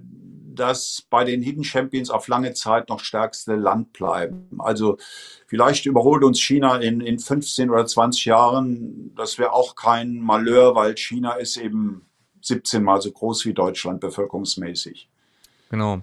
das 0.54 1.06
bei 1.10 1.24
den 1.24 1.42
Hidden 1.42 1.64
Champions 1.64 2.10
auf 2.10 2.28
lange 2.28 2.54
Zeit 2.54 2.88
noch 2.88 3.00
stärkste 3.00 3.56
Land 3.56 3.92
bleiben. 3.92 4.48
Also 4.58 4.98
vielleicht 5.46 5.86
überholt 5.86 6.24
uns 6.24 6.40
China 6.40 6.76
in, 6.76 7.00
in 7.00 7.18
15 7.18 7.70
oder 7.70 7.86
20 7.86 8.24
Jahren. 8.26 9.14
Das 9.16 9.38
wäre 9.38 9.52
auch 9.52 9.74
kein 9.74 10.20
Malheur, 10.20 10.74
weil 10.74 10.96
China 10.96 11.32
ist 11.32 11.56
eben 11.56 12.06
17 12.42 12.82
mal 12.82 13.00
so 13.00 13.10
groß 13.10 13.46
wie 13.46 13.54
Deutschland 13.54 14.00
bevölkerungsmäßig. 14.00 15.08
Genau. 15.72 16.02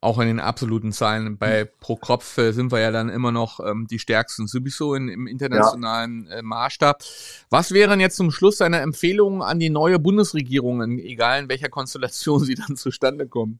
Auch 0.00 0.20
in 0.20 0.28
den 0.28 0.38
absoluten 0.38 0.92
Zahlen. 0.92 1.38
Bei 1.38 1.64
pro 1.64 1.96
Kopf 1.96 2.38
äh, 2.38 2.52
sind 2.52 2.70
wir 2.70 2.78
ja 2.78 2.92
dann 2.92 3.08
immer 3.08 3.32
noch 3.32 3.58
ähm, 3.58 3.88
die 3.90 3.98
stärksten 3.98 4.46
sowieso 4.46 4.94
in, 4.94 5.08
im 5.08 5.26
internationalen 5.26 6.28
äh, 6.28 6.40
Maßstab. 6.40 7.02
Was 7.50 7.72
wären 7.72 7.98
jetzt 7.98 8.14
zum 8.14 8.30
Schluss 8.30 8.58
deine 8.58 8.78
Empfehlungen 8.78 9.42
an 9.42 9.58
die 9.58 9.70
neue 9.70 9.98
Bundesregierung, 9.98 10.98
egal 11.00 11.42
in 11.42 11.48
welcher 11.48 11.68
Konstellation 11.68 12.38
sie 12.44 12.54
dann 12.54 12.76
zustande 12.76 13.26
kommen? 13.26 13.58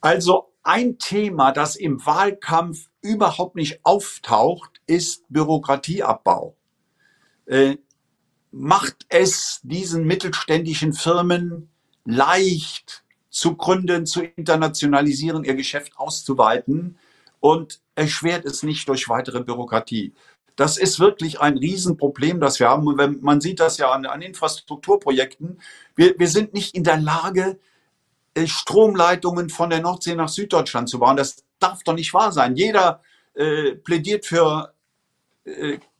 Also 0.00 0.52
ein 0.62 0.98
Thema, 1.00 1.50
das 1.50 1.74
im 1.74 2.06
Wahlkampf 2.06 2.88
überhaupt 3.02 3.56
nicht 3.56 3.80
auftaucht, 3.82 4.80
ist 4.86 5.24
Bürokratieabbau. 5.30 6.54
Äh, 7.46 7.78
macht 8.52 9.04
es 9.08 9.58
diesen 9.64 10.06
mittelständischen 10.06 10.92
Firmen 10.92 11.70
leicht, 12.04 13.02
zu 13.36 13.54
gründen, 13.54 14.06
zu 14.06 14.22
internationalisieren, 14.22 15.44
ihr 15.44 15.56
Geschäft 15.56 15.98
auszuweiten 15.98 16.96
und 17.38 17.80
erschwert 17.94 18.46
es 18.46 18.62
nicht 18.62 18.88
durch 18.88 19.10
weitere 19.10 19.42
Bürokratie. 19.42 20.14
Das 20.56 20.78
ist 20.78 20.98
wirklich 20.98 21.38
ein 21.38 21.58
Riesenproblem, 21.58 22.40
das 22.40 22.60
wir 22.60 22.70
haben. 22.70 22.86
Und 22.86 23.22
man 23.22 23.42
sieht 23.42 23.60
das 23.60 23.76
ja 23.76 23.90
an, 23.90 24.06
an 24.06 24.22
Infrastrukturprojekten. 24.22 25.60
Wir, 25.94 26.18
wir 26.18 26.28
sind 26.28 26.54
nicht 26.54 26.74
in 26.74 26.82
der 26.82 26.96
Lage, 26.96 27.58
äh, 28.32 28.46
Stromleitungen 28.46 29.50
von 29.50 29.68
der 29.68 29.82
Nordsee 29.82 30.14
nach 30.14 30.30
Süddeutschland 30.30 30.88
zu 30.88 30.98
bauen. 30.98 31.18
Das 31.18 31.44
darf 31.58 31.82
doch 31.82 31.92
nicht 31.92 32.14
wahr 32.14 32.32
sein. 32.32 32.56
Jeder 32.56 33.02
äh, 33.34 33.72
plädiert 33.72 34.24
für 34.24 34.72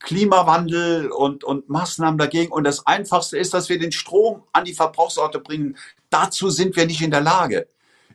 Klimawandel 0.01 1.11
und, 1.11 1.45
und 1.45 1.69
Maßnahmen 1.69 2.19
dagegen. 2.19 2.51
Und 2.51 2.65
das 2.65 2.87
Einfachste 2.87 3.39
ist, 3.39 3.55
dass 3.55 3.69
wir 3.69 3.79
den 3.79 3.93
Strom 3.93 4.43
an 4.53 4.65
die 4.65 4.75
Verbrauchsorte 4.75 5.39
bringen. 5.39 5.77
Dazu 6.11 6.51
sind 6.51 6.75
wir 6.77 6.87
nicht 6.87 7.03
in 7.03 7.13
der 7.13 7.21
Lage. 7.21 7.69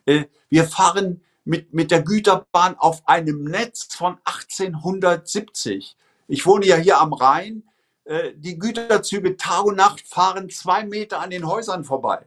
Äh, 0.06 0.26
wir 0.50 0.66
fahren 0.66 1.22
mit, 1.46 1.74
mit 1.74 1.92
der 1.92 2.02
Güterbahn 2.02 2.76
auf 2.78 3.08
einem 3.08 3.46
Netz 3.46 3.88
von 3.96 4.18
1870. 4.26 5.96
Ich 6.28 6.46
wohne 6.46 6.66
ja 6.66 6.76
hier 6.76 7.00
am 7.00 7.14
Rhein. 7.14 7.64
Äh, 8.04 8.34
die 8.36 8.60
Güterzüge 8.60 9.38
Tag 9.38 9.66
und 9.66 9.78
Nacht 9.78 10.02
fahren 10.08 10.50
zwei 10.50 10.86
Meter 10.86 11.20
an 11.20 11.30
den 11.30 11.48
Häusern 11.48 11.84
vorbei. 11.84 12.26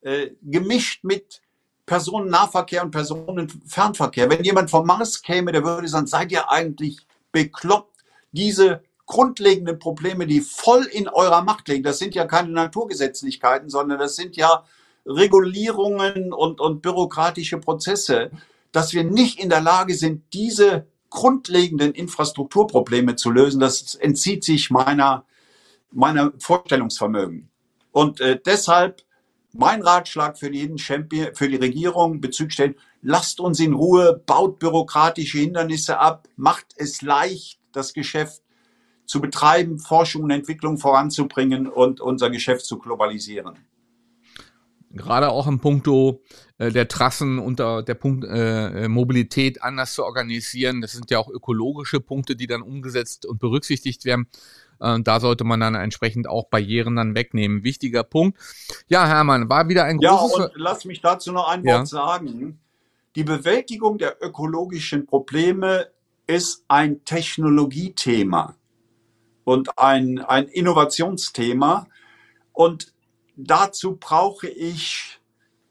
Äh, 0.00 0.30
gemischt 0.42 1.04
mit 1.04 1.42
Personennahverkehr 1.86 2.82
und 2.82 2.90
Personenfernverkehr. 2.90 4.30
Wenn 4.30 4.44
jemand 4.44 4.70
vom 4.70 4.86
Mars 4.86 5.22
käme, 5.22 5.52
der 5.52 5.64
würde 5.64 5.88
sagen, 5.88 6.06
seid 6.06 6.32
ihr 6.32 6.50
eigentlich 6.50 7.06
bekloppt? 7.30 7.91
Diese 8.32 8.82
grundlegenden 9.06 9.78
Probleme, 9.78 10.26
die 10.26 10.40
voll 10.40 10.84
in 10.84 11.08
eurer 11.08 11.42
Macht 11.42 11.68
liegen, 11.68 11.82
das 11.82 11.98
sind 11.98 12.14
ja 12.14 12.24
keine 12.26 12.50
Naturgesetzlichkeiten, 12.50 13.68
sondern 13.68 13.98
das 13.98 14.16
sind 14.16 14.36
ja 14.36 14.64
Regulierungen 15.04 16.32
und, 16.32 16.60
und 16.60 16.82
bürokratische 16.82 17.58
Prozesse, 17.58 18.30
dass 18.70 18.92
wir 18.92 19.04
nicht 19.04 19.38
in 19.38 19.50
der 19.50 19.60
Lage 19.60 19.94
sind, 19.94 20.22
diese 20.32 20.86
grundlegenden 21.10 21.92
Infrastrukturprobleme 21.92 23.16
zu 23.16 23.30
lösen, 23.30 23.60
das 23.60 23.94
entzieht 23.94 24.44
sich 24.44 24.70
meiner, 24.70 25.26
meiner 25.90 26.32
Vorstellungsvermögen. 26.38 27.50
Und 27.90 28.20
äh, 28.20 28.40
deshalb 28.44 29.04
mein 29.52 29.82
Ratschlag 29.82 30.38
für 30.38 30.50
die, 30.50 30.78
Champion, 30.78 31.34
für 31.34 31.48
die 31.48 31.56
Regierung 31.56 32.20
bezüglich 32.20 32.54
stellen, 32.54 32.76
lasst 33.02 33.40
uns 33.40 33.60
in 33.60 33.74
Ruhe, 33.74 34.22
baut 34.24 34.58
bürokratische 34.58 35.38
Hindernisse 35.38 35.98
ab, 35.98 36.26
macht 36.36 36.66
es 36.76 37.02
leicht, 37.02 37.58
das 37.72 37.92
Geschäft 37.92 38.42
zu 39.06 39.20
betreiben, 39.20 39.78
Forschung 39.78 40.22
und 40.22 40.30
Entwicklung 40.30 40.78
voranzubringen 40.78 41.66
und 41.66 42.00
unser 42.00 42.30
Geschäft 42.30 42.64
zu 42.66 42.78
globalisieren. 42.78 43.58
Gerade 44.94 45.30
auch 45.30 45.46
im 45.46 45.58
Punkto 45.58 46.22
äh, 46.58 46.70
der 46.70 46.86
Trassen 46.86 47.38
und 47.38 47.58
der, 47.58 47.94
Punkt 47.94 48.26
äh, 48.28 48.88
Mobilität 48.88 49.62
anders 49.62 49.94
zu 49.94 50.04
organisieren. 50.04 50.82
Das 50.82 50.92
sind 50.92 51.10
ja 51.10 51.18
auch 51.18 51.28
ökologische 51.28 52.00
Punkte, 52.00 52.36
die 52.36 52.46
dann 52.46 52.60
umgesetzt 52.60 53.24
und 53.24 53.38
berücksichtigt 53.38 54.04
werden. 54.04 54.28
Äh, 54.80 55.00
da 55.00 55.20
sollte 55.20 55.44
man 55.44 55.60
dann 55.60 55.74
entsprechend 55.74 56.28
auch 56.28 56.48
Barrieren 56.48 56.96
dann 56.96 57.14
wegnehmen. 57.14 57.64
Wichtiger 57.64 58.04
Punkt. 58.04 58.38
Ja, 58.88 59.06
Hermann, 59.06 59.48
war 59.48 59.68
wieder 59.68 59.84
ein 59.84 59.96
großes... 59.96 60.38
Ja, 60.38 60.44
und 60.44 60.52
lass 60.56 60.84
mich 60.84 61.00
dazu 61.00 61.32
noch 61.32 61.48
ein 61.48 61.64
Wort 61.64 61.74
ja. 61.74 61.86
sagen. 61.86 62.60
Die 63.16 63.24
Bewältigung 63.24 63.96
der 63.96 64.22
ökologischen 64.22 65.06
Probleme 65.06 65.86
ist 66.26 66.64
ein 66.68 67.04
Technologiethema 67.04 68.56
und 69.44 69.78
ein, 69.78 70.20
ein 70.20 70.48
Innovationsthema. 70.48 71.86
Und 72.52 72.92
dazu 73.36 73.96
brauche 73.96 74.48
ich 74.48 75.20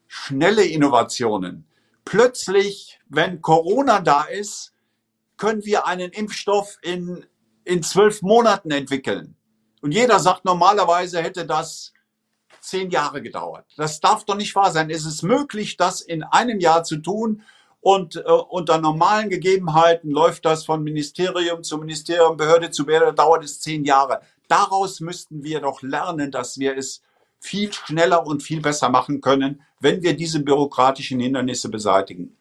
schnelle 0.06 0.64
Innovationen. 0.64 1.66
Plötzlich, 2.04 3.00
wenn 3.08 3.40
Corona 3.40 4.00
da 4.00 4.24
ist, 4.24 4.74
können 5.36 5.64
wir 5.64 5.86
einen 5.86 6.10
Impfstoff 6.10 6.78
in 6.82 7.24
in 7.64 7.82
zwölf 7.82 8.22
Monaten 8.22 8.70
entwickeln. 8.70 9.36
Und 9.80 9.92
jeder 9.92 10.18
sagt, 10.20 10.44
normalerweise 10.44 11.22
hätte 11.22 11.46
das 11.46 11.92
zehn 12.60 12.90
Jahre 12.90 13.22
gedauert. 13.22 13.66
Das 13.76 14.00
darf 14.00 14.24
doch 14.24 14.36
nicht 14.36 14.54
wahr 14.54 14.70
sein. 14.70 14.90
Es 14.90 15.04
ist 15.04 15.22
möglich, 15.22 15.76
das 15.76 16.00
in 16.00 16.22
einem 16.22 16.60
Jahr 16.60 16.84
zu 16.84 16.98
tun. 16.98 17.42
Und 17.82 18.14
äh, 18.14 18.20
unter 18.20 18.78
normalen 18.78 19.28
Gegebenheiten 19.28 20.12
läuft 20.12 20.44
das 20.44 20.64
von 20.64 20.84
Ministerium 20.84 21.64
zu 21.64 21.78
Ministerium, 21.78 22.36
Behörde 22.36 22.70
zu 22.70 22.86
Behörde, 22.86 23.12
dauert 23.12 23.44
es 23.44 23.60
zehn 23.60 23.84
Jahre. 23.84 24.20
Daraus 24.46 25.00
müssten 25.00 25.42
wir 25.42 25.60
doch 25.60 25.82
lernen, 25.82 26.30
dass 26.30 26.58
wir 26.58 26.78
es 26.78 27.02
viel 27.40 27.72
schneller 27.72 28.24
und 28.24 28.40
viel 28.40 28.60
besser 28.60 28.88
machen 28.88 29.20
können, 29.20 29.62
wenn 29.80 30.00
wir 30.00 30.14
diese 30.14 30.40
bürokratischen 30.40 31.18
Hindernisse 31.18 31.70
beseitigen. 31.70 32.36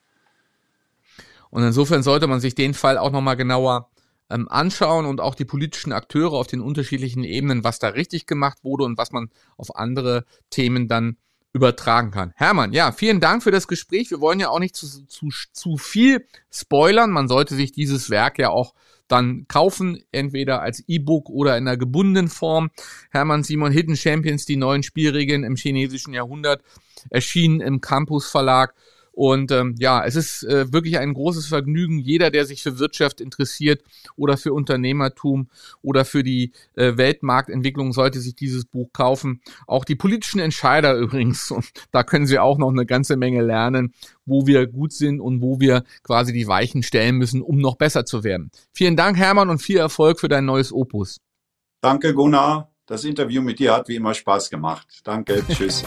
Und 1.50 1.64
insofern 1.64 2.04
sollte 2.04 2.28
man 2.28 2.40
sich 2.40 2.54
den 2.54 2.76
Fall 2.76 3.00
auch 3.00 3.12
nochmal 3.12 3.36
genauer 3.36 3.90
ähm, 4.30 4.48
anschauen 4.48 5.08
und 5.08 5.22
auch 5.22 5.34
die 5.34 5.46
politischen 5.46 5.92
Akteure 5.92 6.34
auf 6.34 6.46
den 6.46 6.62
unterschiedlichen 6.62 7.24
Ebenen, 7.24 7.64
was 7.64 7.80
da 7.80 7.88
richtig 7.90 8.28
gemacht 8.28 8.60
wurde 8.62 8.84
und 8.84 9.00
was 9.00 9.12
man 9.12 9.32
auf 9.58 9.76
andere 9.76 10.24
Themen 10.52 10.88
dann 10.88 11.18
übertragen 11.54 12.12
kann. 12.12 12.34
Hermann, 12.36 12.74
ja, 12.74 12.92
vielen 12.92 13.20
Dank 13.20 13.44
für 13.44 13.52
das 13.52 13.68
Gespräch. 13.68 14.10
Wir 14.10 14.22
wollen 14.22 14.40
ja 14.40 14.50
auch 14.50 14.60
nicht 14.60 14.76
zu, 14.76 14.88
zu, 15.08 15.30
zu 15.52 15.78
viel 15.78 16.26
spoilern. 16.52 17.12
Man 17.12 17.28
sollte 17.28 17.56
sich 17.56 17.72
dieses 17.72 18.10
Werk 18.10 18.40
ja 18.40 18.50
auch 18.50 18.74
dann 19.08 19.46
kaufen, 19.50 20.02
entweder 20.12 20.62
als 20.62 20.84
E-Book 20.88 21.30
oder 21.30 21.58
in 21.58 21.68
einer 21.68 21.78
gebundenen 21.78 22.30
Form. 22.30 22.72
Hermann 23.10 23.44
Simon 23.44 23.72
Hidden 23.72 23.98
Champions, 23.98 24.46
die 24.46 24.56
neuen 24.56 24.84
Spielregeln 24.84 25.44
im 25.44 25.58
chinesischen 25.58 26.14
Jahrhundert, 26.14 26.62
erschienen 27.10 27.60
im 27.60 27.82
Campus 27.82 28.30
Verlag. 28.30 28.74
Und 29.12 29.52
ähm, 29.52 29.76
ja, 29.78 30.04
es 30.06 30.16
ist 30.16 30.44
äh, 30.44 30.72
wirklich 30.72 30.98
ein 30.98 31.14
großes 31.14 31.48
Vergnügen. 31.48 32.00
Jeder, 32.00 32.32
der 32.32 32.46
sich 32.46 32.64
für 32.64 32.80
Wirtschaft 32.80 33.20
interessiert 33.20 33.84
oder 34.16 34.38
für 34.38 34.54
Unternehmertum 34.54 35.50
oder 35.82 36.06
für 36.06 36.24
die 36.24 36.54
äh, 36.76 36.96
Weltmarktentwicklung, 36.98 37.92
sollte 37.92 38.22
sich 38.22 38.36
dieses 38.36 38.66
Buch 38.66 38.90
kaufen. 38.94 39.42
Auch 39.68 39.86
die 39.86 39.96
politischen 39.96 40.40
Entscheider 40.40 40.96
übrigens. 40.98 41.52
Und 41.52 41.70
da 41.92 42.04
können 42.04 42.26
Sie 42.26 42.40
auch 42.40 42.58
noch 42.58 42.70
eine 42.70 42.86
ganze 42.86 43.18
Menge 43.18 43.42
lernen, 43.42 43.94
wo 44.26 44.48
wir 44.48 44.68
gut 44.68 44.94
sind 44.94 45.20
und 45.20 45.42
wo 45.42 45.60
wir 45.60 45.84
quasi 46.04 46.32
die 46.32 46.48
Weichen 46.48 46.84
stellen 46.84 47.18
müssen, 47.18 47.42
um 47.42 47.58
noch 47.58 47.76
besser 47.76 48.06
zu 48.06 48.24
werden. 48.24 48.52
Vielen 48.74 48.96
Dank, 48.96 49.18
Hermann, 49.18 49.50
und 49.50 49.62
viel 49.62 49.78
Erfolg 49.78 50.20
für 50.20 50.30
dein 50.30 50.46
neues 50.46 50.72
Opus. 50.72 51.18
Danke, 51.82 52.14
Gunnar. 52.14 52.72
Das 52.86 53.04
Interview 53.06 53.42
mit 53.42 53.60
dir 53.60 53.74
hat 53.74 53.88
wie 53.88 53.96
immer 53.96 54.14
Spaß 54.14 54.50
gemacht. 54.50 55.02
Danke. 55.04 55.44
Tschüss. 55.50 55.84